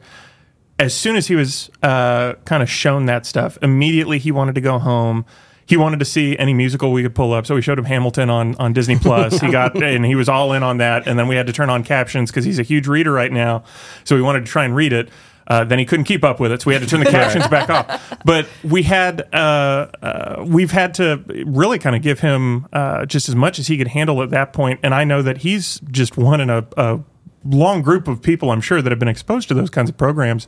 as 0.79 0.95
soon 0.95 1.17
as 1.17 1.27
he 1.27 1.37
was 1.37 1.71
uh, 1.83 2.35
kind 2.45 2.63
of 2.63 2.71
shown 2.71 3.07
that 3.07 3.27
stuff, 3.27 3.59
immediately 3.63 4.19
he 4.19 4.33
wanted 4.33 4.55
to 4.55 4.61
go 4.61 4.79
home. 4.79 5.25
He 5.67 5.77
wanted 5.77 6.01
to 6.01 6.05
see 6.05 6.37
any 6.37 6.53
musical 6.53 6.91
we 6.91 7.03
could 7.03 7.15
pull 7.15 7.33
up, 7.33 7.47
so 7.47 7.55
we 7.55 7.63
showed 7.63 7.79
him 7.79 7.85
Hamilton 7.85 8.29
on 8.29 8.57
on 8.57 8.73
Disney 8.73 8.99
Plus. 9.01 9.41
He 9.41 9.53
got 9.53 9.81
and 9.81 10.05
he 10.05 10.17
was 10.17 10.29
all 10.29 10.53
in 10.53 10.65
on 10.65 10.79
that. 10.79 11.07
And 11.07 11.17
then 11.17 11.29
we 11.29 11.37
had 11.37 11.47
to 11.47 11.53
turn 11.53 11.71
on 11.71 11.85
captions 11.85 12.31
because 12.31 12.45
he's 12.45 12.59
a 12.59 12.65
huge 12.65 12.89
reader 12.89 13.13
right 13.13 13.31
now, 13.31 13.63
so 14.03 14.17
we 14.17 14.23
wanted 14.23 14.47
to 14.47 14.51
try 14.51 14.65
and 14.65 14.75
read 14.75 14.93
it. 14.93 15.11
Uh, 15.51 15.65
then 15.65 15.81
he 15.81 15.85
couldn't 15.85 16.05
keep 16.05 16.23
up 16.23 16.39
with 16.39 16.53
it, 16.53 16.63
so 16.63 16.69
we 16.69 16.75
had 16.75 16.83
to 16.83 16.89
turn 16.89 17.01
the 17.01 17.07
captions 17.11 17.49
back 17.49 17.69
off. 17.69 18.19
But 18.25 18.47
we 18.63 18.85
had 18.85 19.23
uh, 19.35 19.89
uh, 20.01 20.45
we've 20.47 20.71
had 20.71 20.95
to 20.95 21.25
really 21.45 21.81
kind 21.81 21.97
of 21.97 22.03
give 22.03 22.21
him 22.21 22.69
uh, 22.73 23.05
just 23.05 23.29
as 23.29 23.35
much 23.35 23.59
as 23.59 23.67
he 23.67 23.77
could 23.77 23.89
handle 23.89 24.23
at 24.23 24.31
that 24.31 24.53
point. 24.53 24.79
And 24.85 24.95
I 24.95 25.03
know 25.03 25.23
that 25.23 25.39
he's 25.39 25.81
just 25.91 26.17
one 26.17 26.41
in 26.41 26.51
a, 26.51 26.65
a 26.77 27.01
long 27.45 27.83
group 27.83 28.07
of 28.07 28.23
people, 28.23 28.53
I'm 28.53 28.61
sure, 28.61 28.81
that 28.81 28.93
have 28.93 29.01
been 29.01 29.09
exposed 29.09 29.49
to 29.49 29.55
those 29.55 29.71
kinds 29.71 29.91
of 29.91 29.97
programs. 29.97 30.47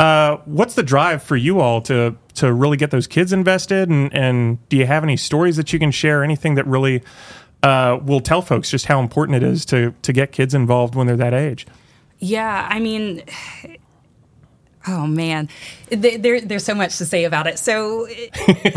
Uh, 0.00 0.38
what's 0.44 0.74
the 0.74 0.82
drive 0.82 1.22
for 1.22 1.36
you 1.36 1.60
all 1.60 1.80
to 1.82 2.16
to 2.34 2.52
really 2.52 2.76
get 2.76 2.90
those 2.90 3.06
kids 3.06 3.32
invested? 3.32 3.88
And, 3.88 4.12
and 4.12 4.68
do 4.68 4.76
you 4.76 4.86
have 4.86 5.04
any 5.04 5.16
stories 5.16 5.56
that 5.56 5.72
you 5.72 5.78
can 5.78 5.92
share? 5.92 6.24
Anything 6.24 6.56
that 6.56 6.66
really 6.66 7.04
uh, 7.62 8.00
will 8.02 8.20
tell 8.20 8.42
folks 8.42 8.70
just 8.70 8.86
how 8.86 8.98
important 8.98 9.36
it 9.36 9.44
is 9.44 9.64
to 9.66 9.94
to 10.02 10.12
get 10.12 10.32
kids 10.32 10.52
involved 10.52 10.96
when 10.96 11.06
they're 11.06 11.16
that 11.16 11.32
age. 11.32 11.64
Yeah, 12.18 12.66
I 12.70 12.80
mean, 12.80 13.22
oh 14.86 15.06
man, 15.06 15.48
there, 15.88 16.40
there's 16.40 16.64
so 16.64 16.74
much 16.74 16.98
to 16.98 17.06
say 17.06 17.24
about 17.24 17.46
it. 17.46 17.58
So, 17.58 18.08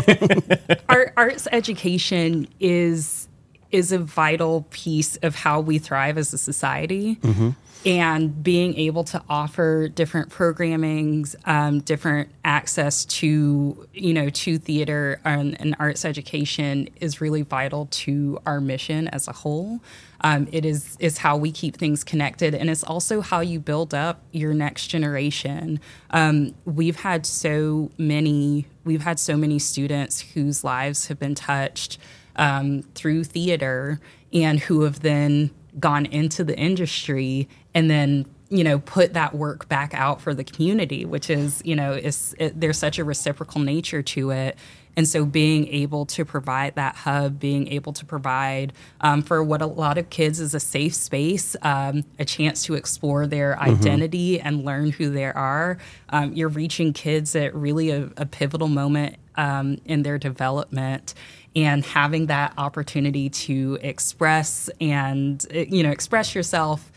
art, 0.88 1.12
arts 1.16 1.48
education 1.52 2.48
is 2.58 3.28
is 3.70 3.92
a 3.92 3.98
vital 3.98 4.66
piece 4.70 5.16
of 5.18 5.36
how 5.36 5.60
we 5.60 5.78
thrive 5.78 6.18
as 6.18 6.32
a 6.32 6.38
society. 6.38 7.16
Mm-hmm. 7.16 7.50
And 7.86 8.44
being 8.44 8.76
able 8.76 9.04
to 9.04 9.22
offer 9.26 9.88
different 9.88 10.28
programmings, 10.28 11.34
um, 11.48 11.80
different 11.80 12.28
access 12.44 13.06
to 13.06 13.88
you 13.94 14.12
know 14.12 14.28
to 14.28 14.58
theater 14.58 15.18
and, 15.24 15.58
and, 15.58 15.74
arts 15.78 16.04
education 16.04 16.90
is 17.00 17.22
really 17.22 17.40
vital 17.40 17.86
to 17.90 18.38
our 18.44 18.60
mission 18.60 19.08
as 19.08 19.28
a 19.28 19.32
whole. 19.32 19.80
Um, 20.20 20.46
it 20.52 20.66
is 20.66 20.98
is 21.00 21.18
how 21.18 21.38
we 21.38 21.52
keep 21.52 21.78
things 21.78 22.04
connected, 22.04 22.54
and 22.54 22.68
it's 22.68 22.84
also 22.84 23.22
how 23.22 23.40
you 23.40 23.58
build 23.58 23.94
up 23.94 24.20
your 24.30 24.52
next 24.52 24.88
generation. 24.88 25.80
Um, 26.10 26.54
we've 26.66 26.96
had 26.96 27.24
so 27.24 27.90
many 27.96 28.66
we've 28.84 29.04
had 29.04 29.18
so 29.18 29.38
many 29.38 29.58
students 29.58 30.20
whose 30.20 30.62
lives 30.62 31.08
have 31.08 31.18
been 31.18 31.34
touched 31.34 31.96
um, 32.36 32.82
through 32.94 33.24
theater 33.24 34.00
and 34.34 34.60
who 34.60 34.82
have 34.82 35.00
then 35.00 35.50
gone 35.78 36.06
into 36.06 36.42
the 36.42 36.56
industry 36.58 37.48
and 37.74 37.90
then 37.90 38.26
you 38.50 38.64
know 38.64 38.80
put 38.80 39.14
that 39.14 39.34
work 39.34 39.68
back 39.68 39.94
out 39.94 40.20
for 40.20 40.34
the 40.34 40.44
community 40.44 41.04
which 41.04 41.30
is 41.30 41.62
you 41.64 41.74
know 41.74 41.92
is 41.92 42.34
it, 42.38 42.60
there's 42.60 42.78
such 42.78 42.98
a 42.98 43.04
reciprocal 43.04 43.60
nature 43.60 44.02
to 44.02 44.30
it 44.30 44.58
and 44.96 45.06
so 45.06 45.24
being 45.24 45.68
able 45.68 46.04
to 46.04 46.24
provide 46.24 46.74
that 46.74 46.96
hub 46.96 47.38
being 47.38 47.68
able 47.68 47.92
to 47.92 48.04
provide 48.04 48.72
um, 49.00 49.22
for 49.22 49.42
what 49.42 49.62
a 49.62 49.66
lot 49.66 49.96
of 49.96 50.10
kids 50.10 50.40
is 50.40 50.52
a 50.52 50.60
safe 50.60 50.94
space 50.94 51.54
um, 51.62 52.02
a 52.18 52.24
chance 52.24 52.64
to 52.64 52.74
explore 52.74 53.26
their 53.26 53.54
mm-hmm. 53.54 53.70
identity 53.70 54.40
and 54.40 54.64
learn 54.64 54.90
who 54.90 55.10
they 55.10 55.24
are 55.24 55.78
um, 56.10 56.32
you're 56.32 56.48
reaching 56.48 56.92
kids 56.92 57.36
at 57.36 57.54
really 57.54 57.90
a, 57.90 58.10
a 58.16 58.26
pivotal 58.26 58.68
moment 58.68 59.16
um, 59.36 59.78
in 59.84 60.02
their 60.02 60.18
development 60.18 61.14
and 61.56 61.84
having 61.84 62.26
that 62.26 62.52
opportunity 62.58 63.28
to 63.28 63.78
express 63.80 64.68
and 64.80 65.46
you 65.52 65.82
know 65.82 65.90
express 65.90 66.34
yourself 66.34 66.89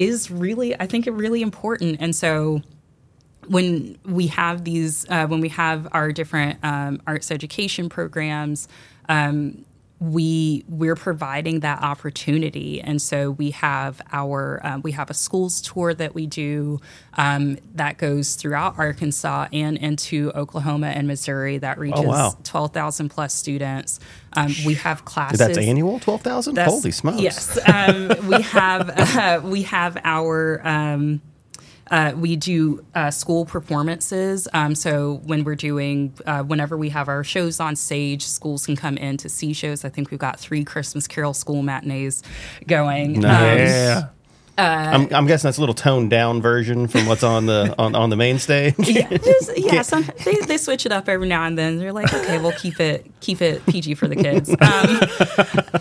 is 0.00 0.30
really 0.30 0.74
i 0.80 0.86
think 0.86 1.06
really 1.06 1.42
important. 1.42 1.98
And 2.00 2.16
so 2.16 2.62
when 3.46 3.98
we 4.04 4.26
have 4.28 4.64
these 4.64 5.06
uh, 5.08 5.26
when 5.26 5.40
we 5.40 5.48
have 5.50 5.86
our 5.92 6.12
different 6.12 6.58
um, 6.64 7.00
arts 7.06 7.30
education 7.30 7.88
programs 7.88 8.66
um, 9.08 9.64
we 10.00 10.64
we're 10.66 10.96
providing 10.96 11.60
that 11.60 11.82
opportunity. 11.82 12.80
And 12.80 13.00
so 13.02 13.32
we 13.32 13.50
have 13.50 14.00
our 14.10 14.58
um, 14.64 14.80
we 14.80 14.92
have 14.92 15.10
a 15.10 15.14
schools 15.14 15.60
tour 15.60 15.92
that 15.92 16.14
we 16.14 16.26
do 16.26 16.80
um, 17.14 17.58
that 17.74 17.98
goes 17.98 18.34
throughout 18.34 18.78
arkansas 18.78 19.48
and 19.52 19.76
into 19.76 20.32
oklahoma 20.34 20.88
and 20.88 21.06
missouri 21.06 21.58
that 21.58 21.76
oh, 21.76 21.80
reaches 21.82 22.00
oh, 22.00 22.08
wow. 22.08 22.36
12000 22.42 23.10
plus 23.10 23.34
students. 23.34 24.00
Um, 24.32 24.54
we 24.64 24.74
have 24.74 25.04
classes. 25.04 25.38
That's 25.38 25.58
annual 25.58 26.00
12000 26.00 26.56
holy 26.56 26.90
smokes. 26.92 27.20
Yes. 27.20 27.58
Um, 27.68 28.08
we 28.26 28.40
have 28.42 28.90
uh, 28.96 29.40
we 29.44 29.62
have 29.62 29.98
our 30.02 30.66
um, 30.66 31.20
uh, 31.90 32.12
we 32.16 32.36
do 32.36 32.84
uh, 32.94 33.10
school 33.10 33.44
performances. 33.44 34.46
Um, 34.52 34.74
so 34.74 35.20
when 35.24 35.44
we're 35.44 35.56
doing, 35.56 36.14
uh, 36.26 36.42
whenever 36.42 36.76
we 36.76 36.88
have 36.90 37.08
our 37.08 37.24
shows 37.24 37.60
on 37.60 37.76
stage, 37.76 38.26
schools 38.26 38.66
can 38.66 38.76
come 38.76 38.96
in 38.96 39.16
to 39.18 39.28
see 39.28 39.52
shows. 39.52 39.84
I 39.84 39.88
think 39.88 40.10
we've 40.10 40.20
got 40.20 40.38
three 40.38 40.64
Christmas 40.64 41.06
Carol 41.08 41.34
school 41.34 41.62
matinees 41.62 42.22
going. 42.66 43.20
Nice. 43.20 43.60
Um, 43.60 43.66
yeah. 43.66 44.08
Uh, 44.60 44.90
I'm, 44.92 45.14
I'm, 45.14 45.26
guessing 45.26 45.48
that's 45.48 45.56
a 45.56 45.60
little 45.60 45.74
toned 45.74 46.10
down 46.10 46.42
version 46.42 46.86
from 46.86 47.06
what's 47.06 47.22
on 47.22 47.46
the 47.46 47.74
on, 47.78 47.94
on 47.94 48.10
the 48.10 48.16
main 48.16 48.38
stage. 48.38 48.74
yeah, 48.78 49.08
just, 49.16 49.56
yeah 49.56 49.80
some, 49.80 50.06
they, 50.24 50.34
they 50.46 50.58
switch 50.58 50.84
it 50.84 50.92
up 50.92 51.08
every 51.08 51.28
now 51.28 51.44
and 51.44 51.56
then. 51.56 51.78
They're 51.78 51.94
like, 51.94 52.12
okay, 52.12 52.38
we'll 52.38 52.52
keep 52.52 52.78
it 52.78 53.10
keep 53.20 53.40
it 53.40 53.64
PG 53.66 53.94
for 53.94 54.08
the 54.08 54.16
kids. 54.16 54.54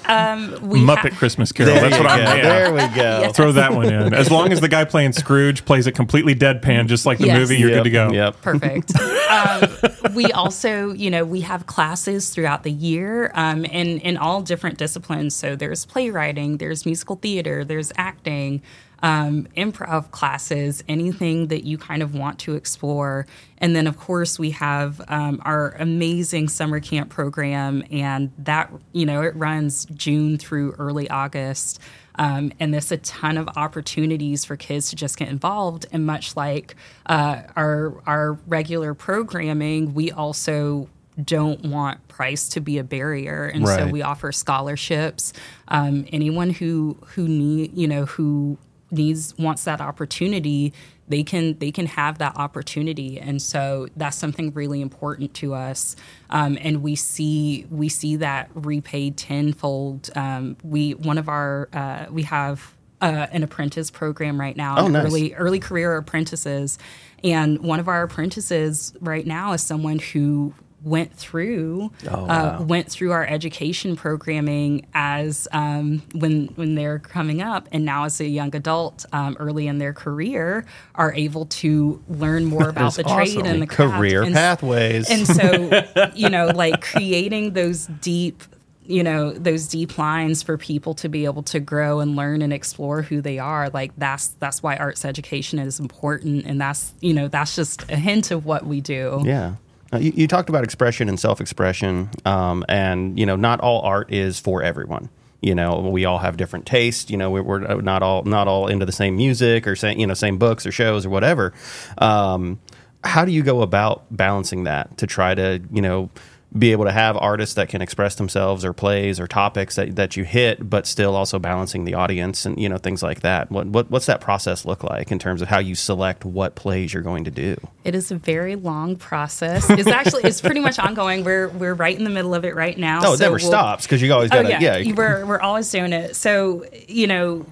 Um, 0.09 0.53
um, 0.53 0.71
Muppet 0.71 1.11
ha- 1.11 1.17
Christmas 1.17 1.51
Carol. 1.51 1.75
There 1.75 1.89
that's 1.89 2.01
what 2.01 2.09
I'm. 2.09 2.19
Yeah. 2.19 2.41
There 2.41 2.73
we 2.73 2.79
go. 2.79 3.19
Yes. 3.21 3.35
Throw 3.35 3.51
that 3.51 3.73
one 3.73 3.91
in. 3.91 4.13
As 4.13 4.31
long 4.31 4.51
as 4.51 4.59
the 4.59 4.67
guy 4.67 4.85
playing 4.85 5.13
Scrooge 5.13 5.65
plays 5.65 5.85
it 5.85 5.91
completely 5.91 6.33
deadpan, 6.33 6.87
just 6.87 7.05
like 7.05 7.19
the 7.19 7.27
yes. 7.27 7.37
movie, 7.37 7.57
you're 7.57 7.69
yep. 7.69 7.79
good 7.79 7.83
to 7.83 7.89
go. 7.91 8.11
Yep. 8.11 8.41
Perfect. 8.41 8.99
um, 9.29 10.15
we 10.15 10.31
also, 10.31 10.91
you 10.93 11.11
know, 11.11 11.25
we 11.25 11.41
have 11.41 11.67
classes 11.67 12.31
throughout 12.31 12.63
the 12.63 12.71
year 12.71 13.31
um, 13.35 13.65
in 13.65 13.99
in 13.99 14.17
all 14.17 14.41
different 14.41 14.79
disciplines. 14.79 15.35
So 15.35 15.55
there's 15.55 15.85
playwriting, 15.85 16.57
there's 16.57 16.85
musical 16.85 17.17
theater, 17.17 17.63
there's 17.63 17.91
acting 17.95 18.63
um, 19.01 19.47
improv 19.55 20.11
classes, 20.11 20.83
anything 20.87 21.47
that 21.47 21.63
you 21.63 21.77
kind 21.77 22.01
of 22.01 22.15
want 22.15 22.39
to 22.39 22.55
explore. 22.55 23.25
And 23.57 23.75
then, 23.75 23.87
of 23.87 23.97
course, 23.97 24.39
we 24.39 24.51
have 24.51 25.01
um, 25.07 25.41
our 25.43 25.71
amazing 25.79 26.49
summer 26.49 26.79
camp 26.79 27.09
program, 27.09 27.83
and 27.91 28.31
that, 28.37 28.71
you 28.93 29.05
know, 29.05 29.21
it 29.21 29.35
runs 29.35 29.85
June 29.85 30.37
through 30.37 30.73
early 30.79 31.09
August. 31.09 31.79
Um, 32.15 32.51
and 32.59 32.73
there's 32.73 32.91
a 32.91 32.97
ton 32.97 33.37
of 33.37 33.47
opportunities 33.55 34.43
for 34.43 34.57
kids 34.57 34.89
to 34.89 34.97
just 34.97 35.17
get 35.17 35.29
involved. 35.29 35.85
And 35.93 36.05
much 36.05 36.35
like 36.35 36.75
uh, 37.05 37.43
our 37.55 38.01
our 38.05 38.33
regular 38.47 38.93
programming, 38.93 39.93
we 39.93 40.11
also 40.11 40.89
don't 41.23 41.65
want 41.65 42.05
price 42.07 42.49
to 42.49 42.61
be 42.61 42.77
a 42.77 42.83
barrier, 42.83 43.45
and 43.45 43.65
right. 43.65 43.79
so 43.79 43.87
we 43.87 44.01
offer 44.01 44.31
scholarships. 44.31 45.33
Um, 45.67 46.05
anyone 46.11 46.49
who 46.49 46.97
who 47.07 47.27
need 47.27 47.77
you 47.77 47.87
know 47.87 48.05
who 48.05 48.57
needs 48.91 49.37
wants 49.37 49.63
that 49.65 49.81
opportunity 49.81 50.73
they 51.09 51.23
can 51.23 51.57
they 51.57 51.71
can 51.71 51.87
have 51.87 52.19
that 52.19 52.37
opportunity. 52.37 53.19
And 53.19 53.41
so 53.41 53.87
that's 53.97 54.15
something 54.15 54.53
really 54.53 54.79
important 54.79 55.33
to 55.35 55.55
us. 55.55 55.95
Um, 56.29 56.57
and 56.61 56.81
we 56.81 56.95
see 56.95 57.65
we 57.69 57.89
see 57.89 58.15
that 58.17 58.49
repaid 58.53 59.17
tenfold. 59.17 60.11
Um, 60.15 60.55
we 60.63 60.93
one 60.93 61.17
of 61.17 61.27
our 61.27 61.67
uh, 61.73 62.05
we 62.11 62.23
have 62.23 62.75
uh, 63.01 63.27
an 63.31 63.43
apprentice 63.43 63.89
program 63.89 64.39
right 64.39 64.55
now 64.55 64.77
oh, 64.77 64.87
nice. 64.87 65.05
early 65.05 65.33
early 65.33 65.59
career 65.59 65.97
apprentices. 65.97 66.77
And 67.23 67.59
one 67.59 67.79
of 67.79 67.87
our 67.87 68.03
apprentices 68.03 68.93
right 69.01 69.25
now 69.25 69.53
is 69.53 69.63
someone 69.63 69.99
who 69.99 70.53
went 70.83 71.13
through 71.13 71.91
oh, 72.07 72.13
uh, 72.13 72.25
wow. 72.25 72.57
uh, 72.59 72.63
went 72.63 72.89
through 72.89 73.11
our 73.11 73.25
education 73.25 73.95
programming 73.95 74.85
as 74.93 75.47
um, 75.51 76.01
when 76.13 76.47
when 76.55 76.75
they're 76.75 76.99
coming 76.99 77.41
up. 77.41 77.67
And 77.71 77.85
now 77.85 78.05
as 78.05 78.19
a 78.21 78.27
young 78.27 78.55
adult 78.55 79.05
um, 79.11 79.35
early 79.39 79.67
in 79.67 79.77
their 79.77 79.93
career 79.93 80.65
are 80.95 81.13
able 81.13 81.45
to 81.45 82.01
learn 82.07 82.45
more 82.45 82.69
about 82.69 82.95
the 82.95 83.03
awesome. 83.03 83.41
trade 83.41 83.45
and 83.45 83.61
the 83.61 83.67
career 83.67 84.23
and, 84.23 84.33
pathways. 84.33 85.09
and 85.09 85.27
so 85.27 86.11
you 86.15 86.29
know 86.29 86.47
like 86.47 86.81
creating 86.81 87.53
those 87.53 87.87
deep 87.87 88.43
you 88.85 89.03
know 89.03 89.31
those 89.31 89.67
deep 89.67 89.97
lines 89.97 90.41
for 90.41 90.57
people 90.57 90.93
to 90.95 91.09
be 91.09 91.25
able 91.25 91.43
to 91.43 91.59
grow 91.59 91.99
and 91.99 92.15
learn 92.15 92.41
and 92.41 92.51
explore 92.51 93.03
who 93.03 93.21
they 93.21 93.37
are 93.37 93.69
like 93.69 93.91
that's 93.97 94.29
that's 94.39 94.63
why 94.63 94.75
arts 94.77 95.05
education 95.05 95.59
is 95.59 95.79
important. 95.79 96.45
And 96.45 96.59
that's 96.59 96.93
you 97.01 97.13
know 97.13 97.27
that's 97.27 97.55
just 97.55 97.89
a 97.91 97.95
hint 97.95 98.31
of 98.31 98.45
what 98.45 98.65
we 98.65 98.81
do. 98.81 99.21
Yeah 99.25 99.55
you, 99.93 100.13
you, 100.15 100.27
talked 100.27 100.49
about 100.49 100.63
expression 100.63 101.09
and 101.09 101.19
self-expression, 101.19 102.09
um, 102.25 102.63
and 102.69 103.17
you 103.17 103.25
know, 103.25 103.35
not 103.35 103.59
all 103.59 103.81
art 103.81 104.11
is 104.13 104.39
for 104.39 104.61
everyone. 104.61 105.09
You 105.41 105.55
know, 105.55 105.79
we 105.79 106.05
all 106.05 106.17
have 106.17 106.37
different 106.37 106.65
tastes. 106.65 107.09
You 107.09 107.17
know, 107.17 107.31
we're, 107.31 107.43
we're 107.43 107.81
not 107.81 108.03
all 108.03 108.23
not 108.23 108.47
all 108.47 108.67
into 108.67 108.85
the 108.85 108.91
same 108.91 109.15
music 109.15 109.67
or 109.67 109.75
same 109.75 109.97
you 109.97 110.05
know 110.05 110.13
same 110.13 110.37
books 110.37 110.65
or 110.65 110.71
shows 110.71 111.05
or 111.05 111.09
whatever. 111.09 111.53
Um, 111.97 112.59
how 113.03 113.23
do 113.23 113.31
you 113.31 113.41
go 113.41 113.61
about 113.61 114.05
balancing 114.11 114.65
that 114.65 114.97
to 114.97 115.07
try 115.07 115.33
to 115.33 115.61
you 115.71 115.81
know 115.81 116.09
be 116.57 116.71
able 116.71 116.85
to 116.85 116.91
have 116.91 117.15
artists 117.15 117.55
that 117.55 117.69
can 117.69 117.81
express 117.81 118.15
themselves 118.15 118.65
or 118.65 118.73
plays 118.73 119.19
or 119.19 119.27
topics 119.27 119.75
that, 119.75 119.95
that 119.95 120.17
you 120.17 120.23
hit, 120.23 120.67
but 120.67 120.87
still 120.87 121.15
also 121.15 121.37
balancing 121.37 121.85
the 121.85 121.93
audience 121.93 122.45
and 122.45 122.59
you 122.59 122.67
know 122.67 122.77
things 122.77 123.03
like 123.03 123.21
that. 123.21 123.51
What, 123.51 123.67
what 123.67 123.91
what's 123.91 124.07
that 124.07 124.19
process 124.19 124.65
look 124.65 124.83
like 124.83 125.11
in 125.11 125.19
terms 125.19 125.41
of 125.41 125.47
how 125.47 125.59
you 125.59 125.75
select 125.75 126.25
what 126.25 126.55
plays 126.55 126.93
you're 126.93 127.03
going 127.03 127.25
to 127.25 127.31
do? 127.31 127.55
It 127.83 127.93
is 127.93 128.11
a 128.11 128.15
very 128.15 128.55
long 128.55 128.95
process. 128.95 129.69
It's 129.69 129.87
actually 129.87 130.23
it's 130.23 130.41
pretty 130.41 130.59
much 130.59 130.79
ongoing. 130.79 131.23
We're 131.23 131.49
we're 131.49 131.75
right 131.75 131.95
in 131.95 132.03
the 132.03 132.09
middle 132.09 132.33
of 132.33 132.43
it 132.45 132.55
right 132.55 132.77
now. 132.77 133.01
Oh, 133.03 133.13
it 133.13 133.17
so 133.17 133.25
never 133.25 133.37
we'll, 133.37 133.47
stops 133.47 133.85
because 133.85 134.01
you 134.01 134.11
always 134.11 134.31
got 134.31 134.41
to 134.41 134.47
oh, 134.47 134.59
yeah. 134.59 134.77
yeah. 134.77 134.93
We're 134.93 135.25
we're 135.25 135.41
always 135.41 135.69
doing 135.69 135.93
it. 135.93 136.15
So 136.15 136.65
you 136.87 137.05
know 137.05 137.45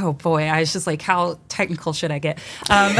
oh 0.00 0.12
boy, 0.12 0.44
I 0.44 0.60
was 0.60 0.72
just 0.72 0.86
like, 0.86 1.02
how 1.02 1.38
technical 1.48 1.92
should 1.92 2.10
I 2.10 2.18
get? 2.18 2.38
Um, 2.70 2.96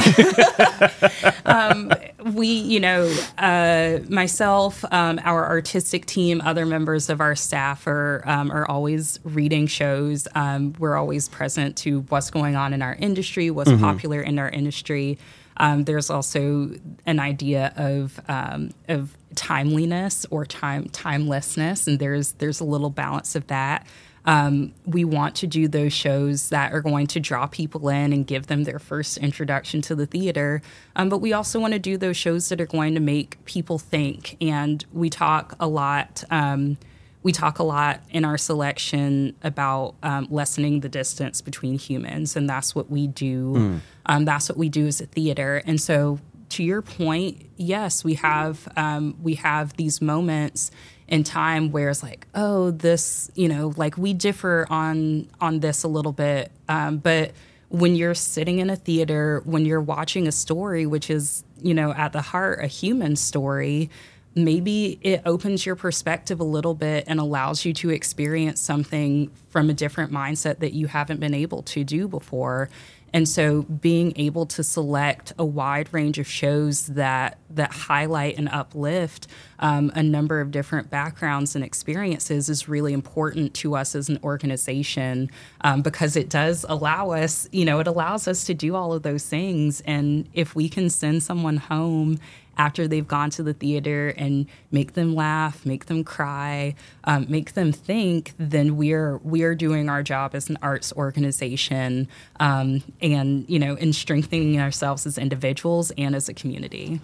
um, 1.44 1.92
we, 2.34 2.48
you 2.48 2.80
know, 2.80 3.12
uh, 3.38 3.98
myself, 4.08 4.84
um, 4.92 5.20
our 5.24 5.46
artistic 5.46 6.06
team, 6.06 6.40
other 6.40 6.66
members 6.66 7.08
of 7.08 7.20
our 7.20 7.34
staff 7.34 7.86
are 7.86 8.22
um, 8.26 8.50
are 8.50 8.66
always 8.68 9.20
reading 9.24 9.66
shows. 9.66 10.26
Um, 10.34 10.74
we're 10.78 10.96
always 10.96 11.28
present 11.28 11.76
to 11.78 12.00
what's 12.08 12.30
going 12.30 12.56
on 12.56 12.72
in 12.72 12.82
our 12.82 12.94
industry, 12.94 13.50
what's 13.50 13.70
mm-hmm. 13.70 13.82
popular 13.82 14.20
in 14.20 14.38
our 14.38 14.48
industry. 14.48 15.18
Um, 15.56 15.84
there's 15.84 16.10
also 16.10 16.70
an 17.06 17.20
idea 17.20 17.72
of 17.76 18.18
um, 18.28 18.70
of 18.88 19.16
timeliness 19.34 20.26
or 20.30 20.44
time 20.46 20.88
timelessness, 20.88 21.86
and 21.86 21.98
there's 21.98 22.32
there's 22.32 22.60
a 22.60 22.64
little 22.64 22.90
balance 22.90 23.34
of 23.34 23.46
that. 23.48 23.86
Um, 24.24 24.72
we 24.86 25.04
want 25.04 25.34
to 25.36 25.46
do 25.46 25.66
those 25.66 25.92
shows 25.92 26.50
that 26.50 26.72
are 26.72 26.80
going 26.80 27.08
to 27.08 27.20
draw 27.20 27.46
people 27.46 27.88
in 27.88 28.12
and 28.12 28.26
give 28.26 28.46
them 28.46 28.64
their 28.64 28.78
first 28.78 29.18
introduction 29.18 29.82
to 29.82 29.94
the 29.94 30.06
theater. 30.06 30.62
Um, 30.94 31.08
but 31.08 31.18
we 31.18 31.32
also 31.32 31.58
want 31.58 31.72
to 31.72 31.78
do 31.78 31.96
those 31.96 32.16
shows 32.16 32.48
that 32.48 32.60
are 32.60 32.66
going 32.66 32.94
to 32.94 33.00
make 33.00 33.44
people 33.44 33.78
think. 33.78 34.36
And 34.40 34.84
we 34.92 35.10
talk 35.10 35.56
a 35.58 35.66
lot. 35.66 36.22
Um, 36.30 36.78
we 37.24 37.32
talk 37.32 37.58
a 37.58 37.62
lot 37.62 38.02
in 38.10 38.24
our 38.24 38.36
selection 38.36 39.36
about 39.42 39.94
um, 40.02 40.26
lessening 40.30 40.80
the 40.80 40.88
distance 40.88 41.40
between 41.40 41.78
humans, 41.78 42.34
and 42.34 42.48
that's 42.48 42.74
what 42.74 42.90
we 42.90 43.06
do. 43.06 43.52
Mm. 43.54 43.80
Um, 44.06 44.24
that's 44.24 44.48
what 44.48 44.58
we 44.58 44.68
do 44.68 44.86
as 44.86 45.00
a 45.00 45.06
theater. 45.06 45.62
And 45.64 45.80
so, 45.80 46.18
to 46.50 46.64
your 46.64 46.82
point, 46.82 47.46
yes, 47.56 48.02
we 48.02 48.14
have 48.14 48.68
um, 48.76 49.16
we 49.22 49.36
have 49.36 49.76
these 49.76 50.00
moments 50.02 50.70
in 51.12 51.22
time 51.22 51.70
where 51.70 51.90
it's 51.90 52.02
like, 52.02 52.26
oh, 52.34 52.70
this, 52.70 53.30
you 53.34 53.46
know, 53.46 53.74
like 53.76 53.98
we 53.98 54.14
differ 54.14 54.66
on 54.70 55.28
on 55.42 55.60
this 55.60 55.82
a 55.84 55.88
little 55.88 56.10
bit, 56.10 56.50
um, 56.70 56.96
but 56.96 57.32
when 57.68 57.94
you're 57.94 58.14
sitting 58.14 58.58
in 58.58 58.70
a 58.70 58.76
theater, 58.76 59.42
when 59.44 59.66
you're 59.66 59.80
watching 59.80 60.26
a 60.26 60.32
story, 60.32 60.86
which 60.86 61.10
is, 61.10 61.44
you 61.60 61.74
know, 61.74 61.92
at 61.92 62.12
the 62.12 62.22
heart 62.22 62.64
a 62.64 62.66
human 62.66 63.14
story, 63.14 63.90
maybe 64.34 64.98
it 65.02 65.20
opens 65.26 65.66
your 65.66 65.76
perspective 65.76 66.40
a 66.40 66.44
little 66.44 66.74
bit 66.74 67.04
and 67.06 67.20
allows 67.20 67.66
you 67.66 67.74
to 67.74 67.90
experience 67.90 68.58
something 68.58 69.30
from 69.50 69.68
a 69.68 69.74
different 69.74 70.10
mindset 70.12 70.60
that 70.60 70.72
you 70.72 70.86
haven't 70.86 71.20
been 71.20 71.34
able 71.34 71.62
to 71.62 71.84
do 71.84 72.08
before. 72.08 72.70
And 73.12 73.28
so 73.28 73.62
being 73.62 74.12
able 74.16 74.46
to 74.46 74.62
select 74.62 75.32
a 75.38 75.44
wide 75.44 75.92
range 75.92 76.18
of 76.18 76.26
shows 76.26 76.86
that 76.88 77.38
that 77.50 77.72
highlight 77.72 78.38
and 78.38 78.48
uplift 78.48 79.26
um, 79.58 79.92
a 79.94 80.02
number 80.02 80.40
of 80.40 80.50
different 80.50 80.90
backgrounds 80.90 81.54
and 81.54 81.64
experiences 81.64 82.48
is 82.48 82.68
really 82.68 82.92
important 82.92 83.54
to 83.54 83.76
us 83.76 83.94
as 83.94 84.08
an 84.08 84.18
organization 84.24 85.30
um, 85.60 85.82
because 85.82 86.16
it 86.16 86.28
does 86.28 86.64
allow 86.68 87.10
us, 87.10 87.48
you 87.52 87.64
know, 87.64 87.78
it 87.78 87.86
allows 87.86 88.26
us 88.26 88.44
to 88.44 88.54
do 88.54 88.74
all 88.74 88.92
of 88.92 89.02
those 89.02 89.26
things. 89.26 89.82
And 89.82 90.28
if 90.32 90.54
we 90.54 90.68
can 90.68 90.90
send 90.90 91.22
someone 91.22 91.58
home 91.58 92.18
after 92.56 92.86
they've 92.86 93.06
gone 93.06 93.30
to 93.30 93.42
the 93.42 93.52
theater 93.52 94.14
and 94.16 94.46
make 94.70 94.94
them 94.94 95.14
laugh, 95.14 95.64
make 95.64 95.86
them 95.86 96.04
cry, 96.04 96.74
um, 97.04 97.26
make 97.28 97.54
them 97.54 97.72
think, 97.72 98.32
then 98.38 98.76
we're 98.76 99.18
we're 99.18 99.54
doing 99.54 99.88
our 99.88 100.02
job 100.02 100.34
as 100.34 100.50
an 100.50 100.58
arts 100.62 100.92
organization, 100.92 102.08
um, 102.40 102.82
and 103.00 103.48
you 103.48 103.58
know, 103.58 103.74
in 103.74 103.92
strengthening 103.92 104.60
ourselves 104.60 105.06
as 105.06 105.18
individuals 105.18 105.90
and 105.98 106.14
as 106.14 106.28
a 106.28 106.34
community. 106.34 107.00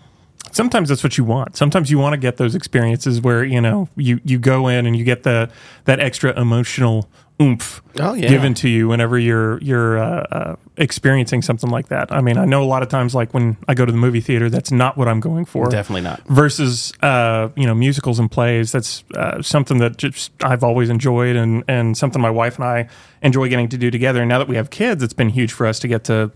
Sometimes 0.53 0.89
that's 0.89 1.03
what 1.03 1.19
you 1.19 1.25
want. 1.25 1.57
Sometimes 1.57 1.91
you 1.91 1.99
want 1.99 2.15
to 2.15 2.17
get 2.17 2.37
those 2.37 2.55
experiences 2.55 3.21
where 3.21 3.45
you 3.45 3.61
know 3.61 3.89
you 3.97 4.21
you 4.25 4.39
go 4.39 4.69
in 4.69 4.87
and 4.87 4.97
you 4.97 5.05
get 5.05 5.23
the 5.23 5.51
that 5.85 6.01
extra 6.01 6.39
emotional 6.39 7.09
oomph 7.41 7.83
Oh, 8.01 8.15
yeah. 8.15 8.29
given 8.29 8.55
to 8.55 8.69
you 8.69 8.89
whenever 8.89 9.19
you're 9.19 9.61
you're 9.61 9.99
uh, 9.99 10.27
uh, 10.31 10.57
experiencing 10.77 11.43
something 11.43 11.69
like 11.71 11.89
that. 11.89 12.13
I 12.13 12.21
mean, 12.21 12.37
I 12.39 12.45
know 12.45 12.63
a 12.63 12.67
lot 12.67 12.83
of 12.83 12.89
times, 12.89 13.15
like 13.15 13.35
when 13.35 13.57
I 13.67 13.75
go 13.75 13.85
to 13.85 13.91
the 13.91 13.99
movie 13.99 14.21
theater, 14.21 14.49
that's 14.49 14.71
not 14.71 14.97
what 14.97 15.09
I'm 15.09 15.19
going 15.21 15.45
for. 15.45 15.69
Definitely 15.69 16.03
not. 16.03 16.21
Versus, 16.29 16.93
uh, 17.03 17.49
you 17.57 17.67
know, 17.67 17.75
musicals 17.75 18.19
and 18.21 18.31
plays. 18.31 18.71
That's 18.73 19.03
uh, 19.17 19.43
something 19.43 19.79
that 19.79 19.97
just 19.97 20.31
I've 20.45 20.63
always 20.63 20.91
enjoyed, 20.91 21.35
and 21.37 21.65
and 21.67 21.97
something 21.97 22.23
my 22.23 22.31
wife 22.31 22.57
and 22.57 22.65
I 22.65 22.89
enjoy 23.23 23.49
getting 23.49 23.69
to 23.71 23.79
do 23.79 23.91
together. 23.91 24.21
And 24.21 24.29
now 24.29 24.39
that 24.39 24.49
we 24.49 24.57
have 24.57 24.71
kids, 24.71 25.03
it's 25.03 25.13
been 25.13 25.31
huge 25.31 25.53
for 25.53 25.67
us 25.67 25.79
to 25.81 25.89
get 25.89 26.05
to. 26.05 26.31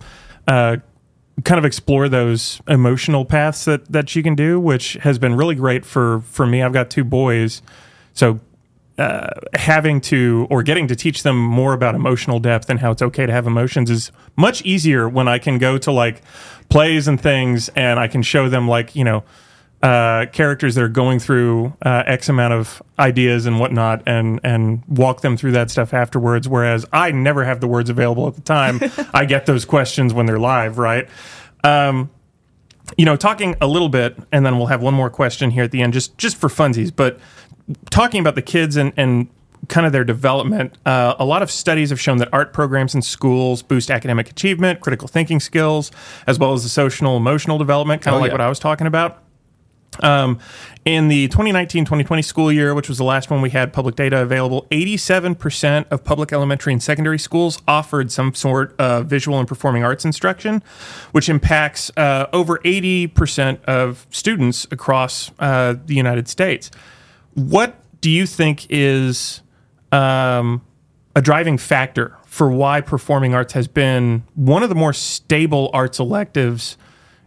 Uh, 0.48 0.78
kind 1.44 1.58
of 1.58 1.64
explore 1.64 2.08
those 2.10 2.60
emotional 2.68 3.24
paths 3.24 3.64
that 3.64 3.90
that 3.90 4.14
you 4.14 4.22
can 4.22 4.34
do, 4.34 4.60
which 4.60 4.94
has 4.94 5.18
been 5.18 5.34
really 5.34 5.54
great 5.54 5.84
for 5.84 6.20
for 6.22 6.46
me. 6.46 6.62
I've 6.62 6.72
got 6.74 6.90
two 6.90 7.04
boys, 7.04 7.62
so 8.12 8.40
uh, 9.02 9.28
having 9.54 10.00
to 10.00 10.46
or 10.48 10.62
getting 10.62 10.86
to 10.86 10.94
teach 10.94 11.24
them 11.24 11.36
more 11.36 11.72
about 11.72 11.96
emotional 11.96 12.38
depth 12.38 12.70
and 12.70 12.78
how 12.78 12.92
it's 12.92 13.02
okay 13.02 13.26
to 13.26 13.32
have 13.32 13.48
emotions 13.48 13.90
is 13.90 14.12
much 14.36 14.62
easier 14.62 15.08
when 15.08 15.26
I 15.26 15.38
can 15.38 15.58
go 15.58 15.76
to 15.78 15.90
like 15.90 16.22
plays 16.68 17.08
and 17.08 17.20
things 17.20 17.68
and 17.70 17.98
I 17.98 18.06
can 18.06 18.22
show 18.22 18.48
them 18.48 18.68
like 18.68 18.94
you 18.94 19.02
know 19.02 19.24
uh, 19.82 20.26
characters 20.26 20.76
that 20.76 20.84
are 20.84 20.88
going 20.88 21.18
through 21.18 21.76
uh, 21.84 22.04
X 22.06 22.28
amount 22.28 22.54
of 22.54 22.80
ideas 22.96 23.44
and 23.44 23.58
whatnot 23.58 24.04
and 24.06 24.38
and 24.44 24.84
walk 24.86 25.20
them 25.22 25.36
through 25.36 25.52
that 25.52 25.68
stuff 25.68 25.92
afterwards. 25.92 26.48
Whereas 26.48 26.86
I 26.92 27.10
never 27.10 27.44
have 27.44 27.60
the 27.60 27.66
words 27.66 27.90
available 27.90 28.28
at 28.28 28.36
the 28.36 28.42
time. 28.42 28.80
I 29.12 29.24
get 29.24 29.46
those 29.46 29.64
questions 29.64 30.14
when 30.14 30.26
they're 30.26 30.38
live, 30.38 30.78
right? 30.78 31.08
Um, 31.64 32.08
you 32.96 33.04
know, 33.04 33.16
talking 33.16 33.56
a 33.60 33.66
little 33.66 33.88
bit, 33.88 34.16
and 34.30 34.46
then 34.46 34.58
we'll 34.58 34.68
have 34.68 34.80
one 34.80 34.94
more 34.94 35.10
question 35.10 35.50
here 35.50 35.64
at 35.64 35.72
the 35.72 35.82
end, 35.82 35.92
just 35.92 36.16
just 36.18 36.36
for 36.36 36.48
funsies. 36.48 36.94
But 36.94 37.18
talking 37.90 38.20
about 38.20 38.34
the 38.34 38.42
kids 38.42 38.76
and 38.76 38.92
and 38.96 39.28
kind 39.68 39.86
of 39.86 39.92
their 39.92 40.04
development, 40.04 40.76
uh, 40.86 41.14
a 41.20 41.24
lot 41.24 41.40
of 41.40 41.50
studies 41.50 41.90
have 41.90 42.00
shown 42.00 42.18
that 42.18 42.28
art 42.32 42.52
programs 42.52 42.94
in 42.96 43.02
schools 43.02 43.62
boost 43.62 43.90
academic 43.92 44.28
achievement, 44.28 44.80
critical 44.80 45.06
thinking 45.06 45.38
skills, 45.38 45.92
as 46.26 46.36
well 46.38 46.52
as 46.52 46.64
the 46.64 46.68
social 46.68 47.16
emotional 47.16 47.58
development, 47.58 48.02
kind 48.02 48.14
of 48.14 48.18
Oh, 48.18 48.22
like 48.22 48.30
yeah. 48.30 48.34
what 48.34 48.40
I 48.40 48.48
was 48.48 48.58
talking 48.58 48.86
about. 48.88 49.18
Um, 50.02 50.38
in 50.86 51.08
the 51.08 51.28
2019-2020 51.28 52.24
school 52.24 52.50
year, 52.50 52.74
which 52.74 52.88
was 52.88 52.96
the 52.96 53.04
last 53.04 53.30
one 53.30 53.42
we 53.42 53.50
had 53.50 53.74
public 53.74 53.94
data 53.94 54.22
available, 54.22 54.66
87% 54.70 55.84
of 55.90 56.02
public 56.02 56.32
elementary 56.32 56.72
and 56.72 56.82
secondary 56.82 57.18
schools 57.18 57.60
offered 57.68 58.10
some 58.10 58.34
sort 58.34 58.74
of 58.80 59.06
visual 59.06 59.38
and 59.38 59.46
performing 59.46 59.84
arts 59.84 60.04
instruction, 60.06 60.62
which 61.12 61.28
impacts 61.28 61.90
uh, 61.98 62.26
over 62.32 62.58
80% 62.60 63.62
of 63.64 64.06
students 64.10 64.66
across 64.70 65.30
uh, 65.38 65.74
the 65.84 65.94
United 65.94 66.26
States. 66.26 66.70
What 67.34 67.76
do 68.00 68.10
you 68.10 68.26
think 68.26 68.66
is 68.68 69.42
um, 69.90 70.62
a 71.14 71.22
driving 71.22 71.58
factor 71.58 72.16
for 72.26 72.50
why 72.50 72.80
performing 72.80 73.34
arts 73.34 73.52
has 73.52 73.68
been 73.68 74.24
one 74.34 74.62
of 74.62 74.68
the 74.68 74.74
more 74.74 74.92
stable 74.92 75.70
arts 75.72 75.98
electives 75.98 76.76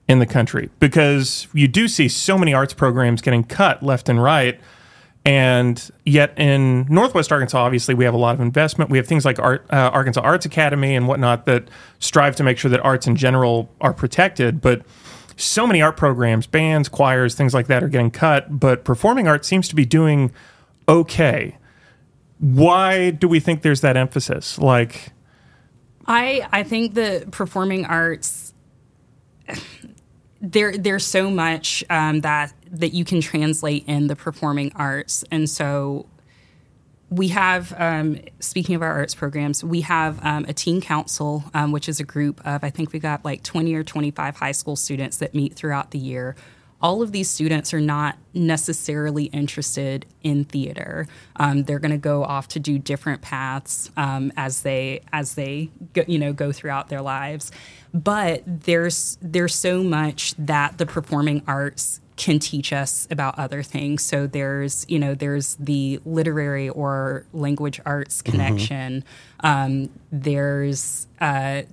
in 0.07 0.19
the 0.19 0.25
country? 0.25 0.69
Because 0.79 1.47
you 1.53 1.67
do 1.67 1.87
see 1.87 2.07
so 2.07 2.37
many 2.37 2.53
arts 2.53 2.73
programs 2.73 3.21
getting 3.21 3.43
cut 3.43 3.81
left 3.81 4.09
and 4.09 4.21
right. 4.21 4.59
And 5.27 5.89
yet, 6.05 6.37
in 6.37 6.85
Northwest 6.87 7.31
Arkansas, 7.31 7.57
obviously, 7.57 7.95
we 7.95 8.05
have 8.05 8.13
a 8.13 8.17
lot 8.17 8.35
of 8.35 8.41
investment. 8.41 8.91
We 8.91 8.99
have 8.99 9.07
things 9.07 9.25
like 9.25 9.39
Art, 9.39 9.65
uh, 9.71 9.89
Arkansas 9.91 10.21
Arts 10.21 10.45
Academy 10.45 10.95
and 10.95 11.07
whatnot 11.07 11.47
that 11.47 11.67
strive 11.97 12.35
to 12.35 12.43
make 12.43 12.59
sure 12.59 12.69
that 12.69 12.79
arts 12.81 13.07
in 13.07 13.15
general 13.15 13.71
are 13.81 13.91
protected. 13.91 14.61
But 14.61 14.83
so 15.37 15.67
many 15.67 15.81
art 15.81 15.97
programs, 15.97 16.47
bands, 16.47 16.89
choirs, 16.89 17.35
things 17.35 17.53
like 17.53 17.67
that 17.67 17.83
are 17.83 17.87
getting 17.87 18.11
cut. 18.11 18.59
But 18.59 18.83
performing 18.83 19.27
arts 19.27 19.47
seems 19.47 19.67
to 19.69 19.75
be 19.75 19.85
doing 19.85 20.31
okay. 20.87 21.57
Why 22.39 23.11
do 23.11 23.27
we 23.27 23.39
think 23.39 23.61
there's 23.61 23.81
that 23.81 23.97
emphasis? 23.97 24.57
Like, 24.59 25.13
I 26.05 26.47
I 26.51 26.63
think 26.63 26.93
the 26.93 27.27
performing 27.31 27.85
arts 27.85 28.53
there 30.41 30.77
there's 30.77 31.05
so 31.05 31.29
much 31.29 31.83
um, 31.89 32.21
that 32.21 32.53
that 32.71 32.93
you 32.93 33.05
can 33.05 33.21
translate 33.21 33.85
in 33.87 34.07
the 34.07 34.15
performing 34.15 34.71
arts, 34.75 35.23
and 35.31 35.49
so 35.49 36.07
we 37.09 37.29
have 37.29 37.73
um, 37.77 38.19
speaking 38.39 38.75
of 38.75 38.81
our 38.81 38.91
arts 38.91 39.15
programs, 39.15 39.63
we 39.63 39.81
have 39.81 40.23
um, 40.25 40.45
a 40.47 40.53
teen 40.53 40.81
council, 40.81 41.43
um, 41.53 41.71
which 41.71 41.87
is 41.87 41.99
a 41.99 42.03
group 42.03 42.45
of 42.45 42.63
I 42.63 42.69
think 42.69 42.93
we 42.93 42.99
got 42.99 43.23
like 43.23 43.43
20 43.43 43.73
or 43.75 43.83
25 43.83 44.37
high 44.37 44.51
school 44.51 44.75
students 44.75 45.17
that 45.17 45.35
meet 45.35 45.53
throughout 45.53 45.91
the 45.91 45.99
year. 45.99 46.35
All 46.81 47.01
of 47.01 47.11
these 47.11 47.29
students 47.29 47.73
are 47.73 47.79
not 47.79 48.17
necessarily 48.33 49.25
interested 49.25 50.05
in 50.23 50.43
theater. 50.43 51.07
Um, 51.37 51.63
they're 51.63 51.79
going 51.79 51.91
to 51.91 51.97
go 51.97 52.23
off 52.23 52.49
to 52.49 52.59
do 52.59 52.77
different 52.77 53.21
paths 53.21 53.89
um, 53.97 54.31
as 54.35 54.61
they 54.61 55.01
as 55.13 55.35
they 55.35 55.69
go, 55.93 56.03
you 56.07 56.19
know 56.19 56.33
go 56.33 56.51
throughout 56.51 56.89
their 56.89 57.01
lives. 57.01 57.51
But 57.93 58.43
there's 58.45 59.17
there's 59.21 59.55
so 59.55 59.83
much 59.83 60.33
that 60.37 60.77
the 60.77 60.85
performing 60.85 61.43
arts 61.47 62.01
can 62.15 62.39
teach 62.39 62.71
us 62.71 63.07
about 63.11 63.37
other 63.37 63.61
things. 63.61 64.03
So 64.03 64.27
there's, 64.27 64.85
you 64.87 64.99
know, 64.99 65.15
there's 65.15 65.55
the 65.55 65.99
literary 66.05 66.69
or 66.69 67.25
language 67.33 67.81
arts 67.85 68.21
connection. 68.21 69.03
Um, 69.41 69.89
there's 70.11 71.07
uh, 71.19 71.63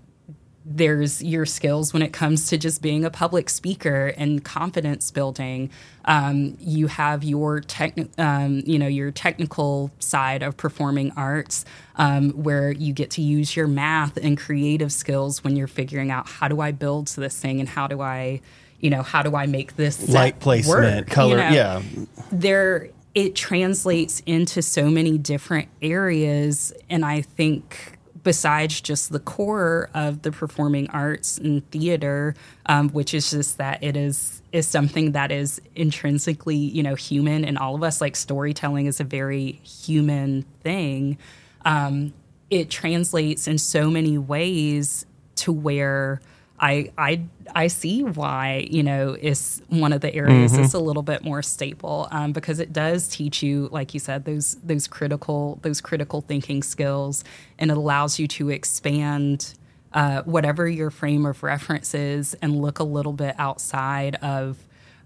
there's 0.64 1.22
your 1.22 1.44
skills 1.44 1.92
when 1.92 2.02
it 2.02 2.12
comes 2.12 2.48
to 2.48 2.56
just 2.56 2.82
being 2.82 3.04
a 3.04 3.10
public 3.10 3.50
speaker 3.50 4.12
and 4.16 4.44
confidence 4.44 5.10
building. 5.10 5.70
Um, 6.04 6.56
you 6.60 6.86
have 6.86 7.24
your 7.24 7.60
tech, 7.60 7.96
um, 8.18 8.62
you 8.64 8.78
know, 8.78 8.86
your 8.86 9.10
technical 9.10 9.90
side 9.98 10.42
of 10.42 10.56
performing 10.56 11.12
arts, 11.16 11.64
um, 11.96 12.30
where 12.30 12.70
you 12.70 12.92
get 12.92 13.10
to 13.12 13.22
use 13.22 13.56
your 13.56 13.66
math 13.66 14.16
and 14.16 14.38
creative 14.38 14.92
skills 14.92 15.42
when 15.42 15.56
you're 15.56 15.66
figuring 15.66 16.10
out 16.10 16.28
how 16.28 16.48
do 16.48 16.60
I 16.60 16.72
build 16.72 17.08
this 17.08 17.38
thing 17.38 17.58
and 17.58 17.68
how 17.68 17.86
do 17.86 18.00
I, 18.00 18.40
you 18.82 18.90
know, 18.90 19.02
how 19.02 19.22
do 19.22 19.34
I 19.34 19.46
make 19.46 19.76
this 19.76 20.08
Light 20.08 20.38
placement, 20.40 20.76
work, 20.84 21.08
you 21.08 21.14
color. 21.14 21.36
know? 21.38 21.48
Yeah. 21.50 21.82
there 22.30 22.90
it 23.14 23.34
translates 23.34 24.20
into 24.26 24.60
so 24.62 24.90
many 24.90 25.18
different 25.18 25.68
areas 25.82 26.72
and 26.88 27.04
i 27.04 27.20
think 27.20 27.98
besides 28.22 28.80
just 28.80 29.10
the 29.12 29.18
core 29.18 29.88
of 29.94 30.22
the 30.22 30.30
performing 30.30 30.88
arts 30.90 31.38
and 31.38 31.68
theater, 31.70 32.34
um, 32.66 32.88
which 32.90 33.14
is 33.14 33.30
just 33.30 33.58
that 33.58 33.82
it 33.82 33.96
is 33.96 34.42
is 34.52 34.66
something 34.66 35.12
that 35.12 35.32
is 35.32 35.60
intrinsically 35.74 36.56
you 36.56 36.82
know 36.82 36.94
human 36.94 37.44
in 37.44 37.56
all 37.56 37.74
of 37.74 37.82
us. 37.82 38.00
Like 38.00 38.16
storytelling 38.16 38.86
is 38.86 39.00
a 39.00 39.04
very 39.04 39.52
human 39.62 40.42
thing. 40.62 41.18
Um, 41.64 42.12
it 42.50 42.70
translates 42.70 43.48
in 43.48 43.58
so 43.58 43.90
many 43.90 44.18
ways 44.18 45.06
to 45.36 45.52
where 45.52 46.20
I 46.62 46.90
I 46.96 47.22
I 47.54 47.66
see 47.66 48.04
why 48.04 48.66
you 48.70 48.82
know 48.84 49.14
is 49.20 49.60
one 49.68 49.92
of 49.92 50.00
the 50.00 50.14
areas 50.14 50.52
Mm-hmm. 50.52 50.62
that's 50.62 50.74
a 50.74 50.78
little 50.78 51.02
bit 51.02 51.24
more 51.24 51.42
stable 51.42 52.08
um, 52.12 52.32
because 52.32 52.60
it 52.60 52.72
does 52.72 53.08
teach 53.08 53.42
you, 53.42 53.68
like 53.72 53.94
you 53.94 54.00
said, 54.00 54.24
those 54.24 54.54
those 54.64 54.86
critical 54.86 55.58
those 55.62 55.80
critical 55.82 56.22
thinking 56.22 56.62
skills, 56.62 57.24
and 57.58 57.70
it 57.70 57.76
allows 57.76 58.18
you 58.20 58.28
to 58.28 58.50
expand 58.50 59.54
uh, 59.92 60.22
whatever 60.22 60.68
your 60.68 60.90
frame 60.90 61.26
of 61.26 61.42
reference 61.42 61.94
is 61.94 62.34
and 62.40 62.56
look 62.62 62.78
a 62.78 62.84
little 62.84 63.12
bit 63.12 63.34
outside 63.38 64.14
of 64.16 64.56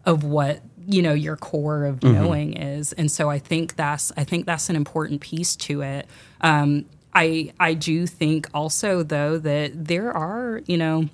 of 0.05 0.23
what 0.25 0.61
you 0.87 1.03
know 1.03 1.15
your 1.15 1.37
core 1.37 1.85
of 1.87 2.03
knowing 2.03 2.53
is. 2.57 2.93
And 2.93 3.11
so 3.11 3.29
i 3.31 3.39
think 3.41 3.77
that's 3.77 4.13
i 4.17 4.25
think 4.25 4.47
that's 4.47 4.69
an 4.71 4.77
important 4.77 5.21
piece 5.23 5.57
to 5.57 5.81
it. 5.83 6.07
Um, 6.43 6.85
i 7.15 7.53
i 7.59 7.73
do 7.75 8.07
think 8.07 8.47
also 8.55 9.03
though 9.03 9.39
that 9.39 9.73
there 9.87 10.13
are 10.13 10.61
you 10.67 10.77
know 10.77 11.09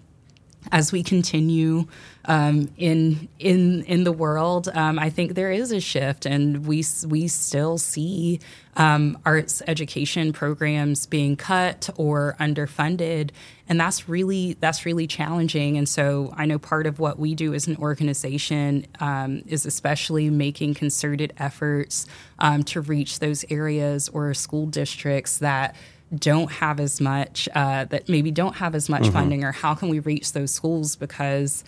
as 0.71 0.93
we 0.93 1.03
continue 1.03 1.87
um, 2.27 2.69
in 2.77 3.29
in 3.39 3.83
in 3.85 4.05
the 4.05 4.13
world, 4.13 4.69
um, 4.73 4.99
I 4.99 5.11
think 5.11 5.35
there 5.35 5.51
is 5.51 5.73
a 5.73 5.81
shift, 5.81 6.25
and 6.25 6.67
we 6.67 6.85
we 7.07 7.27
still 7.29 7.79
see 7.79 8.39
um, 8.77 9.19
arts 9.27 9.61
education 9.67 10.33
programs 10.33 11.07
being 11.07 11.37
cut 11.37 11.91
or 11.97 12.37
underfunded, 12.39 13.31
and 13.69 13.81
that's 13.81 14.09
really 14.09 14.57
that's 14.61 14.87
really 14.87 15.09
challenging. 15.09 15.77
And 15.77 15.89
so 15.89 16.33
I 16.37 16.47
know 16.47 16.59
part 16.59 16.87
of 16.87 17.01
what 17.01 17.19
we 17.19 17.35
do 17.35 17.55
as 17.55 17.67
an 17.67 17.77
organization 17.79 18.87
um, 19.01 19.43
is 19.47 19.67
especially 19.67 20.31
making 20.31 20.75
concerted 20.75 21.33
efforts 21.39 22.07
um, 22.39 22.63
to 22.65 22.81
reach 22.81 23.19
those 23.19 23.45
areas 23.51 24.09
or 24.11 24.33
school 24.33 24.67
districts 24.67 25.39
that 25.39 25.75
don't 26.15 26.51
have 26.53 26.79
as 26.81 27.01
much 27.01 27.49
uh, 27.55 27.85
that 27.87 28.09
maybe 28.09 28.31
don't 28.31 28.57
have 28.57 28.75
as 28.75 28.89
much 28.89 29.09
funding 29.09 29.45
or 29.45 29.53
how 29.53 29.75
can 29.75 29.89
we 29.89 29.99
reach 30.01 30.33
those 30.33 30.51
schools? 30.53 30.97
Because 30.97 31.65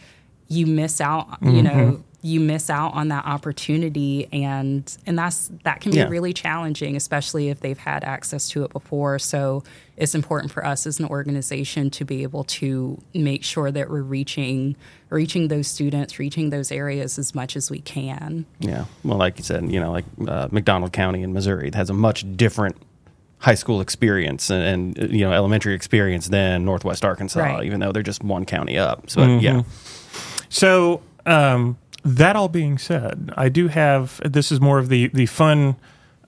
you 0.48 0.66
miss 0.66 1.00
out 1.00 1.38
you 1.40 1.62
know 1.62 2.02
you 2.20 2.38
miss 2.38 2.68
out 2.68 2.92
on 2.92 3.08
that 3.08 3.24
opportunity 3.24 4.28
and 4.30 4.96
and 5.06 5.18
that's 5.18 5.50
that 5.62 5.80
can 5.80 5.90
be 5.90 5.96
Yeah. 5.98 6.08
really 6.08 6.34
challenging 6.34 6.96
especially 6.96 7.48
if 7.48 7.60
they've 7.60 7.78
had 7.78 8.04
access 8.04 8.48
to 8.50 8.62
it 8.64 8.70
before. 8.70 9.18
So 9.18 9.62
it's 9.96 10.14
important 10.14 10.52
for 10.52 10.64
us 10.64 10.86
as 10.86 11.00
an 11.00 11.06
organization 11.06 11.88
to 11.90 12.04
be 12.04 12.22
able 12.24 12.44
to 12.44 13.00
make 13.14 13.42
sure 13.42 13.70
that 13.70 13.88
we're 13.88 14.02
reaching 14.02 14.76
reaching 15.08 15.48
those 15.48 15.66
students 15.66 16.18
reaching 16.18 16.50
those 16.50 16.70
areas 16.70 17.18
as 17.18 17.34
much 17.34 17.56
as 17.56 17.70
we 17.70 17.80
can. 17.80 18.44
Yeah. 18.60 18.84
Well, 19.02 19.16
like 19.16 19.38
you 19.38 19.44
said, 19.44 19.70
you 19.72 19.80
know, 19.80 19.92
like 19.92 20.04
uh, 20.28 20.48
McDonald 20.50 20.92
County 20.92 21.22
in 21.22 21.32
Missouri 21.32 21.70
has 21.72 21.88
a 21.88 21.94
much 21.94 22.24
different 22.36 22.76
high 23.38 23.54
school 23.54 23.80
experience 23.80 24.48
and, 24.50 24.96
and 24.98 25.12
you 25.12 25.20
know 25.24 25.32
elementary 25.32 25.74
experience 25.74 26.28
than 26.28 26.64
Northwest 26.64 27.04
Arkansas, 27.04 27.40
Right. 27.40 27.64
even 27.64 27.80
though 27.80 27.92
they're 27.92 28.02
just 28.02 28.24
one 28.24 28.44
county 28.46 28.78
up. 28.78 29.10
So 29.10 29.38
yeah, 29.38 29.62
So 30.48 31.02
um, 31.26 31.76
that 32.04 32.36
all 32.36 32.48
being 32.48 32.78
said, 32.78 33.30
I 33.36 33.48
do 33.48 33.68
have 33.68 34.20
this 34.24 34.50
is 34.52 34.60
more 34.60 34.78
of 34.78 34.88
the 34.88 35.08
the 35.08 35.26
fun 35.26 35.76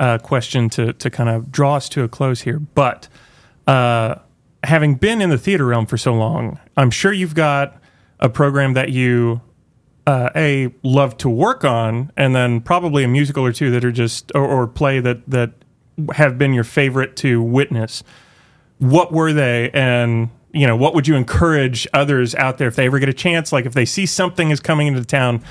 uh, 0.01 0.19
question 0.19 0.69
to 0.71 0.93
to 0.95 1.11
kind 1.11 1.29
of 1.29 1.51
draw 1.51 1.77
us 1.77 1.89
to 1.91 2.03
a 2.03 2.09
close 2.09 2.43
here. 2.43 2.59
But 2.59 3.09
uh, 3.67 4.17
having 4.65 4.95
been 4.97 5.21
in 5.23 5.31
the 5.31 5.39
theater 5.39 5.65
realm 5.67 5.87
for 5.87 5.97
so 5.97 6.13
long, 6.15 6.59
I'm 6.77 6.91
sure 6.91 7.13
you've 7.13 7.35
got 7.35 7.81
a 8.21 8.29
program 8.29 8.75
that 8.75 8.91
you 8.91 9.41
uh, 10.07 10.31
a 10.37 10.73
love 10.83 11.17
to 11.19 11.29
work 11.29 11.65
on, 11.65 12.11
and 12.17 12.35
then 12.35 12.61
probably 12.61 13.05
a 13.05 13.09
musical 13.09 13.45
or 13.45 13.53
two 13.53 13.71
that 13.73 13.85
are 13.85 13.93
just 13.93 14.31
or, 14.35 14.45
or 14.47 14.67
play 14.67 15.01
that 15.01 15.29
that 15.29 15.51
have 16.15 16.39
been 16.39 16.53
your 16.53 16.65
favorite 16.65 17.17
to 17.17 17.41
witness. 17.43 18.03
What 18.79 19.13
were 19.13 19.33
they, 19.33 19.71
and 19.73 20.29
you 20.53 20.67
know 20.67 20.77
what 20.77 20.95
would 20.95 21.07
you 21.09 21.17
encourage 21.17 21.87
others 21.95 22.35
out 22.35 22.59
there 22.59 22.69
if 22.69 22.77
they 22.77 22.87
ever 22.87 22.99
get 22.99 23.09
a 23.09 23.15
chance? 23.15 23.53
Like 23.53 23.67
if 23.67 23.73
they 23.75 23.85
see 23.87 24.07
something 24.07 24.51
is 24.51 24.61
coming 24.61 24.87
into 24.87 25.05
town, 25.05 25.43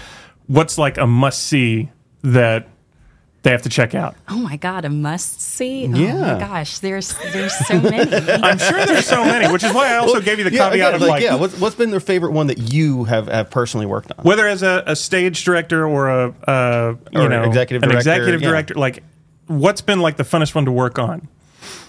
what's 0.48 0.78
like 0.78 0.98
a 0.98 1.08
must 1.08 1.44
see 1.44 1.90
that 2.24 2.68
they 3.44 3.52
have 3.52 3.62
to 3.64 3.70
check 3.70 3.94
out? 3.94 4.16
oh 4.28 4.38
my 4.40 4.58
god 4.58 4.86
a 4.86 4.90
must 4.90 5.40
see 5.40 5.86
oh 5.94 5.96
Yeah. 5.98 6.34
my 6.34 6.40
gosh 6.40 6.80
there's 6.80 7.16
there's 7.32 7.54
so 7.68 7.80
many 7.80 8.12
I'm 8.32 8.58
sure 8.58 8.84
there's 8.88 9.06
so 9.06 9.24
many, 9.24 9.52
which 9.54 9.64
is 9.64 9.72
why 9.74 9.94
I 9.94 9.98
also 9.98 10.20
gave 10.20 10.40
you 10.40 10.44
the 10.46 10.52
yeah, 10.52 10.70
caveat 10.70 10.74
again, 10.74 10.96
of 10.96 11.02
like, 11.02 11.10
like, 11.10 11.24
yeah. 11.24 11.36
What's, 11.36 11.60
what's 11.60 11.76
been 11.76 11.92
their 11.92 12.00
favorite 12.00 12.32
one 12.32 12.48
that 12.48 12.74
you 12.74 13.04
have, 13.04 13.28
have 13.28 13.52
personally 13.52 13.86
worked 13.86 14.12
on? 14.18 14.24
whether 14.24 14.48
as 14.48 14.64
a, 14.64 14.84
a 14.88 14.96
stage 14.96 15.44
director 15.44 15.86
or 15.88 16.10
a 16.10 16.34
uh, 16.48 16.96
you 17.12 17.22
Or 17.22 17.30
know 17.30 17.44
executive 17.44 17.84
an 17.84 17.90
director, 17.90 18.10
executive 18.12 18.42
yeah. 18.42 18.50
director, 18.50 18.74
like 18.76 19.04
what's 19.48 19.82
been 19.82 20.00
like 20.00 20.18
the 20.18 20.24
funnest 20.24 20.56
one 20.56 20.66
to 20.66 20.72
work 20.72 21.00
on? 21.00 21.28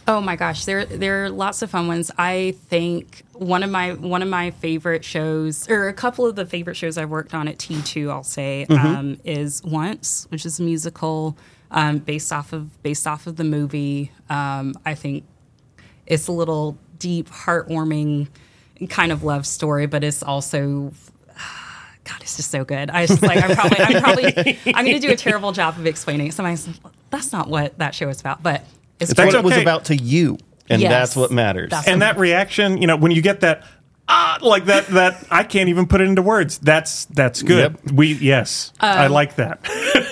Oh 0.08 0.20
my 0.20 0.36
gosh, 0.36 0.64
there 0.64 0.86
there 0.86 1.24
are 1.24 1.30
lots 1.30 1.62
of 1.62 1.70
fun 1.70 1.88
ones. 1.88 2.10
I 2.16 2.54
think 2.68 3.24
one 3.32 3.62
of 3.62 3.70
my 3.70 3.94
one 3.94 4.22
of 4.22 4.28
my 4.28 4.52
favorite 4.52 5.04
shows, 5.04 5.68
or 5.68 5.88
a 5.88 5.92
couple 5.92 6.26
of 6.26 6.36
the 6.36 6.46
favorite 6.46 6.76
shows 6.76 6.96
I've 6.96 7.10
worked 7.10 7.34
on 7.34 7.48
at 7.48 7.58
T 7.58 7.82
two, 7.82 8.10
I'll 8.10 8.22
say, 8.22 8.66
um, 8.66 9.18
is 9.24 9.62
Once, 9.64 10.26
which 10.30 10.46
is 10.46 10.60
a 10.60 10.62
musical 10.62 11.36
um, 11.72 11.98
based 11.98 12.32
off 12.32 12.52
of 12.52 12.80
based 12.82 13.06
off 13.06 13.26
of 13.26 13.36
the 13.36 13.44
movie. 13.44 14.12
Um, 14.30 14.74
I 14.86 14.94
think 14.94 15.24
it's 16.06 16.28
a 16.28 16.32
little 16.32 16.78
deep, 16.98 17.28
heartwarming 17.28 18.28
kind 18.88 19.10
of 19.10 19.24
love 19.24 19.46
story, 19.46 19.86
but 19.86 20.04
it's 20.04 20.22
also 20.22 20.92
God, 22.04 22.20
it's 22.20 22.36
just 22.36 22.50
so 22.50 22.64
good. 22.64 22.90
I 22.90 23.06
just 23.06 23.22
like 23.22 23.42
I'm 23.42 23.56
probably, 23.56 23.78
I'm 23.80 24.02
probably, 24.02 24.58
I'm 24.66 24.84
going 24.84 25.00
to 25.00 25.06
do 25.06 25.12
a 25.12 25.16
terrible 25.16 25.50
job 25.50 25.76
of 25.78 25.86
explaining 25.86 26.28
it. 26.28 26.34
Somebody's, 26.34 26.68
that's 27.10 27.32
not 27.32 27.48
what 27.48 27.78
that 27.78 27.94
show 27.94 28.08
is 28.08 28.20
about, 28.20 28.42
but 28.42 28.62
it's, 29.00 29.10
It's 29.10 29.14
That's 29.14 29.34
what 29.34 29.40
it 29.40 29.44
was 29.44 29.56
about 29.56 29.86
to 29.86 29.96
you, 29.96 30.38
and 30.70 30.80
Yes. 30.80 30.90
that's 30.90 31.16
what 31.16 31.30
matters. 31.30 31.70
That's- 31.70 31.88
and 31.88 32.02
that 32.02 32.18
reaction, 32.18 32.78
you 32.80 32.86
know, 32.86 32.96
when 32.96 33.12
you 33.12 33.22
get 33.22 33.40
that 33.40 33.64
ah, 34.08 34.38
like 34.40 34.66
that, 34.66 34.86
that 34.88 35.24
I 35.30 35.42
can't 35.42 35.68
even 35.68 35.86
put 35.86 36.00
it 36.00 36.04
into 36.08 36.22
words. 36.22 36.58
That's 36.58 37.04
that's 37.06 37.42
good. 37.42 37.76
Yep. 37.84 37.92
We 37.92 38.14
yes, 38.14 38.72
I 38.80 39.08
like 39.08 39.36
that. 39.36 39.60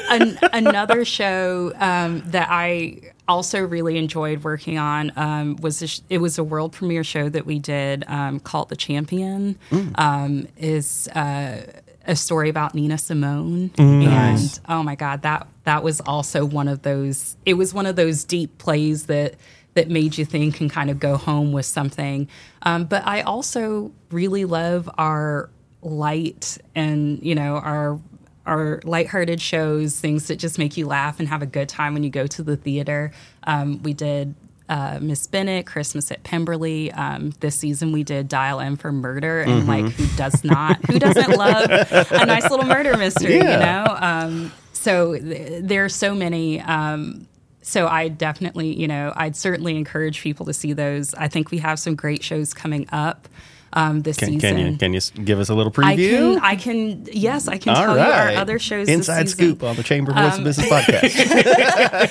An, 0.11 0.39
another 0.53 1.05
show 1.05 1.73
um, 1.77 2.23
that 2.27 2.49
I 2.51 3.01
also 3.27 3.61
really 3.61 3.97
enjoyed 3.97 4.45
working 4.45 4.77
on 4.79 5.11
um, 5.17 5.57
was 5.57 5.81
a 5.81 5.87
sh- 5.87 6.01
it 6.11 6.19
was 6.19 6.39
a 6.39 6.45
world 6.45 6.73
premiere 6.73 7.03
show 7.05 7.29
that 7.31 7.47
we 7.47 7.59
did 7.59 8.05
um, 8.07 8.39
called 8.39 8.69
The 8.69 8.77
Champion. 8.77 9.59
Um, 9.95 10.47
is 10.59 11.09
uh, 11.09 11.63
a 12.07 12.15
story 12.17 12.51
about 12.51 12.75
Nina 12.75 12.99
Simone, 12.99 13.71
and 13.79 14.61
oh 14.69 14.83
my 14.83 14.95
god, 14.95 15.23
that 15.23 15.47
that 15.65 15.83
was 15.83 16.01
also 16.01 16.45
one 16.45 16.69
of 16.69 16.83
those. 16.83 17.37
It 17.45 17.55
was 17.55 17.75
one 17.75 17.87
of 17.87 17.97
those 17.97 18.25
deep 18.25 18.59
plays 18.59 19.07
that 19.07 19.35
that 19.75 19.89
made 19.89 20.17
you 20.17 20.25
think 20.25 20.61
and 20.61 20.71
kind 20.71 20.89
of 20.89 21.01
go 21.01 21.17
home 21.17 21.53
with 21.53 21.67
something. 21.67 22.29
Um, 22.63 22.85
but 22.85 23.05
I 23.07 23.23
also 23.23 23.93
really 24.11 24.45
love 24.45 24.89
our 24.97 25.51
light 25.83 26.59
and 26.75 27.23
you 27.23 27.35
know 27.35 27.57
our 27.57 27.99
our 28.47 28.81
lighthearted 28.85 29.41
shows, 29.41 29.99
things 29.99 30.29
that 30.29 30.37
just 30.37 30.59
make 30.59 30.77
you 30.77 30.87
laugh 30.87 31.19
and 31.19 31.29
have 31.29 31.41
a 31.43 31.47
good 31.47 31.69
time 31.69 31.95
when 31.95 32.03
you 32.03 32.11
go 32.11 32.27
to 32.27 32.43
the 32.43 32.57
theater. 32.57 33.11
Um, 33.45 33.83
we 33.83 33.95
did 33.95 34.35
uh, 34.69 34.99
Miss 35.01 35.27
Bennet, 35.27 35.67
Christmas 35.67 36.11
at 36.11 36.23
Pemberley. 36.25 36.93
Um, 36.93 37.33
this 37.41 37.57
season 37.57 37.91
we 37.91 38.03
did 38.03 38.29
Dial 38.29 38.61
M 38.61 38.77
for 38.77 38.93
Murder, 38.93 39.41
and 39.41 39.67
like 39.67 39.87
who 39.87 40.07
does 40.17 40.45
not, 40.45 40.85
who 40.87 40.99
doesn't 40.99 41.31
love 41.37 41.71
a 41.71 42.27
nice 42.27 42.51
little 42.51 42.67
murder 42.67 42.97
mystery, 42.99 43.37
you 43.37 43.43
know? 43.43 43.97
Um, 43.99 44.53
so 44.85 45.17
th- 45.17 45.63
there 45.65 45.85
are 45.85 45.89
so 45.89 46.15
many. 46.15 46.61
Um, 46.61 47.27
so 47.63 47.89
I 47.89 48.09
definitely, 48.09 48.79
you 48.79 48.87
know, 48.87 49.13
I'd 49.17 49.35
certainly 49.37 49.77
encourage 49.77 50.21
people 50.21 50.45
to 50.47 50.53
see 50.53 50.75
those. 50.75 51.15
I 51.15 51.29
think 51.29 51.51
we 51.51 51.59
have 51.59 51.79
some 51.79 51.95
great 51.95 52.23
shows 52.23 52.53
coming 52.53 52.87
up 52.93 53.27
um, 53.73 54.03
this 54.03 54.19
can, 54.19 54.29
season. 54.29 54.57
can 54.57 54.59
you 54.59 54.77
can 54.77 54.93
you 54.93 55.01
give 55.25 55.41
us 55.41 55.49
a 55.49 55.55
little 55.55 55.73
I 55.79 55.97
preview? 55.97 56.35
can, 56.35 56.45
I 56.45 56.57
can, 56.57 57.09
yes, 57.11 57.49
I 57.49 57.57
can 57.57 57.75
All 57.75 57.83
tell 57.83 57.97
right. 57.97 58.07
you 58.07 58.13
our 58.13 58.43
other 58.43 58.59
shows. 58.59 58.89
Inside. 58.89 59.23
Um, 59.23 59.27
scoop 59.29 59.63
on 59.63 59.77
the 59.77 59.83
Chamber 59.83 60.13
Voice 60.13 60.37
of 60.37 60.45
Business 60.45 60.69
podcast. 60.71 62.05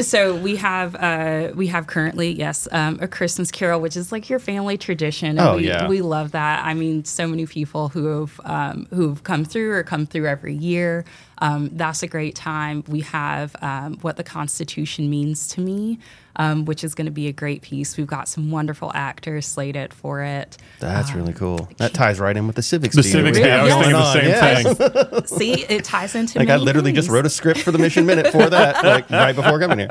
So 0.00 0.36
we 0.36 0.56
have, 0.56 0.94
uh, 0.94 1.52
we 1.54 1.68
have 1.68 1.86
currently, 1.86 2.30
yes, 2.32 2.68
um, 2.70 2.98
a 3.00 3.08
Christmas 3.08 3.50
Carol, 3.50 3.80
which 3.80 3.96
is 3.96 4.12
like 4.12 4.28
your 4.28 4.38
family 4.38 4.76
tradition. 4.76 5.30
And 5.30 5.40
Oh, 5.40 5.56
we, 5.56 5.66
yeah. 5.68 5.88
we 5.88 6.02
love 6.02 6.32
that. 6.32 6.64
I 6.64 6.74
mean, 6.74 7.04
so 7.04 7.26
many 7.26 7.46
people 7.46 7.88
who 7.88 8.20
have 8.20 8.40
um, 8.44 8.86
who've 8.90 9.22
come 9.22 9.44
through 9.44 9.72
or 9.72 9.82
come 9.82 10.04
through 10.06 10.26
every 10.26 10.54
year. 10.54 11.04
Um, 11.38 11.70
that's 11.72 12.02
a 12.02 12.06
great 12.06 12.34
time. 12.34 12.84
We 12.88 13.00
have 13.00 13.56
um, 13.62 13.94
what 14.02 14.16
the 14.16 14.24
Constitution 14.24 15.08
means 15.08 15.48
to 15.48 15.60
me, 15.60 15.98
um, 16.36 16.64
which 16.64 16.84
is 16.84 16.94
going 16.94 17.06
to 17.06 17.10
be 17.10 17.26
a 17.28 17.32
great 17.32 17.62
piece. 17.62 17.96
We've 17.96 18.06
got 18.06 18.28
some 18.28 18.50
wonderful 18.50 18.92
actors 18.94 19.46
slated 19.46 19.92
for 19.92 20.22
it. 20.22 20.56
That's 20.80 21.12
really 21.14 21.32
cool. 21.32 21.68
That 21.78 21.94
ties 21.94 22.20
right 22.20 22.36
in 22.36 22.46
with 22.46 22.56
the 22.56 22.62
civics. 22.62 22.94
The 22.96 23.02
deal 23.02 23.12
civics. 23.12 23.38
we 23.38 23.44
day, 23.44 23.52
I 23.52 23.56
have 23.56 23.64
was 23.64 23.72
going 23.74 23.84
thinking 23.84 24.32
the 24.32 24.72
on. 24.72 24.72
same 24.72 25.04
Yeah. 25.04 25.10
thing. 25.20 25.26
See, 25.38 25.64
it 25.64 25.84
ties 25.84 26.14
into 26.14 26.38
Like 26.38 26.48
I 26.48 26.52
many 26.52 26.64
literally 26.64 26.92
just 26.92 27.08
wrote 27.08 27.26
a 27.26 27.30
script 27.30 27.60
for 27.60 27.72
the 27.72 27.78
Mission 27.78 28.06
Minute 28.06 28.28
for 28.28 28.48
that, 28.50 28.84
like 28.84 29.10
right 29.10 29.34
before 29.34 29.58
coming 29.58 29.78
here. 29.80 29.90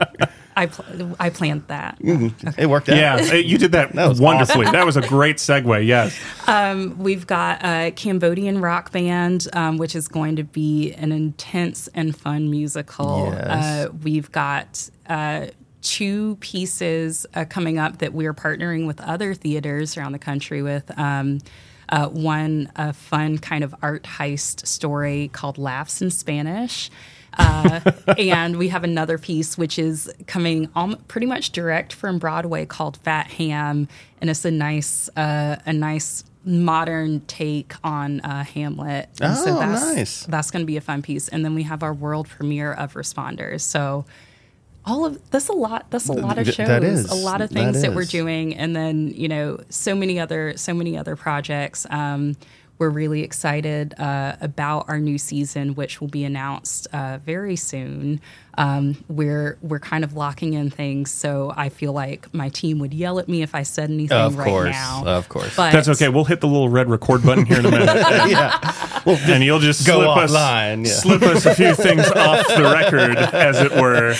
I 0.58 0.68
pl- 0.68 1.16
I 1.20 1.30
planned 1.32 1.68
that. 1.68 1.98
It 2.58 2.68
worked 2.70 2.88
out. 2.90 2.96
Yeah, 2.96 3.34
you 3.34 3.58
did 3.58 3.74
that, 3.74 3.94
was 3.94 4.22
wonderfully. 4.22 4.66
That 4.72 4.86
was 4.86 4.96
a 4.96 5.02
great 5.02 5.38
segue. 5.38 5.86
Yes. 5.86 6.18
We've 6.98 7.28
got 7.28 7.64
a 7.64 7.92
Cambodian 7.92 8.62
rock 8.62 8.92
band, 8.92 9.48
um, 9.54 9.78
which 9.78 9.96
is 9.96 10.08
going 10.08 10.38
to 10.38 10.44
be 10.44 10.94
an 10.94 11.12
intense 11.12 11.90
and 11.94 12.16
fun 12.16 12.50
musical. 12.50 13.32
Yes. 13.34 13.48
Uh, 13.48 13.90
we've 14.04 14.32
got 14.32 14.90
uh, 15.08 15.48
two 15.86 16.36
pieces 16.42 17.26
uh, 17.36 17.46
coming 17.46 17.78
up 17.78 18.00
that 18.00 18.12
we're 18.12 18.34
partnering 18.34 18.88
with 18.88 19.00
other 19.02 19.34
theaters 19.36 19.96
around 19.98 20.12
the 20.14 20.20
country 20.20 20.62
with. 20.62 20.92
Um, 20.98 21.40
uh, 21.88 22.08
one, 22.10 22.72
a 22.76 22.92
fun 22.94 23.38
kind 23.38 23.64
of 23.64 23.76
art 23.84 24.04
heist 24.04 24.66
story 24.66 25.30
called 25.32 25.60
Laughs 25.60 26.02
in 26.02 26.10
Spanish. 26.10 26.90
uh, 27.38 27.80
and 28.18 28.58
we 28.58 28.70
have 28.70 28.84
another 28.84 29.20
piece 29.20 29.56
which 29.56 29.78
is 29.78 30.12
coming 30.26 30.68
pretty 31.08 31.28
much 31.28 31.52
direct 31.52 31.94
from 31.94 32.18
Broadway 32.18 32.66
called 32.66 32.98
Fat 32.98 33.28
Ham, 33.34 33.88
and 34.20 34.30
it's 34.32 34.44
a 34.46 34.50
nice, 34.52 35.10
uh, 35.16 35.58
a 35.68 35.74
nice 35.74 36.24
modern 36.44 37.20
take 37.28 37.74
on 37.84 38.20
uh, 38.22 38.44
Hamlet. 38.44 39.10
And 39.22 39.38
Oh, 39.38 39.60
that's, 39.60 39.96
nice. 39.96 40.26
That's 40.26 40.50
going 40.50 40.64
to 40.64 40.68
be 40.68 40.78
a 40.78 40.82
fun 40.82 41.04
piece, 41.04 41.28
and 41.28 41.46
then 41.46 41.54
we 41.54 41.64
have 41.64 41.84
our 41.84 41.94
world 41.94 42.28
premiere 42.28 42.74
of 42.74 42.94
Responders. 42.96 43.62
So. 43.62 44.06
All 44.86 45.06
of 45.06 45.30
that's 45.32 45.50
a 45.50 45.54
lot. 45.54 45.88
That's 45.90 46.10
a 46.10 46.14
lot 46.14 46.38
of 46.38 46.46
shows. 46.48 46.68
that 46.68 46.84
is. 46.84 47.10
a 47.10 47.16
lot 47.16 47.42
of 47.42 47.50
things 47.50 47.82
that, 47.82 47.96
we're 47.96 48.06
doing, 48.06 48.56
and 48.56 48.76
then 48.76 49.08
you 49.10 49.28
know, 49.28 49.60
so 49.70 49.96
many 49.96 50.20
other, 50.20 50.56
so 50.58 50.74
many 50.74 50.98
other 50.98 51.16
projects. 51.16 51.88
Um, 51.90 52.36
we're 52.78 52.90
really 52.90 53.22
excited 53.22 53.94
uh, 53.98 54.36
about 54.42 54.90
our 54.90 55.00
new 55.00 55.18
season, 55.18 55.76
which 55.76 56.02
will 56.02 56.10
be 56.10 56.26
announced 56.26 56.88
uh, 56.92 57.20
very 57.26 57.56
soon. 57.56 58.20
Um, 58.58 58.98
we're 59.08 59.58
we're 59.62 59.80
kind 59.80 60.04
of 60.04 60.14
locking 60.14 60.54
in 60.54 60.70
things, 60.70 61.10
so 61.12 61.54
I 61.56 61.70
feel 61.70 61.94
like 61.94 62.34
my 62.34 62.50
team 62.50 62.80
would 62.80 62.94
yell 62.94 63.20
at 63.20 63.28
me 63.30 63.42
if 63.42 63.56
I 63.56 63.64
said 63.64 63.90
anything 63.90 64.18
Of 64.18 64.38
right 64.38 64.48
course, 64.48 64.72
now. 64.72 65.04
of 65.06 65.30
course. 65.30 65.56
but 65.56 65.72
That's 65.72 65.88
okay. 65.90 66.10
We'll 66.10 66.26
hit 66.26 66.42
the 66.42 66.48
little 66.48 66.70
red 66.70 66.90
record 66.90 67.24
button 67.24 67.46
here 67.46 67.60
in 67.60 67.66
a 67.66 67.72
minute. 67.72 67.96
yeah. 68.30 69.00
and 69.06 69.44
you'll 69.44 69.60
just 69.60 69.88
Go 69.88 70.02
slip 70.02 70.18
us, 70.18 70.34
yeah. 70.34 70.84
slip 70.86 71.22
us 71.24 71.46
a 71.46 71.56
few 71.56 71.76
things 71.76 72.06
off 72.12 72.48
the 72.48 72.64
record, 72.64 73.18
as 73.18 73.62
it 73.62 73.72
were. 73.74 74.16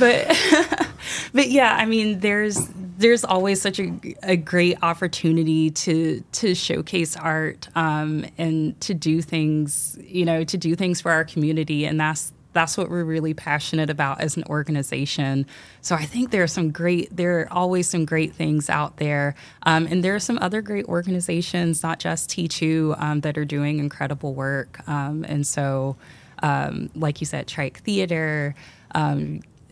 But 0.00 0.88
but 1.32 1.50
yeah, 1.50 1.76
I 1.76 1.86
mean, 1.86 2.20
there's 2.20 2.68
there's 2.98 3.24
always 3.24 3.62
such 3.62 3.78
a, 3.78 3.92
a 4.22 4.36
great 4.36 4.78
opportunity 4.82 5.70
to 5.70 6.24
to 6.32 6.54
showcase 6.54 7.16
art 7.16 7.68
um, 7.76 8.26
and 8.36 8.80
to 8.80 8.94
do 8.94 9.22
things, 9.22 9.96
you 10.02 10.24
know, 10.24 10.42
to 10.44 10.58
do 10.58 10.74
things 10.74 11.00
for 11.00 11.12
our 11.12 11.24
community, 11.24 11.84
and 11.84 12.00
that's 12.00 12.32
that's 12.52 12.76
what 12.76 12.90
we're 12.90 13.04
really 13.04 13.34
passionate 13.34 13.90
about 13.90 14.20
as 14.20 14.36
an 14.36 14.44
organization. 14.48 15.46
So 15.82 15.94
I 15.94 16.04
think 16.04 16.30
there 16.30 16.42
are 16.42 16.48
some 16.48 16.72
great, 16.72 17.14
there 17.16 17.40
are 17.40 17.52
always 17.52 17.88
some 17.88 18.04
great 18.04 18.34
things 18.34 18.68
out 18.68 18.96
there, 18.96 19.34
um, 19.62 19.86
and 19.86 20.02
there 20.02 20.14
are 20.14 20.20
some 20.20 20.38
other 20.40 20.60
great 20.60 20.86
organizations, 20.86 21.82
not 21.82 22.00
just 22.00 22.28
T2, 22.30 23.00
um, 23.00 23.20
that 23.20 23.38
are 23.38 23.44
doing 23.44 23.78
incredible 23.78 24.34
work. 24.34 24.86
Um, 24.88 25.24
and 25.28 25.46
so, 25.46 25.96
um, 26.42 26.90
like 26.94 27.20
you 27.20 27.26
said, 27.26 27.46
Trike 27.46 27.78
Theater. 27.78 28.54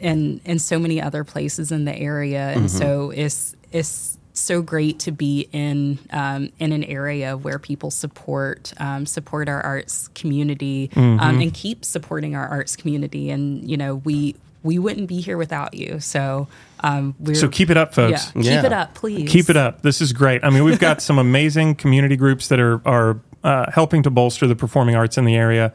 Um, 0.01 0.07
and 0.09 0.41
and 0.45 0.63
so 0.63 0.79
many 0.79 1.01
other 1.01 1.25
places 1.25 1.73
in 1.73 1.85
the 1.85 1.95
area. 1.97 2.51
And 2.51 2.71
so 2.71 3.11
it's 3.11 3.55
it's 3.73 4.19
so 4.33 4.63
great 4.63 5.01
to 5.01 5.11
be 5.13 5.49
in 5.53 5.99
um, 6.11 6.51
in 6.59 6.73
an 6.73 6.85
area 6.85 7.37
where 7.37 7.59
people 7.59 7.91
support 7.91 8.73
um, 8.79 9.07
support 9.07 9.49
our 9.49 9.61
arts 9.63 10.09
community 10.09 10.91
um, 10.97 11.19
and 11.21 11.53
keep 11.53 11.85
supporting 11.85 12.37
our 12.37 12.47
arts 12.49 12.77
community. 12.77 13.31
And 13.31 13.69
you 13.69 13.77
know 13.77 13.97
we 13.97 14.37
we 14.63 14.79
wouldn't 14.79 15.09
be 15.09 15.21
here 15.21 15.37
without 15.39 15.75
you. 15.75 16.01
So 16.01 16.49
um, 16.81 17.15
we're 17.19 17.35
So 17.35 17.49
keep 17.49 17.71
it 17.71 17.77
up, 17.77 17.97
yeah, 17.97 18.11
folks. 18.11 18.31
keep 18.33 18.45
Yeah. 18.45 18.67
it 18.67 18.73
up, 18.73 18.95
please. 18.95 19.31
Keep 19.31 19.51
it 19.51 19.57
up. 19.57 19.83
This 19.83 20.01
is 20.01 20.13
great. 20.13 20.43
I 20.45 20.51
mean, 20.51 20.65
we've 20.65 20.81
got 20.81 21.01
some 21.09 21.19
amazing 21.19 21.77
community 21.77 22.17
groups 22.17 22.49
that 22.49 22.61
are 22.61 22.81
are 22.87 23.21
uh, 23.45 23.71
helping 23.71 24.03
to 24.03 24.11
bolster 24.11 24.47
the 24.47 24.57
performing 24.57 24.97
arts 24.97 25.17
in 25.17 25.25
the 25.25 25.37
area. 25.37 25.73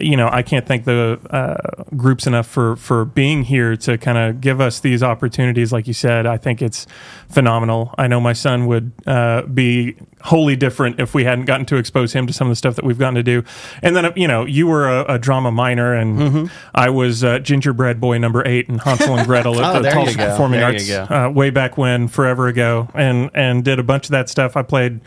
You 0.00 0.16
know, 0.16 0.28
I 0.30 0.42
can't 0.42 0.66
thank 0.66 0.84
the 0.84 1.18
uh, 1.30 1.84
groups 1.96 2.26
enough 2.26 2.46
for 2.46 2.76
for 2.76 3.04
being 3.04 3.44
here 3.44 3.76
to 3.76 3.98
kind 3.98 4.18
of 4.18 4.40
give 4.40 4.60
us 4.60 4.80
these 4.80 5.02
opportunities. 5.02 5.72
Like 5.72 5.86
you 5.86 5.94
said, 5.94 6.26
I 6.26 6.36
think 6.36 6.62
it's 6.62 6.86
phenomenal. 7.28 7.94
I 7.98 8.06
know 8.06 8.20
my 8.20 8.32
son 8.32 8.66
would 8.66 8.92
uh, 9.06 9.42
be 9.42 9.96
wholly 10.22 10.54
different 10.56 11.00
if 11.00 11.14
we 11.14 11.24
hadn't 11.24 11.46
gotten 11.46 11.64
to 11.66 11.76
expose 11.76 12.12
him 12.12 12.26
to 12.26 12.32
some 12.32 12.46
of 12.46 12.50
the 12.50 12.56
stuff 12.56 12.76
that 12.76 12.84
we've 12.84 12.98
gotten 12.98 13.14
to 13.14 13.22
do. 13.22 13.42
And 13.82 13.96
then, 13.96 14.12
you 14.16 14.28
know, 14.28 14.44
you 14.44 14.66
were 14.66 14.88
a, 14.88 15.14
a 15.14 15.18
drama 15.18 15.50
minor, 15.50 15.94
and 15.94 16.18
Mm-hmm. 16.18 16.46
I 16.74 16.90
was 16.90 17.24
uh, 17.24 17.38
gingerbread 17.38 18.00
boy 18.00 18.18
number 18.18 18.46
eight 18.46 18.68
in 18.68 18.78
Hansel 18.78 19.16
and 19.16 19.26
Gretel 19.26 19.60
at 19.64 19.76
Oh, 19.76 19.82
the 19.82 19.90
Tulsa. 19.90 20.16
Performing 20.18 20.60
There 20.60 20.68
Arts 20.68 20.90
uh, 20.90 21.30
way 21.34 21.50
back 21.50 21.78
when, 21.78 22.08
forever 22.08 22.48
ago, 22.48 22.88
and 22.94 23.30
and 23.34 23.64
did 23.64 23.78
a 23.78 23.82
bunch 23.82 24.06
of 24.06 24.10
that 24.10 24.28
stuff. 24.28 24.56
I 24.56 24.62
played 24.62 25.00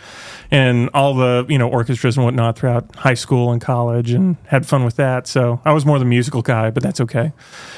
in 0.51 0.89
all 0.93 1.13
the 1.15 1.45
you 1.49 1.57
know 1.57 1.69
orchestras 1.69 2.15
and 2.17 2.25
whatnot 2.25 2.57
throughout 2.57 2.95
high 2.95 3.13
school 3.13 3.51
and 3.51 3.61
college, 3.61 4.11
and 4.11 4.37
had 4.47 4.65
fun 4.65 4.83
with 4.85 4.95
that. 4.95 5.27
So 5.27 5.61
I 5.65 5.73
was 5.73 5.85
more 5.85 5.99
the 5.99 6.05
musical 6.05 6.41
guy, 6.41 6.69
but 6.71 6.81
that's 6.83 7.01
okay. 7.01 7.33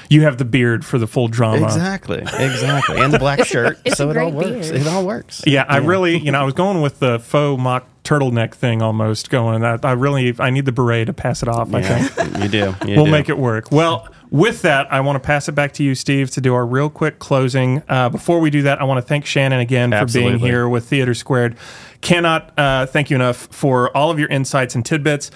You 0.10 0.22
have 0.22 0.38
the 0.38 0.46
beard 0.46 0.86
for 0.86 0.98
the 0.98 1.08
full 1.08 1.28
drama. 1.28 1.66
Exactly. 1.66 2.20
Exactly. 2.20 2.98
And 2.98 3.14
the 3.14 3.20
black 3.20 3.44
shirt. 3.46 3.80
it's 3.86 3.98
so 3.98 4.10
it 4.12 4.18
all 4.18 4.32
works. 4.32 4.70
beard. 4.70 4.82
It 4.82 4.88
all 4.88 5.06
works. 5.06 5.42
Yeah, 5.48 5.66
I 5.68 5.78
really, 5.78 6.18
you 6.18 6.32
know, 6.32 6.40
I 6.40 6.44
was 6.44 6.54
going 6.54 6.82
with 6.82 7.00
the 7.00 7.20
faux 7.26 7.62
mock 7.62 7.88
turtleneck 8.04 8.54
thing 8.54 8.82
almost 8.82 9.30
going. 9.30 9.64
I, 9.64 9.78
I 9.84 9.94
really, 9.94 10.36
I 10.40 10.52
need 10.52 10.66
the 10.66 10.72
beret 10.72 11.08
to 11.08 11.14
pass 11.14 11.42
it 11.42 11.50
off. 11.50 11.74
I 11.74 11.82
think. 11.82 12.44
You 12.44 12.48
do. 12.48 12.76
You 12.88 12.96
we'll 12.96 13.06
do. 13.06 13.12
make 13.12 13.30
it 13.30 13.38
work. 13.38 13.72
Well, 13.72 14.08
with 14.30 14.62
that, 14.62 14.92
I 14.92 15.02
want 15.02 15.16
to 15.22 15.26
pass 15.26 15.48
it 15.50 15.54
back 15.54 15.74
to 15.74 15.84
you, 15.84 15.96
Steve, 15.96 16.30
to 16.32 16.42
do 16.42 16.54
our 16.54 16.66
real 16.66 16.90
quick 16.90 17.20
closing. 17.20 17.84
Uh, 17.88 18.10
before 18.10 18.40
we 18.40 18.50
do 18.50 18.62
that, 18.64 18.80
I 18.80 18.84
want 18.84 18.98
to 18.98 19.08
thank 19.08 19.26
Shannon 19.26 19.60
again 19.60 19.92
for 19.92 20.06
being 20.06 20.40
here 20.40 20.70
with 20.70 20.86
Theater 20.86 21.14
Squared. 21.14 21.58
Cannot 22.06 22.54
uh, 22.56 22.86
thank 22.86 23.10
you 23.10 23.16
enough 23.16 23.48
for 23.50 23.90
all 23.98 24.12
of 24.12 24.20
your 24.20 24.30
insights 24.30 24.76
and 24.76 24.86
tidbits. 24.86 25.32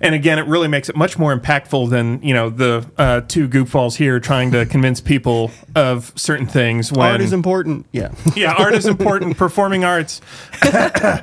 And 0.00 0.14
again, 0.14 0.38
it 0.38 0.46
really 0.46 0.68
makes 0.68 0.88
it 0.88 0.96
much 0.96 1.18
more 1.18 1.38
impactful 1.38 1.90
than 1.90 2.22
you 2.22 2.32
know 2.32 2.48
the 2.48 2.90
uh, 2.96 3.20
two 3.28 3.46
goofballs 3.46 3.94
here 3.94 4.18
trying 4.20 4.50
to 4.52 4.64
convince 4.64 5.02
people 5.02 5.50
of 5.76 6.14
certain 6.16 6.46
things. 6.46 6.90
When 6.90 7.10
Art 7.10 7.20
is 7.20 7.34
important. 7.34 7.84
Yeah. 7.92 8.14
yeah, 8.36 8.54
art 8.54 8.72
is 8.72 8.86
important. 8.86 9.36
Performing 9.36 9.84
arts. 9.84 10.22
uh, 10.62 11.20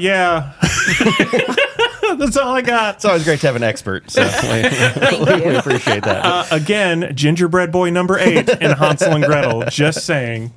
yeah. 0.00 0.54
That's 2.16 2.38
all 2.38 2.56
I 2.56 2.62
got. 2.62 2.94
It's 2.94 3.04
always 3.04 3.24
great 3.24 3.40
to 3.40 3.48
have 3.48 3.56
an 3.56 3.62
expert. 3.62 4.10
So 4.10 4.22
we, 4.22 5.50
we 5.50 5.56
appreciate 5.56 6.04
that. 6.04 6.24
Uh, 6.24 6.46
again, 6.50 7.12
gingerbread 7.14 7.70
boy 7.70 7.90
number 7.90 8.18
eight 8.18 8.48
in 8.48 8.70
Hansel 8.70 9.12
and 9.12 9.24
Gretel. 9.24 9.64
Just 9.64 10.06
saying. 10.06 10.54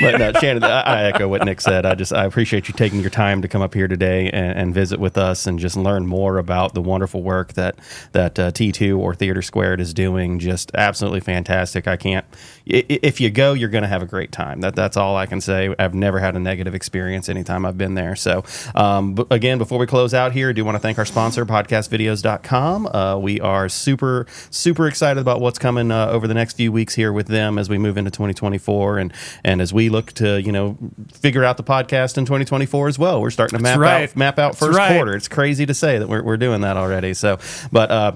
But 0.00 0.18
no, 0.18 0.32
Shannon, 0.32 0.64
I, 0.64 1.04
echo 1.04 1.28
what 1.28 1.44
Nick 1.44 1.60
said. 1.60 1.84
I 1.84 1.94
just 1.94 2.12
I 2.12 2.24
appreciate 2.24 2.68
you 2.68 2.74
taking 2.74 3.00
your 3.00 3.10
time 3.10 3.42
to 3.42 3.48
come 3.48 3.60
up 3.60 3.74
here 3.74 3.88
today 3.88 4.30
and, 4.30 4.58
and 4.58 4.74
visit 4.74 4.98
with 4.98 5.18
us 5.18 5.46
and 5.46 5.58
just 5.58 5.76
learn 5.76 6.06
more 6.06 6.38
about 6.38 6.74
the 6.74 6.80
wonderful 6.80 7.22
work 7.22 7.52
that 7.54 7.76
that 8.12 8.38
uh, 8.38 8.50
T2 8.50 8.98
or 8.98 9.14
Theater 9.14 9.42
Squared 9.42 9.80
is 9.80 9.92
doing. 9.92 10.38
Just 10.38 10.70
absolutely 10.74 11.20
fantastic. 11.20 11.86
I 11.86 11.96
can't. 11.96 12.24
If 12.64 13.20
you 13.20 13.30
go, 13.30 13.52
you're 13.52 13.68
going 13.68 13.82
to 13.82 13.88
have 13.88 14.02
a 14.02 14.06
great 14.06 14.32
time. 14.32 14.60
That 14.60 14.74
that's 14.74 14.96
all 14.96 15.16
I 15.16 15.26
can 15.26 15.40
say. 15.40 15.74
I've 15.78 15.94
never 15.94 16.18
had 16.18 16.36
a 16.36 16.40
negative 16.40 16.74
experience 16.74 17.28
anytime 17.28 17.66
I've 17.66 17.78
been 17.78 17.94
there. 17.94 18.16
So 18.16 18.44
um, 18.74 19.16
again, 19.30 19.58
before 19.58 19.78
we 19.78 19.86
close 19.86 20.14
out 20.14 20.32
here, 20.32 20.50
I 20.50 20.52
do 20.52 20.64
want 20.64 20.76
to 20.76 20.80
thank 20.80 20.98
our 20.98 21.04
sponsor, 21.04 21.44
podcastvideos.com. 21.44 22.86
Uh, 22.86 23.18
we 23.18 23.40
are 23.40 23.68
super 23.68 24.26
super 24.50 24.86
excited 24.88 25.20
about 25.20 25.40
what's 25.40 25.58
coming 25.58 25.90
uh, 25.90 26.06
over 26.08 26.26
the 26.26 26.34
next 26.34 26.56
few 26.56 26.72
weeks 26.72 26.94
here 26.94 27.12
with 27.12 27.26
them 27.26 27.58
as 27.58 27.68
we 27.68 27.78
move 27.78 27.96
into 27.96 28.10
2024 28.10 28.98
and 28.98 29.12
and 29.44 29.60
as 29.60 29.72
we 29.72 29.88
look 29.88 30.12
to 30.12 30.40
you 30.40 30.52
know 30.52 30.76
figure 31.12 31.44
out 31.44 31.56
the 31.56 31.64
podcast 31.64 32.18
in 32.18 32.24
2024 32.24 32.88
as 32.88 32.98
well. 32.98 33.20
We're 33.20 33.30
starting 33.30 33.58
to 33.58 33.62
map 33.62 33.78
right. 33.78 34.10
out 34.10 34.16
map 34.16 34.38
out 34.38 34.56
first 34.56 34.76
right. 34.76 34.94
quarter. 34.94 35.14
It's 35.14 35.28
crazy 35.28 35.66
to 35.66 35.74
say 35.74 35.98
that 35.98 36.08
we're 36.08 36.22
we're 36.22 36.36
doing 36.36 36.62
that 36.62 36.76
already. 36.76 37.14
So, 37.14 37.38
but. 37.70 37.90
uh 37.90 38.12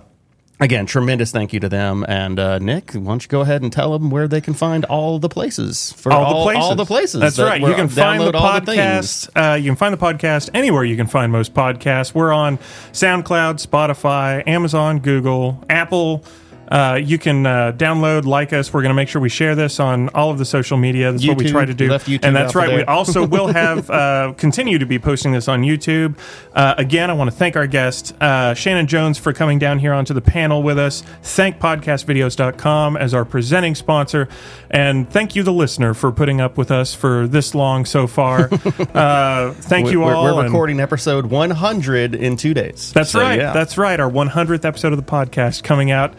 Again, 0.58 0.86
tremendous 0.86 1.32
thank 1.32 1.52
you 1.52 1.60
to 1.60 1.68
them. 1.68 2.02
And 2.08 2.38
uh, 2.38 2.58
Nick, 2.60 2.92
why 2.92 3.04
don't 3.04 3.22
you 3.22 3.28
go 3.28 3.42
ahead 3.42 3.60
and 3.60 3.70
tell 3.70 3.92
them 3.92 4.10
where 4.10 4.26
they 4.26 4.40
can 4.40 4.54
find 4.54 4.86
all 4.86 5.18
the 5.18 5.28
places 5.28 5.92
for 5.92 6.10
All, 6.10 6.38
the 6.38 6.44
places. 6.44 6.64
all 6.64 6.74
the 6.74 6.84
places. 6.86 7.20
That's 7.20 7.36
that 7.36 7.44
right. 7.44 7.60
You 7.60 7.74
can 7.74 7.88
find 7.88 8.22
the 8.22 8.34
all 8.34 8.60
podcast. 8.60 9.28
uh, 9.36 9.56
you 9.56 9.68
can 9.68 9.76
find 9.76 9.92
the 9.92 9.98
podcast 9.98 10.48
anywhere 10.54 10.82
you 10.82 10.96
can 10.96 11.08
find 11.08 11.30
most 11.30 11.52
podcasts. 11.52 12.14
We're 12.14 12.32
on 12.32 12.56
SoundCloud, 12.92 13.66
Spotify, 13.66 14.48
Amazon, 14.48 15.00
Google, 15.00 15.62
Apple. 15.68 16.24
Uh, 16.68 16.98
you 17.02 17.18
can 17.18 17.46
uh, 17.46 17.72
download, 17.76 18.24
like 18.24 18.52
us. 18.52 18.72
We're 18.72 18.82
going 18.82 18.90
to 18.90 18.94
make 18.94 19.08
sure 19.08 19.20
we 19.22 19.28
share 19.28 19.54
this 19.54 19.78
on 19.78 20.08
all 20.10 20.30
of 20.30 20.38
the 20.38 20.44
social 20.44 20.76
media. 20.76 21.12
That's 21.12 21.26
what 21.26 21.36
we 21.38 21.44
YouTube. 21.44 21.50
try 21.50 21.64
to 21.64 21.74
do. 21.74 21.88
Left 21.88 22.06
YouTube 22.08 22.24
and 22.24 22.34
that's 22.34 22.54
right. 22.54 22.68
We 22.70 22.76
there. 22.76 22.90
also 22.90 23.26
will 23.36 23.46
have 23.48 23.88
uh, 23.90 24.34
continue 24.36 24.78
to 24.78 24.86
be 24.86 24.98
posting 24.98 25.32
this 25.32 25.46
on 25.48 25.62
YouTube. 25.62 26.18
Uh, 26.54 26.74
again, 26.76 27.10
I 27.10 27.12
want 27.12 27.30
to 27.30 27.36
thank 27.36 27.56
our 27.56 27.66
guest 27.66 28.14
uh, 28.20 28.54
Shannon 28.54 28.86
Jones 28.86 29.18
for 29.18 29.32
coming 29.32 29.58
down 29.58 29.78
here 29.78 29.92
onto 29.92 30.12
the 30.14 30.20
panel 30.20 30.62
with 30.62 30.78
us. 30.78 31.02
Thank 31.22 31.58
podcastvideos.com 31.58 32.96
as 32.96 33.14
our 33.14 33.24
presenting 33.24 33.74
sponsor, 33.74 34.28
and 34.70 35.08
thank 35.08 35.36
you, 35.36 35.42
the 35.42 35.52
listener, 35.52 35.94
for 35.94 36.10
putting 36.12 36.40
up 36.40 36.56
with 36.58 36.70
us 36.70 36.94
for 36.94 37.26
this 37.26 37.54
long 37.54 37.84
so 37.84 38.06
far. 38.06 38.48
uh, 38.94 39.52
thank 39.52 39.90
you 39.90 40.00
We're, 40.00 40.14
all. 40.14 40.24
we're 40.24 40.30
and- 40.40 40.44
recording 40.44 40.80
episode 40.80 41.26
100 41.26 42.14
in 42.14 42.36
two 42.36 42.54
days. 42.54 42.92
that's 42.92 43.10
So, 43.10 43.20
right. 43.20 43.38
yeah. 43.38 43.52
That's 43.52 43.78
right. 43.78 43.98
Our 43.98 44.10
100th 44.10 44.64
episode 44.64 44.92
of 44.92 44.96
the 44.98 45.10
podcast 45.10 45.62
coming 45.62 45.90
out 45.90 46.14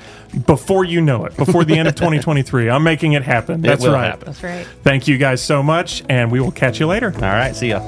before 0.45 0.85
you 0.85 1.01
know 1.01 1.25
it, 1.25 1.35
before 1.37 1.63
the 1.63 1.77
end 1.77 1.87
of 1.87 1.95
2023. 1.95 2.69
I'm 2.69 2.83
making 2.83 3.13
it 3.13 3.23
happen. 3.23 3.61
That's 3.61 3.83
will 3.83 3.93
right. 3.93 4.05
happen. 4.05 4.25
That's 4.25 4.43
right. 4.43 4.67
Thank 4.83 5.07
you 5.07 5.17
guys 5.17 5.41
so 5.41 5.61
much, 5.63 6.03
and 6.09 6.31
we 6.31 6.39
will 6.39 6.51
catch 6.51 6.79
you 6.79 6.87
later. 6.87 7.11
All 7.15 7.21
right. 7.21 7.55
See 7.55 7.69
ya. 7.69 7.81